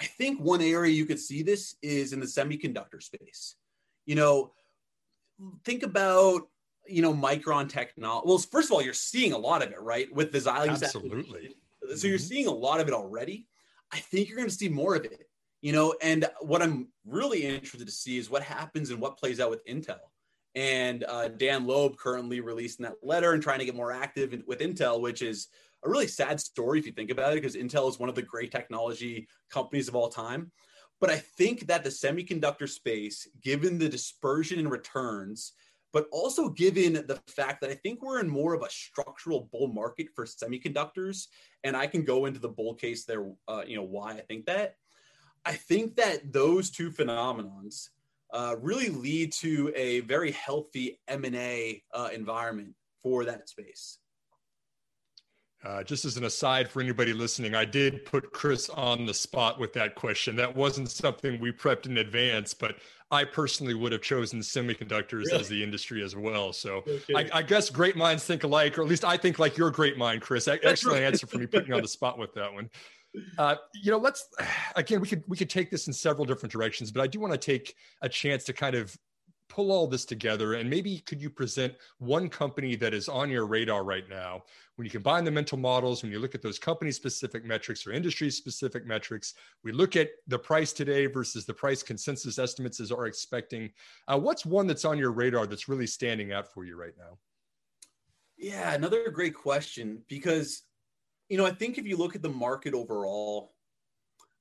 I 0.00 0.04
think 0.04 0.40
one 0.40 0.60
area 0.60 0.92
you 0.92 1.06
could 1.06 1.20
see 1.20 1.42
this 1.42 1.76
is 1.82 2.12
in 2.12 2.20
the 2.20 2.26
semiconductor 2.26 3.02
space. 3.02 3.56
You 4.04 4.14
know, 4.14 4.52
think 5.64 5.82
about 5.82 6.42
you 6.88 7.02
know, 7.02 7.14
Micron 7.14 7.68
technology. 7.68 8.24
Well, 8.26 8.38
first 8.38 8.68
of 8.68 8.72
all, 8.72 8.82
you're 8.82 8.94
seeing 8.94 9.32
a 9.32 9.38
lot 9.38 9.62
of 9.62 9.70
it, 9.70 9.80
right? 9.80 10.12
With 10.14 10.32
the 10.32 10.38
Xilinx. 10.38 10.82
Absolutely. 10.82 11.56
So 11.94 12.06
you're 12.06 12.18
mm-hmm. 12.18 12.26
seeing 12.26 12.46
a 12.46 12.52
lot 12.52 12.80
of 12.80 12.88
it 12.88 12.94
already. 12.94 13.46
I 13.92 13.98
think 13.98 14.28
you're 14.28 14.36
going 14.36 14.48
to 14.48 14.54
see 14.54 14.68
more 14.68 14.96
of 14.96 15.04
it, 15.04 15.25
you 15.62 15.72
know, 15.72 15.94
and 16.02 16.28
what 16.40 16.62
I'm 16.62 16.88
really 17.04 17.44
interested 17.44 17.86
to 17.86 17.92
see 17.92 18.18
is 18.18 18.30
what 18.30 18.42
happens 18.42 18.90
and 18.90 19.00
what 19.00 19.18
plays 19.18 19.40
out 19.40 19.50
with 19.50 19.64
Intel. 19.66 19.98
And 20.54 21.04
uh, 21.04 21.28
Dan 21.28 21.66
Loeb 21.66 21.96
currently 21.96 22.40
releasing 22.40 22.84
that 22.84 22.94
letter 23.02 23.32
and 23.32 23.42
trying 23.42 23.58
to 23.58 23.64
get 23.64 23.74
more 23.74 23.92
active 23.92 24.34
with 24.46 24.60
Intel, 24.60 25.00
which 25.00 25.22
is 25.22 25.48
a 25.84 25.90
really 25.90 26.06
sad 26.06 26.40
story 26.40 26.78
if 26.78 26.86
you 26.86 26.92
think 26.92 27.10
about 27.10 27.32
it, 27.32 27.36
because 27.36 27.56
Intel 27.56 27.88
is 27.88 27.98
one 27.98 28.08
of 28.08 28.14
the 28.14 28.22
great 28.22 28.50
technology 28.50 29.28
companies 29.50 29.88
of 29.88 29.94
all 29.94 30.08
time. 30.08 30.50
But 31.00 31.10
I 31.10 31.16
think 31.16 31.66
that 31.66 31.84
the 31.84 31.90
semiconductor 31.90 32.68
space, 32.68 33.28
given 33.42 33.78
the 33.78 33.88
dispersion 33.88 34.58
in 34.58 34.68
returns, 34.68 35.52
but 35.92 36.06
also 36.10 36.48
given 36.48 36.94
the 36.94 37.20
fact 37.26 37.60
that 37.60 37.70
I 37.70 37.74
think 37.74 38.02
we're 38.02 38.20
in 38.20 38.28
more 38.28 38.54
of 38.54 38.62
a 38.62 38.70
structural 38.70 39.48
bull 39.52 39.68
market 39.68 40.08
for 40.14 40.24
semiconductors, 40.24 41.26
and 41.64 41.76
I 41.76 41.86
can 41.86 42.04
go 42.04 42.26
into 42.26 42.40
the 42.40 42.48
bull 42.48 42.74
case 42.74 43.04
there, 43.04 43.30
uh, 43.46 43.62
you 43.66 43.76
know, 43.76 43.82
why 43.82 44.12
I 44.12 44.20
think 44.20 44.46
that. 44.46 44.76
I 45.46 45.52
think 45.52 45.94
that 45.96 46.32
those 46.32 46.70
two 46.70 46.90
phenomenons 46.90 47.90
uh, 48.32 48.56
really 48.60 48.88
lead 48.88 49.32
to 49.34 49.72
a 49.76 50.00
very 50.00 50.32
healthy 50.32 50.98
M&A 51.06 51.82
uh, 51.94 52.08
environment 52.12 52.74
for 53.02 53.24
that 53.24 53.48
space. 53.48 53.98
Uh, 55.64 55.82
just 55.82 56.04
as 56.04 56.16
an 56.16 56.24
aside 56.24 56.68
for 56.68 56.82
anybody 56.82 57.12
listening, 57.12 57.54
I 57.54 57.64
did 57.64 58.04
put 58.04 58.32
Chris 58.32 58.68
on 58.68 59.06
the 59.06 59.14
spot 59.14 59.58
with 59.58 59.72
that 59.74 59.94
question. 59.94 60.36
That 60.36 60.54
wasn't 60.54 60.90
something 60.90 61.40
we 61.40 61.50
prepped 61.50 61.86
in 61.86 61.98
advance, 61.98 62.52
but 62.52 62.76
I 63.10 63.24
personally 63.24 63.74
would 63.74 63.92
have 63.92 64.02
chosen 64.02 64.40
semiconductors 64.40 65.26
really? 65.26 65.40
as 65.40 65.48
the 65.48 65.62
industry 65.62 66.02
as 66.02 66.14
well. 66.14 66.52
So 66.52 66.82
okay. 66.86 67.14
I, 67.14 67.38
I, 67.38 67.42
guess 67.42 67.70
great 67.70 67.96
minds 67.96 68.24
think 68.24 68.44
alike, 68.44 68.78
or 68.78 68.82
at 68.82 68.88
least 68.88 69.04
I 69.04 69.16
think 69.16 69.38
like 69.38 69.56
your 69.56 69.70
great 69.70 69.96
mind, 69.96 70.22
Chris. 70.22 70.48
Excellent 70.48 71.00
right. 71.00 71.02
answer 71.04 71.26
for 71.26 71.38
me 71.38 71.46
putting 71.46 71.72
on 71.72 71.82
the 71.82 71.88
spot 71.88 72.18
with 72.18 72.34
that 72.34 72.52
one. 72.52 72.68
Uh, 73.38 73.56
you 73.74 73.90
know, 73.90 73.98
let's 73.98 74.28
again 74.76 75.00
we 75.00 75.08
could 75.08 75.22
we 75.26 75.36
could 75.36 75.50
take 75.50 75.70
this 75.70 75.86
in 75.86 75.92
several 75.92 76.24
different 76.24 76.52
directions, 76.52 76.90
but 76.90 77.02
I 77.02 77.06
do 77.06 77.20
want 77.20 77.32
to 77.32 77.38
take 77.38 77.74
a 78.02 78.08
chance 78.08 78.44
to 78.44 78.52
kind 78.52 78.74
of 78.74 78.96
pull 79.48 79.70
all 79.70 79.86
this 79.86 80.04
together. 80.04 80.54
And 80.54 80.68
maybe 80.68 80.98
could 81.00 81.20
you 81.20 81.30
present 81.30 81.74
one 81.98 82.28
company 82.28 82.74
that 82.76 82.92
is 82.92 83.08
on 83.08 83.30
your 83.30 83.46
radar 83.46 83.84
right 83.84 84.08
now? 84.08 84.42
When 84.74 84.84
you 84.84 84.90
combine 84.90 85.24
the 85.24 85.30
mental 85.30 85.56
models 85.56 86.02
when 86.02 86.12
you 86.12 86.18
look 86.18 86.34
at 86.34 86.42
those 86.42 86.58
company 86.58 86.90
specific 86.90 87.44
metrics 87.44 87.86
or 87.86 87.92
industry 87.92 88.30
specific 88.30 88.86
metrics 88.86 89.34
we 89.62 89.72
look 89.72 89.96
at 89.96 90.10
the 90.26 90.38
price 90.38 90.72
today 90.72 91.06
versus 91.06 91.46
the 91.46 91.54
price 91.54 91.82
consensus 91.82 92.38
estimates 92.38 92.80
as 92.80 92.92
are 92.92 93.06
expecting. 93.06 93.70
Uh, 94.08 94.18
what's 94.18 94.44
one 94.44 94.66
that's 94.66 94.84
on 94.84 94.98
your 94.98 95.12
radar 95.12 95.46
that's 95.46 95.68
really 95.68 95.86
standing 95.86 96.32
out 96.32 96.52
for 96.52 96.64
you 96.64 96.76
right 96.76 96.94
now? 96.98 97.16
Yeah 98.36 98.74
another 98.74 99.10
great 99.10 99.34
question 99.34 100.02
because 100.08 100.62
you 101.28 101.36
know 101.36 101.46
i 101.46 101.50
think 101.50 101.78
if 101.78 101.86
you 101.86 101.96
look 101.96 102.14
at 102.14 102.22
the 102.22 102.28
market 102.28 102.74
overall 102.74 103.52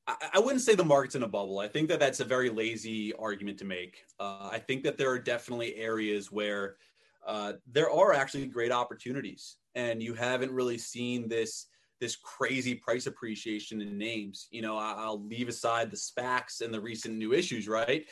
I, 0.07 0.15
I 0.35 0.39
wouldn't 0.39 0.61
say 0.61 0.75
the 0.75 0.85
market's 0.85 1.15
in 1.15 1.23
a 1.23 1.27
bubble. 1.27 1.59
I 1.59 1.67
think 1.67 1.89
that 1.89 1.99
that's 1.99 2.19
a 2.19 2.25
very 2.25 2.49
lazy 2.49 3.13
argument 3.13 3.57
to 3.59 3.65
make. 3.65 4.03
Uh, 4.19 4.49
I 4.51 4.59
think 4.59 4.83
that 4.83 4.97
there 4.97 5.09
are 5.09 5.19
definitely 5.19 5.75
areas 5.75 6.31
where 6.31 6.77
uh, 7.25 7.53
there 7.71 7.89
are 7.89 8.13
actually 8.13 8.45
great 8.45 8.71
opportunities, 8.71 9.57
and 9.73 10.01
you 10.01 10.13
haven't 10.13 10.51
really 10.51 10.77
seen 10.77 11.27
this 11.27 11.67
this 12.01 12.17
crazy 12.17 12.75
price 12.75 13.07
appreciation 13.07 13.81
in 13.81 13.97
names. 13.97 14.47
You 14.51 14.61
know, 14.61 14.77
I'll 14.77 15.25
leave 15.25 15.47
aside 15.47 15.89
the 15.89 15.97
SPACs 15.97 16.61
and 16.61 16.73
the 16.73 16.81
recent 16.81 17.15
new 17.15 17.33
issues, 17.33 17.67
right? 17.67 18.05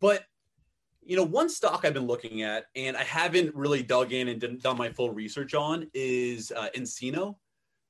But 0.00 0.24
you 1.04 1.16
know, 1.16 1.24
one 1.24 1.48
stock 1.48 1.84
I've 1.84 1.94
been 1.94 2.06
looking 2.06 2.42
at, 2.42 2.66
and 2.76 2.96
I 2.96 3.02
haven't 3.02 3.52
really 3.56 3.82
dug 3.82 4.12
in 4.12 4.28
and 4.28 4.62
done 4.62 4.76
my 4.76 4.90
full 4.90 5.10
research 5.10 5.54
on, 5.54 5.88
is 5.92 6.52
uh, 6.52 6.68
nCino. 6.76 7.36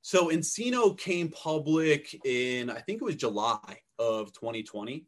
So 0.03 0.27
nCino 0.27 0.97
came 0.97 1.29
public 1.29 2.13
in 2.25 2.69
I 2.69 2.81
think 2.81 3.01
it 3.01 3.05
was 3.05 3.15
July 3.15 3.79
of 3.97 4.33
2020, 4.33 5.05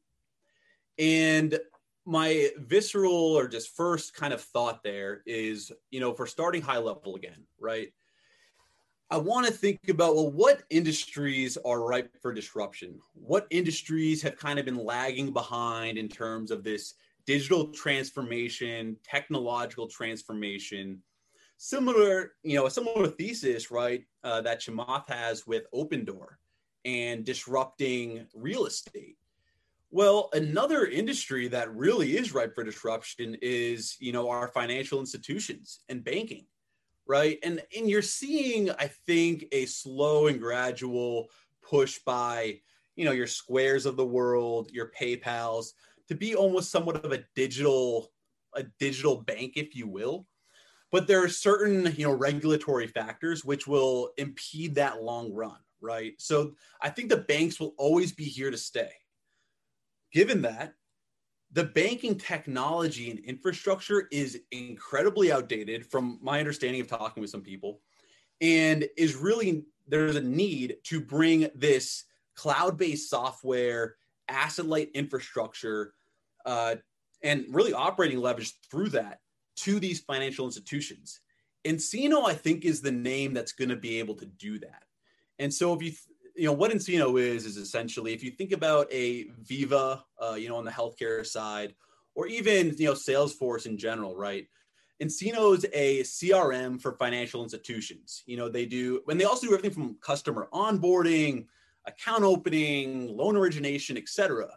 and 0.98 1.60
my 2.06 2.50
visceral 2.60 3.14
or 3.14 3.50
just 3.50 3.76
first 3.76 4.14
kind 4.14 4.34
of 4.34 4.40
thought 4.40 4.84
there 4.84 5.22
is, 5.26 5.70
you 5.92 6.00
know, 6.00 6.14
for 6.14 6.26
starting 6.26 6.62
high 6.62 6.78
level 6.78 7.16
again, 7.16 7.46
right? 7.60 7.90
I 9.12 9.18
want 9.18 9.46
to 9.48 9.52
think 9.52 9.90
about 9.90 10.16
well, 10.16 10.32
what 10.32 10.64
industries 10.70 11.58
are 11.66 11.86
ripe 11.86 12.16
for 12.22 12.32
disruption? 12.32 12.98
What 13.14 13.48
industries 13.50 14.22
have 14.22 14.38
kind 14.38 14.60
of 14.60 14.66
been 14.66 14.78
lagging 14.78 15.34
behind 15.34 15.98
in 15.98 16.08
terms 16.08 16.52
of 16.52 16.64
this 16.64 16.94
digital 17.26 17.68
transformation, 17.68 18.96
technological 19.04 19.88
transformation? 19.90 21.04
Similar, 21.58 22.34
you 22.44 22.56
know, 22.56 22.66
a 22.66 22.72
similar 22.72 23.08
thesis, 23.08 23.72
right, 23.72 24.04
uh, 24.24 24.42
that 24.42 24.62
Chamath 24.62 25.08
has 25.08 25.48
with 25.48 25.64
Opendoor 25.74 26.36
and 26.84 27.26
disrupting 27.26 28.28
real 28.34 28.66
estate. 28.66 29.18
Well, 29.92 30.30
another 30.34 30.86
industry 30.86 31.48
that 31.48 31.74
really 31.74 32.18
is 32.18 32.34
ripe 32.34 32.54
for 32.54 32.64
disruption 32.64 33.38
is, 33.42 33.96
you 34.00 34.12
know, 34.12 34.30
our 34.30 34.50
financial 34.50 35.00
institutions 35.00 35.80
and 35.88 36.04
banking 36.04 36.46
right? 37.06 37.38
And 37.44 37.62
and 37.76 37.90
you're 37.90 38.02
seeing, 38.02 38.72
I 38.72 38.88
think, 39.06 39.46
a 39.52 39.66
slow 39.66 40.28
and 40.28 40.40
gradual 40.40 41.28
push 41.62 42.00
by, 42.06 42.60
you 42.96 43.06
know, 43.06 43.12
your 43.12 43.28
squares 43.28 43.86
of 43.86 43.98
the 43.98 44.06
world, 44.06 44.72
your 44.72 44.92
PayPal's, 45.00 45.74
to 46.08 46.16
be 46.16 46.36
almost 46.36 46.72
somewhat 46.72 47.04
of 47.04 47.12
a 47.12 47.24
digital, 47.36 48.12
a 48.54 48.64
digital 48.80 49.22
bank, 49.22 49.54
if 49.56 49.76
you 49.76 49.88
will. 49.88 50.28
But 50.92 51.08
there 51.08 51.24
are 51.24 51.30
certain, 51.30 51.94
you 51.98 52.08
know, 52.08 52.14
regulatory 52.14 52.88
factors 52.88 53.44
which 53.44 53.68
will 53.68 54.12
impede 54.18 54.76
that 54.76 55.02
long 55.02 55.34
run, 55.34 55.58
right? 55.82 56.14
So 56.18 56.56
I 56.82 56.90
think 56.90 57.10
the 57.10 57.18
banks 57.18 57.60
will 57.60 57.74
always 57.78 58.12
be 58.12 58.26
here 58.26 58.52
to 58.52 58.58
stay. 58.58 58.92
Given 60.12 60.44
that, 60.44 60.76
the 61.52 61.64
banking 61.64 62.18
technology 62.18 63.10
and 63.10 63.20
infrastructure 63.20 64.08
is 64.12 64.42
incredibly 64.52 65.32
outdated 65.32 65.86
from 65.86 66.20
my 66.22 66.40
understanding 66.40 66.82
of 66.82 66.88
talking 66.88 67.22
with 67.22 67.30
some 67.30 67.42
people 67.42 67.82
and 68.42 68.86
is 68.98 69.16
really 69.16 69.64
there's 69.88 70.16
a 70.16 70.22
need 70.22 70.78
to 70.84 71.00
bring 71.00 71.48
this 71.56 72.04
cloud-based 72.36 73.10
software 73.10 73.96
asset-light 74.28 74.90
infrastructure 74.94 75.94
uh, 76.46 76.76
and 77.24 77.46
really 77.50 77.74
operating 77.74 78.20
leverage 78.20 78.54
through 78.70 78.90
that 78.90 79.20
to 79.56 79.80
these 79.80 80.00
financial 80.00 80.46
institutions 80.46 81.22
nCino 81.66 82.28
i 82.28 82.34
think 82.34 82.66
is 82.66 82.82
the 82.82 82.92
name 82.92 83.34
that's 83.34 83.52
going 83.52 83.70
to 83.70 83.76
be 83.76 84.00
able 84.00 84.16
to 84.16 84.26
do 84.26 84.60
that 84.60 84.84
and 85.40 85.54
so 85.54 85.74
if 85.74 85.82
you 85.82 85.92
you 86.36 86.46
know 86.46 86.54
what 86.54 86.72
nCino 86.72 87.20
is 87.20 87.46
is 87.46 87.58
essentially 87.58 88.14
if 88.14 88.24
you 88.24 88.32
think 88.32 88.52
about 88.52 88.88
a 88.92 89.26
Veeva, 89.46 90.02
uh, 90.22 90.34
you 90.34 90.50
know, 90.50 90.58
on 90.58 90.66
the 90.66 90.72
healthcare 90.72 91.26
side, 91.26 91.74
or 92.14 92.28
even 92.28 92.76
you 92.78 92.88
know 92.88 92.94
Salesforce 92.94 93.66
in 93.66 93.78
general, 93.78 94.16
right? 94.16 94.48
nCino 95.02 95.56
is 95.56 95.66
a 95.74 96.02
CRM 96.04 96.82
for 96.82 96.94
financial 96.94 97.44
institutions. 97.44 98.24
You 98.26 98.38
know, 98.38 98.50
they 98.50 98.66
do 98.66 99.02
and 99.08 99.20
they 99.20 99.26
also 99.26 99.48
do 99.48 99.54
everything 99.56 99.72
from 99.72 99.96
customer 99.96 100.48
onboarding, 100.54 101.48
account 101.86 102.24
opening, 102.24 103.16
loan 103.16 103.36
origination, 103.36 103.98
etc. 103.98 104.50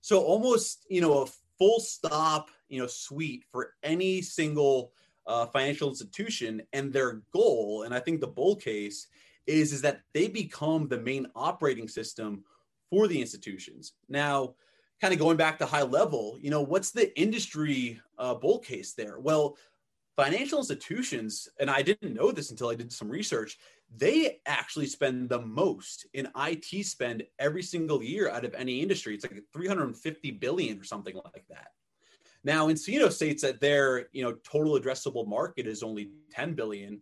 So 0.00 0.22
almost 0.22 0.86
you 0.88 1.00
know 1.00 1.22
a 1.22 1.26
full 1.58 1.80
stop 1.80 2.50
you 2.68 2.80
know 2.80 2.86
suite 2.86 3.44
for 3.50 3.74
any 3.82 4.22
single 4.22 4.92
uh, 5.26 5.46
financial 5.46 5.88
institution 5.88 6.62
and 6.72 6.92
their 6.92 7.22
goal, 7.32 7.82
and 7.82 7.94
I 7.94 8.00
think 8.00 8.20
the 8.20 8.26
bull 8.26 8.56
case 8.56 9.08
is 9.46 9.72
is 9.72 9.82
that 9.82 10.00
they 10.12 10.28
become 10.28 10.88
the 10.88 11.00
main 11.00 11.26
operating 11.34 11.88
system 11.88 12.44
for 12.90 13.08
the 13.08 13.20
institutions. 13.20 13.92
Now, 14.08 14.54
kind 15.00 15.12
of 15.12 15.20
going 15.20 15.36
back 15.36 15.58
to 15.58 15.66
high 15.66 15.82
level, 15.82 16.38
you 16.40 16.50
know, 16.50 16.62
what's 16.62 16.90
the 16.90 17.18
industry 17.18 18.00
uh, 18.18 18.34
bull 18.34 18.58
case 18.58 18.94
there? 18.94 19.18
Well, 19.18 19.56
financial 20.16 20.58
institutions, 20.58 21.48
and 21.58 21.70
I 21.70 21.82
didn't 21.82 22.14
know 22.14 22.30
this 22.30 22.50
until 22.50 22.68
I 22.68 22.74
did 22.74 22.92
some 22.92 23.10
research, 23.10 23.58
they 23.96 24.40
actually 24.46 24.86
spend 24.86 25.28
the 25.28 25.40
most 25.40 26.06
in 26.14 26.28
IT 26.36 26.86
spend 26.86 27.24
every 27.38 27.62
single 27.62 28.02
year 28.02 28.30
out 28.30 28.44
of 28.44 28.54
any 28.54 28.80
industry. 28.80 29.14
It's 29.14 29.24
like 29.24 29.42
350 29.52 30.30
billion 30.32 30.80
or 30.80 30.84
something 30.84 31.14
like 31.16 31.44
that. 31.50 31.68
Now, 32.44 32.68
nCino 32.68 33.10
states 33.10 33.42
that 33.42 33.60
their 33.60 34.08
you 34.12 34.22
know 34.22 34.34
total 34.44 34.78
addressable 34.78 35.26
market 35.26 35.66
is 35.66 35.82
only 35.82 36.10
10 36.30 36.54
billion. 36.54 37.00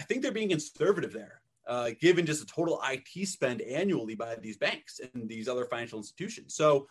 I 0.00 0.04
think 0.04 0.22
they're 0.22 0.32
being 0.32 0.50
conservative 0.50 1.12
there 1.12 1.40
uh, 1.66 1.90
given 2.00 2.26
just 2.26 2.40
the 2.40 2.46
total 2.46 2.80
IT 2.88 3.26
spend 3.28 3.62
annually 3.62 4.14
by 4.14 4.36
these 4.36 4.56
banks 4.56 5.00
and 5.14 5.28
these 5.28 5.48
other 5.48 5.64
financial 5.64 5.98
institutions. 5.98 6.54
So 6.54 6.88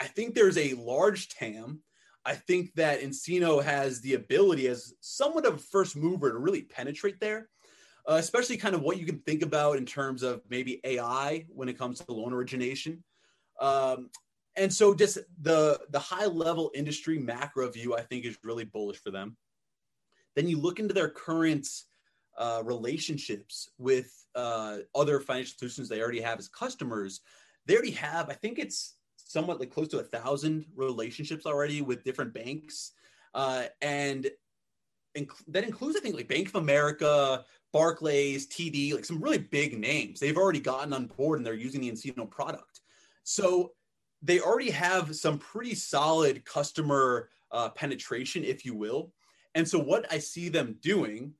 I 0.00 0.04
think 0.06 0.34
there's 0.34 0.58
a 0.58 0.74
large 0.74 1.28
TAM. 1.28 1.80
I 2.24 2.34
think 2.34 2.74
that 2.74 3.02
nCino 3.02 3.62
has 3.62 4.00
the 4.00 4.14
ability 4.14 4.66
as 4.66 4.94
somewhat 5.00 5.46
of 5.46 5.54
a 5.54 5.58
first 5.58 5.96
mover 5.96 6.32
to 6.32 6.38
really 6.38 6.62
penetrate 6.62 7.20
there, 7.20 7.48
uh, 8.08 8.14
especially 8.14 8.56
kind 8.56 8.74
of 8.74 8.82
what 8.82 8.98
you 8.98 9.06
can 9.06 9.20
think 9.20 9.42
about 9.42 9.76
in 9.76 9.86
terms 9.86 10.22
of 10.24 10.42
maybe 10.50 10.80
AI 10.82 11.46
when 11.48 11.68
it 11.68 11.78
comes 11.78 12.00
to 12.00 12.12
loan 12.12 12.32
origination. 12.32 13.02
Um, 13.60 14.10
and 14.56 14.72
so 14.72 14.94
just 14.94 15.18
the 15.42 15.80
the 15.90 15.98
high 15.98 16.26
level 16.26 16.70
industry 16.74 17.18
macro 17.18 17.70
view 17.70 17.94
I 17.94 18.02
think 18.02 18.24
is 18.24 18.38
really 18.42 18.64
bullish 18.64 18.98
for 18.98 19.10
them. 19.10 19.36
Then 20.34 20.48
you 20.48 20.58
look 20.58 20.78
into 20.78 20.94
their 20.94 21.08
current 21.08 21.66
uh, 22.36 22.62
relationships 22.64 23.70
with 23.78 24.12
uh, 24.34 24.78
other 24.94 25.20
financial 25.20 25.52
institutions 25.52 25.88
they 25.88 26.00
already 26.02 26.20
have 26.20 26.38
as 26.38 26.48
customers. 26.48 27.22
They 27.64 27.74
already 27.74 27.92
have, 27.92 28.28
I 28.28 28.34
think 28.34 28.58
it's 28.58 28.96
somewhat 29.16 29.58
like 29.58 29.70
close 29.70 29.88
to 29.88 29.98
a 29.98 30.04
thousand 30.04 30.66
relationships 30.74 31.46
already 31.46 31.80
with 31.80 32.04
different 32.04 32.34
banks. 32.34 32.92
Uh, 33.34 33.64
and 33.80 34.30
inc- 35.16 35.44
that 35.48 35.64
includes, 35.64 35.96
I 35.96 36.00
think, 36.00 36.14
like 36.14 36.28
Bank 36.28 36.48
of 36.48 36.56
America, 36.56 37.44
Barclays, 37.72 38.46
TD, 38.48 38.94
like 38.94 39.04
some 39.04 39.20
really 39.20 39.38
big 39.38 39.78
names. 39.78 40.20
They've 40.20 40.36
already 40.36 40.60
gotten 40.60 40.92
on 40.92 41.06
board 41.06 41.38
and 41.38 41.46
they're 41.46 41.54
using 41.54 41.80
the 41.80 41.90
nCino 41.90 42.30
product. 42.30 42.80
So 43.24 43.72
they 44.22 44.40
already 44.40 44.70
have 44.70 45.14
some 45.14 45.38
pretty 45.38 45.74
solid 45.74 46.44
customer 46.44 47.28
uh, 47.52 47.68
penetration, 47.70 48.44
if 48.44 48.64
you 48.64 48.74
will. 48.74 49.12
And 49.54 49.66
so 49.66 49.78
what 49.78 50.10
I 50.12 50.18
see 50.18 50.48
them 50.48 50.76
doing 50.82 51.34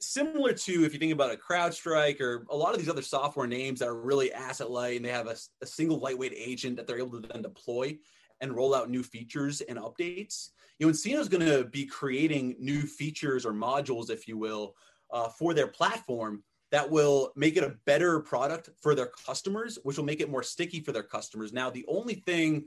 similar 0.00 0.52
to 0.52 0.84
if 0.84 0.92
you 0.92 0.98
think 0.98 1.12
about 1.12 1.32
a 1.32 1.36
CrowdStrike 1.36 2.20
or 2.20 2.46
a 2.50 2.56
lot 2.56 2.72
of 2.72 2.80
these 2.80 2.88
other 2.88 3.02
software 3.02 3.46
names 3.46 3.80
that 3.80 3.88
are 3.88 4.00
really 4.00 4.32
asset 4.32 4.70
light 4.70 4.96
and 4.96 5.04
they 5.04 5.10
have 5.10 5.26
a, 5.26 5.36
a, 5.60 5.66
single 5.66 5.98
lightweight 5.98 6.32
agent 6.34 6.76
that 6.76 6.86
they're 6.86 6.98
able 6.98 7.20
to 7.20 7.28
then 7.28 7.42
deploy 7.42 7.96
and 8.40 8.56
roll 8.56 8.74
out 8.74 8.88
new 8.88 9.02
features 9.02 9.60
and 9.60 9.78
updates. 9.78 10.50
You 10.78 10.86
know, 10.86 10.92
nCino 10.92 11.18
is 11.18 11.28
going 11.28 11.46
to 11.46 11.64
be 11.64 11.84
creating 11.84 12.56
new 12.58 12.80
features 12.80 13.44
or 13.44 13.52
modules, 13.52 14.08
if 14.08 14.26
you 14.26 14.38
will, 14.38 14.74
uh, 15.12 15.28
for 15.28 15.52
their 15.52 15.66
platform 15.66 16.42
that 16.70 16.90
will 16.90 17.32
make 17.36 17.56
it 17.56 17.64
a 17.64 17.76
better 17.84 18.20
product 18.20 18.70
for 18.80 18.94
their 18.94 19.10
customers, 19.26 19.78
which 19.82 19.96
will 19.96 20.04
make 20.04 20.20
it 20.20 20.30
more 20.30 20.42
sticky 20.42 20.80
for 20.80 20.92
their 20.92 21.02
customers. 21.02 21.52
Now, 21.52 21.70
the 21.70 21.84
only 21.88 22.14
thing 22.14 22.66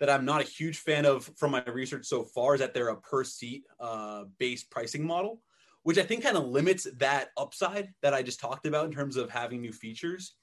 that 0.00 0.10
I'm 0.10 0.24
not 0.24 0.40
a 0.40 0.44
huge 0.44 0.78
fan 0.78 1.06
of 1.06 1.30
from 1.36 1.52
my 1.52 1.62
research 1.64 2.06
so 2.06 2.24
far 2.24 2.54
is 2.54 2.60
that 2.60 2.74
they're 2.74 2.88
a 2.88 2.96
per 2.96 3.22
seat 3.22 3.64
uh, 3.78 4.24
based 4.38 4.70
pricing 4.70 5.06
model 5.06 5.40
which 5.84 5.98
I 5.98 6.02
think 6.02 6.24
kind 6.24 6.36
of 6.36 6.46
limits 6.46 6.88
that 6.98 7.28
upside 7.36 7.92
that 8.02 8.14
I 8.14 8.22
just 8.22 8.40
talked 8.40 8.66
about 8.66 8.86
in 8.86 8.90
terms 8.92 9.16
of 9.16 9.30
having 9.30 9.60
new 9.60 9.72
features. 9.72 10.34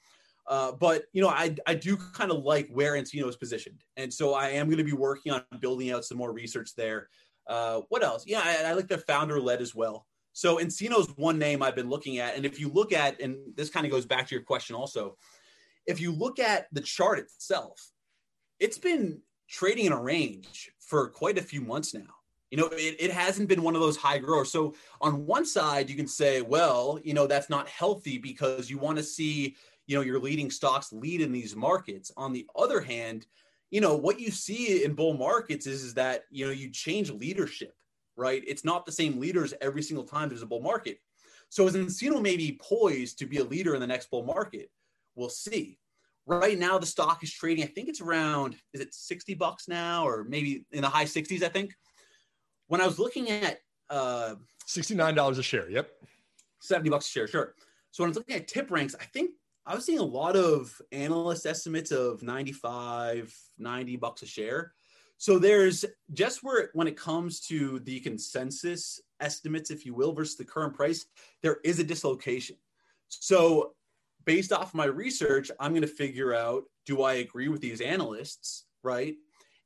Uh, 0.48 0.72
but 0.72 1.04
you 1.14 1.22
know, 1.22 1.30
I 1.30 1.56
I 1.68 1.76
do 1.76 1.98
kind 2.14 2.32
of 2.32 2.44
like 2.44 2.70
where 2.72 2.94
nCino 2.94 3.28
is 3.28 3.36
positioned, 3.36 3.84
and 3.98 4.12
so 4.14 4.34
I 4.34 4.50
am 4.50 4.68
going 4.68 4.78
to 4.78 4.84
be 4.84 4.94
working 4.94 5.32
on 5.32 5.44
building 5.60 5.92
out 5.92 6.06
some 6.06 6.18
more 6.18 6.32
research 6.32 6.76
there. 6.76 7.10
Uh, 7.48 7.82
what 7.90 8.04
else? 8.04 8.24
Yeah, 8.26 8.42
I, 8.44 8.70
I 8.70 8.74
like 8.74 8.88
their 8.88 8.98
founder 9.00 9.40
led 9.40 9.62
as 9.62 9.76
well. 9.76 10.06
So 10.34 10.58
nCino's 10.58 11.08
one 11.18 11.38
name 11.38 11.62
I've 11.62 11.76
been 11.76 11.90
looking 11.90 12.20
at, 12.20 12.36
and 12.36 12.46
if 12.46 12.60
you 12.60 12.70
look 12.70 12.94
at, 12.94 13.20
and 13.22 13.38
this 13.56 13.70
kind 13.70 13.86
of 13.86 13.92
goes 13.92 14.06
back 14.06 14.28
to 14.28 14.36
your 14.36 14.44
question 14.44 14.76
also, 14.76 15.18
if 15.86 16.00
you 16.00 16.12
look 16.12 16.40
at 16.40 16.68
the 16.72 16.82
chart 16.82 17.20
itself, 17.20 17.92
it's 18.60 18.78
been 18.78 19.22
trading 19.50 19.86
in 19.86 19.92
a 19.92 20.02
range 20.02 20.72
for 20.80 21.10
quite 21.10 21.38
a 21.38 21.44
few 21.44 21.62
months 21.62 21.94
now. 21.94 22.02
You 22.52 22.58
know, 22.58 22.70
it, 22.74 22.98
it 23.00 23.12
hasn't 23.12 23.50
been 23.50 23.64
one 23.64 23.76
of 23.76 23.82
those 23.82 23.98
high 23.98 24.18
growers. 24.18 24.52
So 24.52 24.76
on 25.00 25.26
one 25.26 25.46
side, 25.46 25.90
you 25.90 25.96
can 25.96 26.08
say, 26.08 26.42
well, 26.42 27.00
you 27.04 27.14
know, 27.14 27.26
that's 27.26 27.50
not 27.50 27.68
healthy 27.70 28.18
because 28.18 28.70
you 28.70 28.78
want 28.78 28.98
to 28.98 29.04
see, 29.04 29.56
you 29.88 29.96
know, 29.96 30.02
your 30.02 30.20
leading 30.20 30.52
stocks 30.52 30.92
lead 30.92 31.22
in 31.22 31.32
these 31.32 31.56
markets. 31.56 32.12
On 32.18 32.34
the 32.34 32.46
other 32.56 32.82
hand, 32.82 33.26
you 33.70 33.80
know, 33.80 33.96
what 33.96 34.20
you 34.20 34.32
see 34.32 34.84
in 34.84 34.94
bull 34.94 35.14
markets 35.14 35.66
is, 35.66 35.82
is 35.82 35.94
that, 35.94 36.26
you 36.30 36.46
know, 36.46 36.52
you 36.52 36.70
change 36.70 37.10
leadership, 37.10 37.74
right? 38.16 38.44
It's 38.46 38.66
not 38.66 38.86
the 38.86 38.92
same 38.92 39.20
leaders 39.20 39.54
every 39.62 39.82
single 39.82 40.06
time 40.06 40.30
there's 40.30 40.42
a 40.42 40.46
bull 40.48 40.62
market. 40.62 41.00
So 41.50 41.68
is 41.68 41.76
nCino 41.76 42.22
maybe 42.22 42.60
poised 42.62 43.20
to 43.20 43.26
be 43.26 43.38
a 43.38 43.44
leader 43.44 43.76
in 43.76 43.82
the 43.82 43.88
next 43.88 44.10
bull 44.10 44.24
market? 44.24 44.70
We'll 45.16 45.30
see. 45.30 45.78
Right 46.26 46.58
now, 46.58 46.78
the 46.78 46.86
stock 46.86 47.24
is 47.24 47.34
trading, 47.34 47.64
I 47.64 47.68
think 47.68 47.90
it's 47.90 48.00
around, 48.00 48.56
is 48.74 48.80
it 48.80 48.94
60 48.94 49.34
bucks 49.34 49.68
now 49.68 50.08
or 50.08 50.24
maybe 50.24 50.66
in 50.72 50.82
the 50.82 50.90
high 50.90 51.06
60s, 51.06 51.44
I 51.44 51.50
think. 51.50 51.74
When 52.68 52.80
I 52.80 52.86
was 52.86 53.00
looking 53.00 53.30
at 53.30 53.60
uh, 53.90 54.36
$69 54.66 55.38
a 55.38 55.44
share, 55.44 55.70
yep. 55.70 55.90
70 56.62 56.90
bucks 56.90 57.08
a 57.08 57.10
share, 57.10 57.28
sure. 57.28 57.56
So 57.92 58.04
when 58.04 58.08
I 58.08 58.12
was 58.12 58.18
looking 58.18 58.36
at 58.36 58.48
TipRanks, 58.48 58.96
I 59.00 59.06
think 59.06 59.32
I 59.66 59.76
was 59.76 59.86
seeing 59.86 60.00
a 60.00 60.04
lot 60.04 60.36
of 60.36 60.82
analyst 60.92 61.46
estimates 61.46 61.92
of 61.92 62.24
95, 62.24 63.36
90 63.58 63.96
bucks 63.98 64.22
a 64.22 64.26
share. 64.26 64.74
So 65.22 65.38
there's 65.38 65.86
just 66.14 66.40
where 66.42 66.72
when 66.74 66.88
it 66.88 66.98
comes 66.98 67.42
to 67.42 67.78
the 67.82 68.00
consensus 68.00 69.00
estimates, 69.20 69.70
if 69.70 69.86
you 69.86 69.94
will, 69.94 70.14
versus 70.14 70.36
the 70.36 70.44
current 70.44 70.74
price, 70.74 71.06
there 71.44 71.60
is 71.64 71.78
a 71.78 71.84
dislocation. 71.84 72.56
So 73.08 73.74
based 74.26 74.52
off 74.52 74.74
my 74.74 74.86
research, 74.86 75.52
I'm 75.60 75.74
going 75.74 75.84
to 75.84 75.88
figure 75.88 76.34
out 76.34 76.64
do 76.88 77.04
I 77.04 77.14
agree 77.14 77.50
with 77.50 77.62
these 77.62 77.82
analysts, 77.82 78.66
right? 78.82 79.14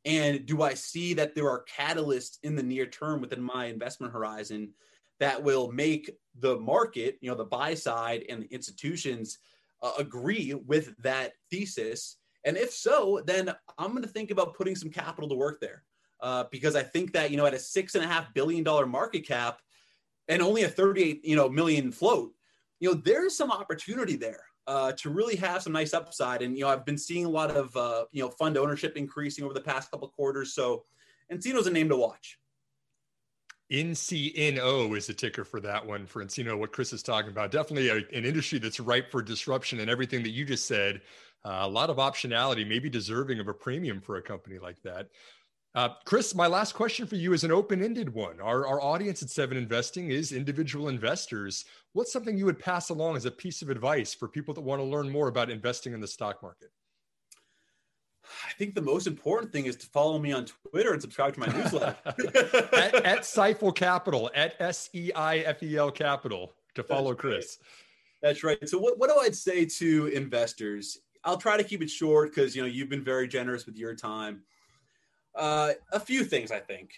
And 0.04 0.46
do 0.46 0.62
I 0.62 0.74
see 0.74 1.14
that 1.14 1.36
there 1.36 1.50
are 1.50 1.64
catalysts 1.74 2.38
in 2.44 2.58
the 2.58 2.64
near 2.64 2.86
term 2.86 3.22
within 3.22 3.42
my 3.42 3.68
investment 3.68 4.12
horizon 4.12 4.74
that 5.22 5.42
will 5.42 5.72
make 5.72 6.12
the 6.38 6.58
market, 6.58 7.18
you 7.22 7.32
know, 7.32 7.38
the 7.38 7.46
buy 7.46 7.76
side 7.76 8.26
and 8.28 8.44
the 8.44 8.54
institutions 8.54 9.38
uh, 9.82 9.94
agree 10.00 10.54
with 10.54 10.94
that 10.98 11.32
thesis? 11.50 12.18
And 12.46 12.58
if 12.58 12.72
so, 12.72 13.22
then 13.26 13.54
I'm 13.78 13.92
going 13.92 14.04
to 14.04 14.10
think 14.10 14.32
about 14.32 14.54
putting 14.54 14.76
some 14.76 14.90
capital 14.90 15.28
to 15.30 15.36
work 15.36 15.60
there. 15.60 15.84
Uh, 16.22 16.46
because 16.50 16.76
I 16.76 16.84
think 16.84 17.12
that 17.14 17.30
you 17.30 17.38
know 17.38 17.46
at 17.46 17.54
a 17.54 17.60
six 17.60 17.96
and 17.96 18.04
a 18.04 18.08
half 18.08 18.34
billion 18.34 18.64
dollar 18.64 18.86
market 18.86 19.28
cap 19.28 19.60
and 20.30 20.42
only 20.42 20.64
a 20.64 20.70
38 20.70 21.26
you 21.26 21.36
know 21.36 21.50
million 21.50 21.92
float, 21.92 22.32
you 22.80 22.90
know 22.90 22.96
there's 22.96 23.36
some 23.36 23.52
opportunity 23.52 24.16
there 24.16 24.42
uh, 24.66 24.94
to 24.94 25.10
really 25.10 25.36
have 25.36 25.62
some 25.62 25.74
nice 25.74 25.94
upside. 25.94 26.42
And 26.42 26.58
you 26.58 26.64
know 26.64 26.70
I've 26.70 26.86
been 26.86 26.98
seeing 26.98 27.26
a 27.26 27.30
lot 27.30 27.52
of 27.52 27.76
uh, 27.76 28.06
you 28.12 28.24
know 28.24 28.30
fund 28.30 28.58
ownership 28.58 28.96
increasing 28.96 29.44
over 29.44 29.54
the 29.54 29.62
past 29.62 29.92
couple 29.92 30.08
quarters. 30.08 30.54
So 30.54 30.86
nCino's 31.32 31.68
a 31.68 31.72
name 31.72 31.90
to 31.90 31.98
watch. 31.98 32.40
NCNO 33.72 34.96
is 34.96 35.08
the 35.08 35.14
ticker 35.14 35.44
for 35.44 35.60
that 35.60 35.86
one 35.86 36.06
for 36.06 36.24
Encino. 36.24 36.58
What 36.58 36.72
Chris 36.72 36.94
is 36.94 37.02
talking 37.02 37.32
about, 37.32 37.52
definitely 37.52 37.90
a, 37.90 37.96
an 37.96 38.24
industry 38.24 38.60
that's 38.60 38.80
ripe 38.80 39.12
for 39.12 39.24
disruption 39.24 39.80
and 39.80 39.90
everything 39.90 40.22
that 40.24 40.30
you 40.30 40.46
just 40.46 40.68
said. 40.68 41.02
Uh, 41.46 41.60
a 41.62 41.70
lot 41.70 41.92
of 41.92 41.98
optionality, 41.98 42.68
maybe 42.68 42.90
deserving 42.90 43.40
of 43.40 43.48
a 43.48 43.54
premium 43.54 44.02
for 44.02 44.16
a 44.16 44.22
company 44.22 44.58
like 44.58 44.82
that. 44.82 45.10
Uh, 45.76 45.90
Chris, 46.06 46.34
my 46.34 46.48
last 46.48 46.74
question 46.74 47.06
for 47.06 47.18
you 47.18 47.34
is 47.34 47.44
an 47.44 47.52
open 47.52 47.84
ended 47.84 48.12
one. 48.12 48.42
Our, 48.42 48.66
our 48.66 48.82
audience 48.82 49.22
at 49.22 49.30
Seven 49.30 49.56
Investing 49.56 50.10
is 50.10 50.32
individual 50.32 50.88
investors. 50.88 51.66
What's 51.94 52.12
something 52.12 52.36
you 52.36 52.46
would 52.46 52.58
pass 52.58 52.90
along 52.90 53.18
as 53.18 53.26
a 53.26 53.32
piece 53.32 53.62
of 53.62 53.70
advice 53.70 54.14
for 54.14 54.28
people 54.28 54.54
that 54.56 54.62
want 54.62 54.80
to 54.80 54.86
learn 54.86 55.10
more 55.10 55.28
about 55.28 55.52
investing 55.52 55.94
in 55.94 56.00
the 56.00 56.08
stock 56.08 56.42
market? 56.42 56.70
I 58.48 58.54
think 58.54 58.74
the 58.74 58.82
most 58.82 59.06
important 59.06 59.52
thing 59.52 59.66
is 59.66 59.76
to 59.76 59.88
follow 59.88 60.18
me 60.18 60.32
on 60.32 60.46
Twitter 60.72 60.94
and 60.94 61.02
subscribe 61.02 61.36
to 61.36 61.40
my 61.42 61.48
newsletter. 61.48 61.96
at, 62.06 62.96
at 63.06 63.20
Seifel 63.20 63.76
Capital, 63.76 64.32
at 64.34 64.56
S 64.60 64.90
E 64.94 65.12
I 65.14 65.40
F 65.40 65.62
E 65.62 65.78
L 65.78 65.92
Capital, 65.92 66.56
to 66.74 66.84
follow 66.84 67.12
That's 67.12 67.22
Chris. 67.22 67.58
Right. 67.60 67.68
That's 68.24 68.44
right. 68.44 68.70
So, 68.70 68.80
what, 68.80 68.98
what 68.98 69.10
do 69.10 69.20
I 69.20 69.30
say 69.30 69.66
to 69.66 70.08
investors? 70.08 71.00
I'll 71.26 71.38
try 71.38 71.58
to 71.58 71.64
keep 71.64 71.82
it 71.82 71.90
short 71.90 72.34
because 72.34 72.56
you 72.56 72.62
know 72.62 72.68
you've 72.68 72.90
been 72.90 73.04
very 73.04 73.28
generous 73.28 73.66
with 73.66 73.78
your 73.78 73.96
time. 73.96 74.44
Uh, 75.34 75.74
a 75.92 76.00
few 76.00 76.24
things 76.24 76.52
I 76.52 76.60
think. 76.60 76.92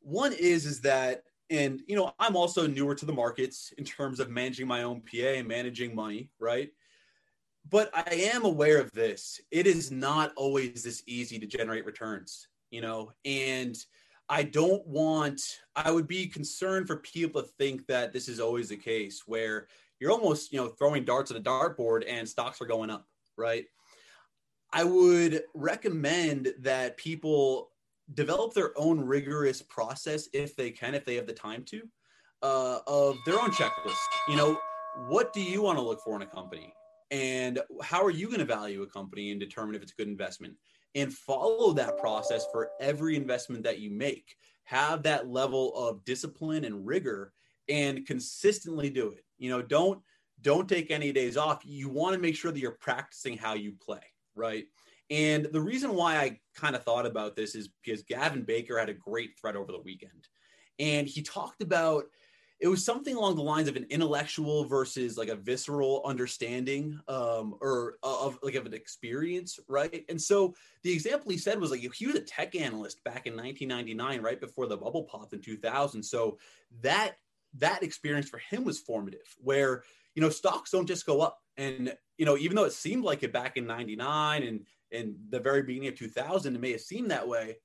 One 0.00 0.32
is 0.32 0.64
is 0.64 0.80
that, 0.82 1.24
and 1.50 1.82
you 1.86 1.96
know, 1.96 2.14
I'm 2.18 2.36
also 2.36 2.66
newer 2.66 2.94
to 2.94 3.04
the 3.04 3.12
markets 3.12 3.74
in 3.76 3.84
terms 3.84 4.20
of 4.20 4.30
managing 4.30 4.66
my 4.66 4.84
own 4.84 5.02
PA 5.02 5.34
and 5.36 5.48
managing 5.48 5.94
money, 5.94 6.30
right? 6.38 6.70
But 7.68 7.90
I 7.92 8.30
am 8.32 8.44
aware 8.44 8.80
of 8.80 8.90
this. 8.92 9.40
It 9.50 9.66
is 9.66 9.90
not 9.90 10.32
always 10.36 10.82
this 10.82 11.02
easy 11.06 11.38
to 11.38 11.46
generate 11.46 11.84
returns, 11.84 12.48
you 12.70 12.80
know, 12.80 13.12
and 13.24 13.76
I 14.28 14.44
don't 14.44 14.86
want. 14.86 15.42
I 15.74 15.90
would 15.90 16.06
be 16.06 16.28
concerned 16.28 16.86
for 16.86 16.96
people 16.98 17.42
to 17.42 17.48
think 17.58 17.86
that 17.88 18.12
this 18.12 18.28
is 18.28 18.38
always 18.38 18.68
the 18.68 18.76
case, 18.76 19.24
where 19.26 19.66
you're 19.98 20.12
almost, 20.12 20.52
you 20.52 20.58
know, 20.58 20.68
throwing 20.68 21.04
darts 21.04 21.30
at 21.30 21.36
a 21.36 21.40
dartboard 21.40 22.04
and 22.08 22.26
stocks 22.26 22.62
are 22.62 22.66
going 22.66 22.90
up, 22.90 23.06
right? 23.40 23.64
I 24.72 24.84
would 24.84 25.42
recommend 25.54 26.52
that 26.60 26.96
people 26.96 27.70
develop 28.14 28.54
their 28.54 28.72
own 28.76 29.00
rigorous 29.00 29.62
process 29.62 30.28
if 30.32 30.54
they 30.54 30.70
can, 30.70 30.94
if 30.94 31.04
they 31.04 31.16
have 31.16 31.26
the 31.26 31.32
time 31.32 31.64
to, 31.64 31.82
uh, 32.42 32.78
of 32.86 33.16
their 33.26 33.40
own 33.40 33.50
checklist. 33.50 33.96
You 34.28 34.36
know, 34.36 34.58
what 35.08 35.32
do 35.32 35.42
you 35.42 35.62
want 35.62 35.78
to 35.78 35.82
look 35.82 36.00
for 36.04 36.16
in 36.16 36.22
a 36.22 36.26
company? 36.26 36.72
And 37.10 37.60
how 37.82 38.04
are 38.04 38.10
you 38.10 38.26
going 38.26 38.38
to 38.38 38.44
value 38.44 38.82
a 38.82 38.86
company 38.86 39.30
and 39.30 39.40
determine 39.40 39.74
if 39.74 39.82
it's 39.82 39.92
a 39.92 39.96
good 39.96 40.08
investment? 40.08 40.54
And 40.94 41.12
follow 41.12 41.72
that 41.72 41.98
process 41.98 42.46
for 42.52 42.70
every 42.80 43.16
investment 43.16 43.64
that 43.64 43.80
you 43.80 43.90
make. 43.90 44.36
Have 44.64 45.02
that 45.02 45.28
level 45.28 45.74
of 45.74 46.04
discipline 46.04 46.64
and 46.64 46.86
rigor 46.86 47.32
and 47.68 48.06
consistently 48.06 48.90
do 48.90 49.10
it. 49.10 49.24
You 49.38 49.50
know, 49.50 49.62
don't 49.62 50.00
don't 50.42 50.68
take 50.68 50.90
any 50.90 51.12
days 51.12 51.36
off. 51.36 51.62
You 51.64 51.88
want 51.88 52.14
to 52.14 52.20
make 52.20 52.36
sure 52.36 52.52
that 52.52 52.60
you're 52.60 52.72
practicing 52.72 53.36
how 53.36 53.54
you 53.54 53.72
play 53.80 54.00
right? 54.34 54.66
And 55.10 55.46
the 55.52 55.60
reason 55.60 55.94
why 55.94 56.16
I 56.16 56.38
kind 56.54 56.76
of 56.76 56.84
thought 56.84 57.06
about 57.06 57.36
this 57.36 57.54
is 57.54 57.68
because 57.84 58.02
Gavin 58.02 58.42
Baker 58.42 58.78
had 58.78 58.88
a 58.88 58.94
great 58.94 59.38
thread 59.40 59.56
over 59.56 59.72
the 59.72 59.80
weekend. 59.80 60.28
And 60.78 61.06
he 61.06 61.22
talked 61.22 61.62
about 61.62 62.04
it 62.60 62.68
was 62.68 62.84
something 62.84 63.16
along 63.16 63.36
the 63.36 63.42
lines 63.42 63.68
of 63.68 63.76
an 63.76 63.86
intellectual 63.88 64.64
versus 64.64 65.16
like 65.16 65.30
a 65.30 65.34
visceral 65.34 66.02
understanding 66.04 67.00
um, 67.08 67.54
or 67.62 67.94
of 68.02 68.38
like 68.42 68.54
of 68.54 68.66
an 68.66 68.74
experience, 68.74 69.58
right? 69.66 70.04
And 70.10 70.20
so 70.20 70.54
the 70.82 70.92
example 70.92 71.30
he 71.30 71.38
said 71.38 71.58
was 71.58 71.70
like 71.70 71.80
he 71.80 72.06
was 72.06 72.16
a 72.16 72.20
tech 72.20 72.54
analyst 72.54 73.02
back 73.02 73.26
in 73.26 73.34
1999, 73.34 74.20
right 74.22 74.38
before 74.38 74.66
the 74.66 74.76
bubble 74.76 75.04
popped 75.04 75.32
in 75.32 75.40
2000. 75.40 76.02
So 76.02 76.38
that 76.82 77.16
that 77.58 77.82
experience 77.82 78.28
for 78.28 78.38
him 78.38 78.64
was 78.64 78.78
formative, 78.78 79.34
where 79.38 79.82
you 80.14 80.22
know 80.22 80.30
stocks 80.30 80.70
don't 80.70 80.86
just 80.86 81.06
go 81.06 81.20
up, 81.20 81.38
and 81.56 81.94
you 82.18 82.26
know, 82.26 82.36
even 82.36 82.56
though 82.56 82.64
it 82.64 82.72
seemed 82.72 83.04
like 83.04 83.22
it 83.22 83.32
back 83.32 83.56
in 83.56 83.66
99 83.66 84.42
and 84.42 84.66
in 84.90 85.16
the 85.30 85.40
very 85.40 85.62
beginning 85.62 85.88
of 85.88 85.94
2000, 85.94 86.54
it 86.54 86.60
may 86.60 86.72
have 86.72 86.80
seemed 86.80 87.10
that 87.10 87.26
way. 87.26 87.56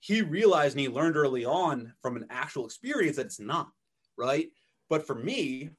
He 0.00 0.22
realized 0.22 0.76
and 0.76 0.80
he 0.80 0.88
learned 0.88 1.16
early 1.16 1.44
on 1.44 1.92
from 2.00 2.16
an 2.16 2.26
actual 2.30 2.64
experience 2.64 3.16
that 3.16 3.26
it's 3.26 3.40
not, 3.40 3.68
right? 4.16 4.48
But 4.88 5.06
for 5.06 5.14
me, 5.14 5.70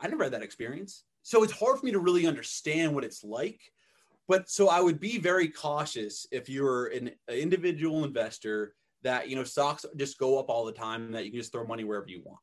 I 0.00 0.08
never 0.08 0.24
had 0.24 0.32
that 0.32 0.42
experience. 0.42 1.04
So 1.22 1.42
it's 1.42 1.52
hard 1.52 1.78
for 1.78 1.84
me 1.84 1.92
to 1.92 1.98
really 1.98 2.26
understand 2.26 2.94
what 2.94 3.04
it's 3.04 3.22
like. 3.22 3.60
But 4.26 4.48
so 4.48 4.68
I 4.68 4.80
would 4.80 5.00
be 5.00 5.18
very 5.18 5.48
cautious 5.48 6.26
if 6.32 6.48
you're 6.48 6.86
an 6.86 7.10
individual 7.28 8.04
investor 8.04 8.74
that, 9.02 9.28
you 9.28 9.36
know, 9.36 9.44
stocks 9.44 9.84
just 9.96 10.18
go 10.18 10.38
up 10.38 10.48
all 10.48 10.64
the 10.64 10.72
time 10.72 11.04
and 11.04 11.14
that 11.14 11.26
you 11.26 11.30
can 11.30 11.40
just 11.40 11.52
throw 11.52 11.66
money 11.66 11.84
wherever 11.84 12.08
you 12.08 12.22
want. 12.24 12.40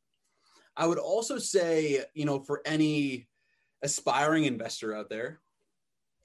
I 0.75 0.87
would 0.87 0.97
also 0.97 1.37
say, 1.37 2.03
you 2.13 2.25
know, 2.25 2.39
for 2.39 2.61
any 2.65 3.27
aspiring 3.81 4.45
investor 4.45 4.95
out 4.95 5.09
there, 5.09 5.39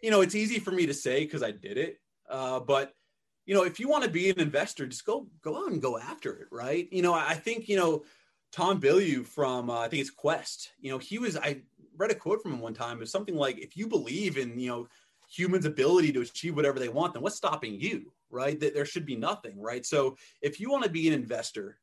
you 0.02 0.10
know, 0.10 0.20
it's 0.20 0.34
easy 0.34 0.58
for 0.58 0.70
me 0.70 0.86
to 0.86 0.94
say 0.94 1.24
because 1.24 1.42
I 1.42 1.50
did 1.50 1.78
it. 1.78 2.00
Uh, 2.28 2.60
but 2.60 2.92
you 3.46 3.54
know, 3.54 3.62
if 3.62 3.78
you 3.78 3.88
want 3.88 4.04
to 4.04 4.10
be 4.10 4.28
an 4.28 4.40
investor, 4.40 4.86
just 4.86 5.06
go 5.06 5.28
go 5.40 5.56
out 5.56 5.70
and 5.70 5.80
go 5.80 5.98
after 5.98 6.34
it, 6.34 6.48
right? 6.50 6.88
You 6.90 7.02
know, 7.02 7.14
I 7.14 7.34
think 7.34 7.68
you 7.68 7.76
know 7.76 8.04
Tom 8.52 8.80
Bilyeu 8.80 9.24
from 9.26 9.70
uh, 9.70 9.80
I 9.80 9.88
think 9.88 10.00
it's 10.00 10.10
Quest. 10.10 10.72
You 10.80 10.90
know, 10.90 10.98
he 10.98 11.18
was 11.18 11.36
I 11.36 11.62
read 11.96 12.10
a 12.10 12.14
quote 12.14 12.42
from 12.42 12.52
him 12.54 12.60
one 12.60 12.74
time. 12.74 13.00
It's 13.00 13.12
something 13.12 13.36
like, 13.36 13.58
"If 13.58 13.76
you 13.76 13.86
believe 13.86 14.36
in 14.36 14.58
you 14.58 14.68
know 14.68 14.88
humans' 15.28 15.64
ability 15.64 16.12
to 16.12 16.20
achieve 16.20 16.56
whatever 16.56 16.78
they 16.78 16.88
want, 16.88 17.14
then 17.14 17.22
what's 17.22 17.36
stopping 17.36 17.80
you?" 17.80 18.12
Right? 18.30 18.58
That 18.58 18.74
there 18.74 18.84
should 18.84 19.06
be 19.06 19.16
nothing, 19.16 19.60
right? 19.60 19.86
So 19.86 20.16
if 20.42 20.58
you 20.58 20.68
want 20.68 20.82
to 20.84 20.90
be 20.90 21.06
an 21.06 21.14
investor, 21.14 21.78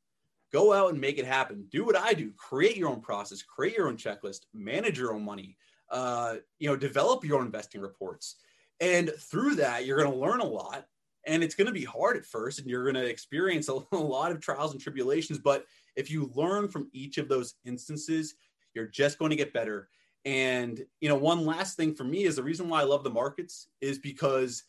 go 0.54 0.72
out 0.72 0.92
and 0.92 1.02
make 1.02 1.18
it 1.18 1.26
happen. 1.26 1.66
Do 1.72 1.84
what 1.84 1.98
I 1.98 2.14
do. 2.14 2.32
Create 2.38 2.78
your 2.78 2.90
own 2.90 3.02
process. 3.02 3.42
Create 3.42 3.76
your 3.76 3.88
own 3.88 3.98
checklist. 3.98 4.42
Manage 4.54 5.00
your 5.00 5.14
own 5.14 5.26
money 5.26 5.58
uh, 5.94 6.38
you 6.60 6.68
know, 6.68 6.76
develop 6.76 7.24
your 7.24 7.40
own 7.40 7.46
investing 7.46 7.80
reports. 7.80 8.38
And 8.80 9.12
through 9.18 9.56
that, 9.56 9.86
you're 9.86 10.00
going 10.00 10.12
to 10.12 10.18
learn 10.18 10.42
a 10.42 10.46
lot. 10.46 10.88
And 11.26 11.42
it's 11.42 11.56
going 11.56 11.68
to 11.68 11.74
be 11.74 11.86
hard 11.86 12.18
at 12.18 12.26
first, 12.26 12.60
and 12.60 12.68
you're 12.68 12.84
going 12.84 13.02
to 13.02 13.10
experience 13.10 13.70
a, 13.70 13.74
a 13.94 13.98
lot 13.98 14.32
of 14.32 14.42
trials 14.42 14.74
and 14.74 14.82
tribulations. 14.82 15.40
But 15.40 15.66
if 15.96 16.12
you 16.12 16.32
learn 16.34 16.68
from 16.68 16.90
each 16.92 17.18
of 17.18 17.30
those 17.30 17.54
instances, 17.64 18.34
you're 18.74 18.88
just 18.88 19.20
going 19.20 19.30
to 19.30 19.38
get 19.38 19.54
better. 19.54 19.88
And 20.26 20.84
you 21.00 21.08
know, 21.08 21.16
one 21.16 21.46
last 21.46 21.78
thing 21.78 21.94
for 21.94 22.04
me 22.04 22.24
is 22.24 22.36
the 22.36 22.44
reason 22.44 22.68
why 22.68 22.82
I 22.82 22.86
love 22.86 23.04
the 23.04 23.10
markets 23.10 23.68
is 23.80 24.00
because 24.00 24.64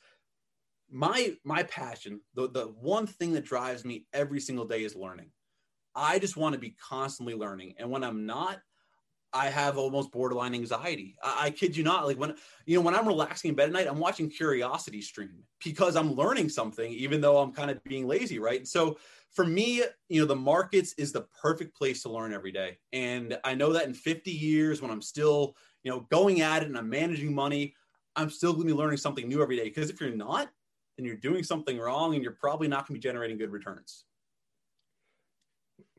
my 0.90 1.36
my 1.44 1.62
passion, 1.64 2.20
the 2.34 2.50
the 2.50 2.66
one 2.66 3.06
thing 3.06 3.32
that 3.32 3.44
drives 3.44 3.84
me 3.84 4.06
every 4.12 4.40
single 4.40 4.64
day 4.64 4.84
is 4.84 4.94
learning. 4.94 5.30
I 5.94 6.18
just 6.18 6.36
want 6.36 6.54
to 6.54 6.58
be 6.58 6.76
constantly 6.88 7.34
learning. 7.34 7.74
And 7.78 7.90
when 7.90 8.04
I'm 8.04 8.26
not, 8.26 8.60
I 9.32 9.48
have 9.48 9.78
almost 9.78 10.12
borderline 10.12 10.54
anxiety. 10.54 11.16
I, 11.22 11.46
I, 11.46 11.50
kid 11.50 11.76
you 11.76 11.82
not. 11.82 12.06
Like 12.06 12.18
when 12.18 12.36
you 12.66 12.76
know 12.76 12.82
when 12.82 12.94
I'm 12.94 13.06
relaxing 13.06 13.48
in 13.48 13.56
bed 13.56 13.66
at 13.66 13.72
night, 13.72 13.88
I'm 13.88 13.98
watching 13.98 14.30
Curiosity 14.30 15.02
Stream 15.02 15.42
because 15.62 15.96
I'm 15.96 16.14
learning 16.14 16.48
something, 16.48 16.90
even 16.92 17.20
though 17.20 17.38
I'm 17.38 17.52
kind 17.52 17.70
of 17.70 17.82
being 17.82 18.06
lazy, 18.06 18.38
right? 18.38 18.66
So 18.66 18.96
for 19.32 19.44
me, 19.44 19.82
you 20.08 20.20
know, 20.20 20.26
the 20.26 20.36
markets 20.36 20.94
is 20.96 21.10
the 21.10 21.26
perfect 21.42 21.76
place 21.76 22.02
to 22.02 22.10
learn 22.10 22.32
every 22.32 22.52
day. 22.52 22.78
And 22.92 23.36
I 23.42 23.54
know 23.54 23.72
that 23.72 23.86
in 23.86 23.94
50 23.94 24.30
years, 24.30 24.80
when 24.80 24.92
I'm 24.92 25.02
still, 25.02 25.56
you 25.82 25.90
know, 25.90 26.06
going 26.12 26.40
at 26.40 26.62
it 26.62 26.68
and 26.68 26.78
I'm 26.78 26.88
managing 26.88 27.34
money, 27.34 27.74
I'm 28.14 28.30
still 28.30 28.52
going 28.52 28.68
to 28.68 28.72
be 28.72 28.78
learning 28.78 28.98
something 28.98 29.28
new 29.28 29.42
every 29.42 29.56
day. 29.56 29.64
Because 29.64 29.90
if 29.90 30.00
you're 30.00 30.14
not, 30.14 30.48
then 30.96 31.04
you're 31.04 31.16
doing 31.16 31.42
something 31.42 31.76
wrong 31.76 32.14
and 32.14 32.22
you're 32.22 32.36
probably 32.38 32.68
not 32.68 32.86
going 32.86 32.94
to 32.94 33.00
be 33.00 33.08
generating 33.08 33.36
good 33.36 33.50
returns. 33.50 34.04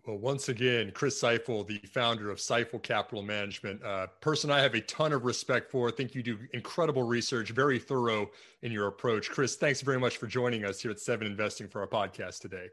Well, 0.05 0.17
once 0.17 0.49
again, 0.49 0.91
Chris 0.93 1.19
Seifel, 1.19 1.65
the 1.65 1.79
founder 1.87 2.29
of 2.29 2.37
Seifel 2.37 2.81
Capital 2.81 3.23
Management, 3.23 3.83
uh, 3.83 4.05
person 4.21 4.51
I 4.51 4.61
have 4.61 4.75
a 4.75 4.81
ton 4.81 5.11
of 5.13 5.25
respect 5.25 5.71
for. 5.71 5.87
I 5.87 5.91
think 5.91 6.13
you 6.13 6.21
do 6.21 6.37
incredible 6.53 7.01
research, 7.01 7.49
very 7.49 7.79
thorough 7.79 8.29
in 8.61 8.71
your 8.71 8.85
approach. 8.87 9.31
Chris, 9.31 9.55
thanks 9.55 9.81
very 9.81 9.99
much 9.99 10.17
for 10.17 10.27
joining 10.27 10.63
us 10.63 10.79
here 10.79 10.91
at 10.91 10.99
Seven 10.99 11.25
Investing 11.25 11.67
for 11.67 11.81
our 11.81 11.87
podcast 11.87 12.39
today. 12.39 12.67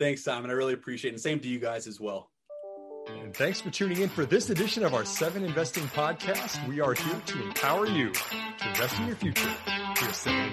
Thanks, 0.00 0.24
Simon. 0.24 0.50
I 0.50 0.54
really 0.54 0.72
appreciate 0.72 1.10
it. 1.10 1.14
And 1.14 1.22
same 1.22 1.38
to 1.40 1.48
you 1.48 1.60
guys 1.60 1.86
as 1.86 2.00
well. 2.00 2.30
And 3.08 3.32
thanks 3.34 3.60
for 3.60 3.70
tuning 3.70 4.00
in 4.00 4.08
for 4.08 4.26
this 4.26 4.50
edition 4.50 4.84
of 4.84 4.92
our 4.92 5.04
Seven 5.04 5.44
Investing 5.44 5.84
Podcast. 5.84 6.66
We 6.66 6.80
are 6.80 6.94
here 6.94 7.22
to 7.26 7.42
empower 7.44 7.86
you 7.86 8.10
to 8.12 8.68
invest 8.68 8.98
in 8.98 9.06
your 9.06 9.16
future. 9.16 9.54
Here's 9.98 10.16
Seven 10.16 10.52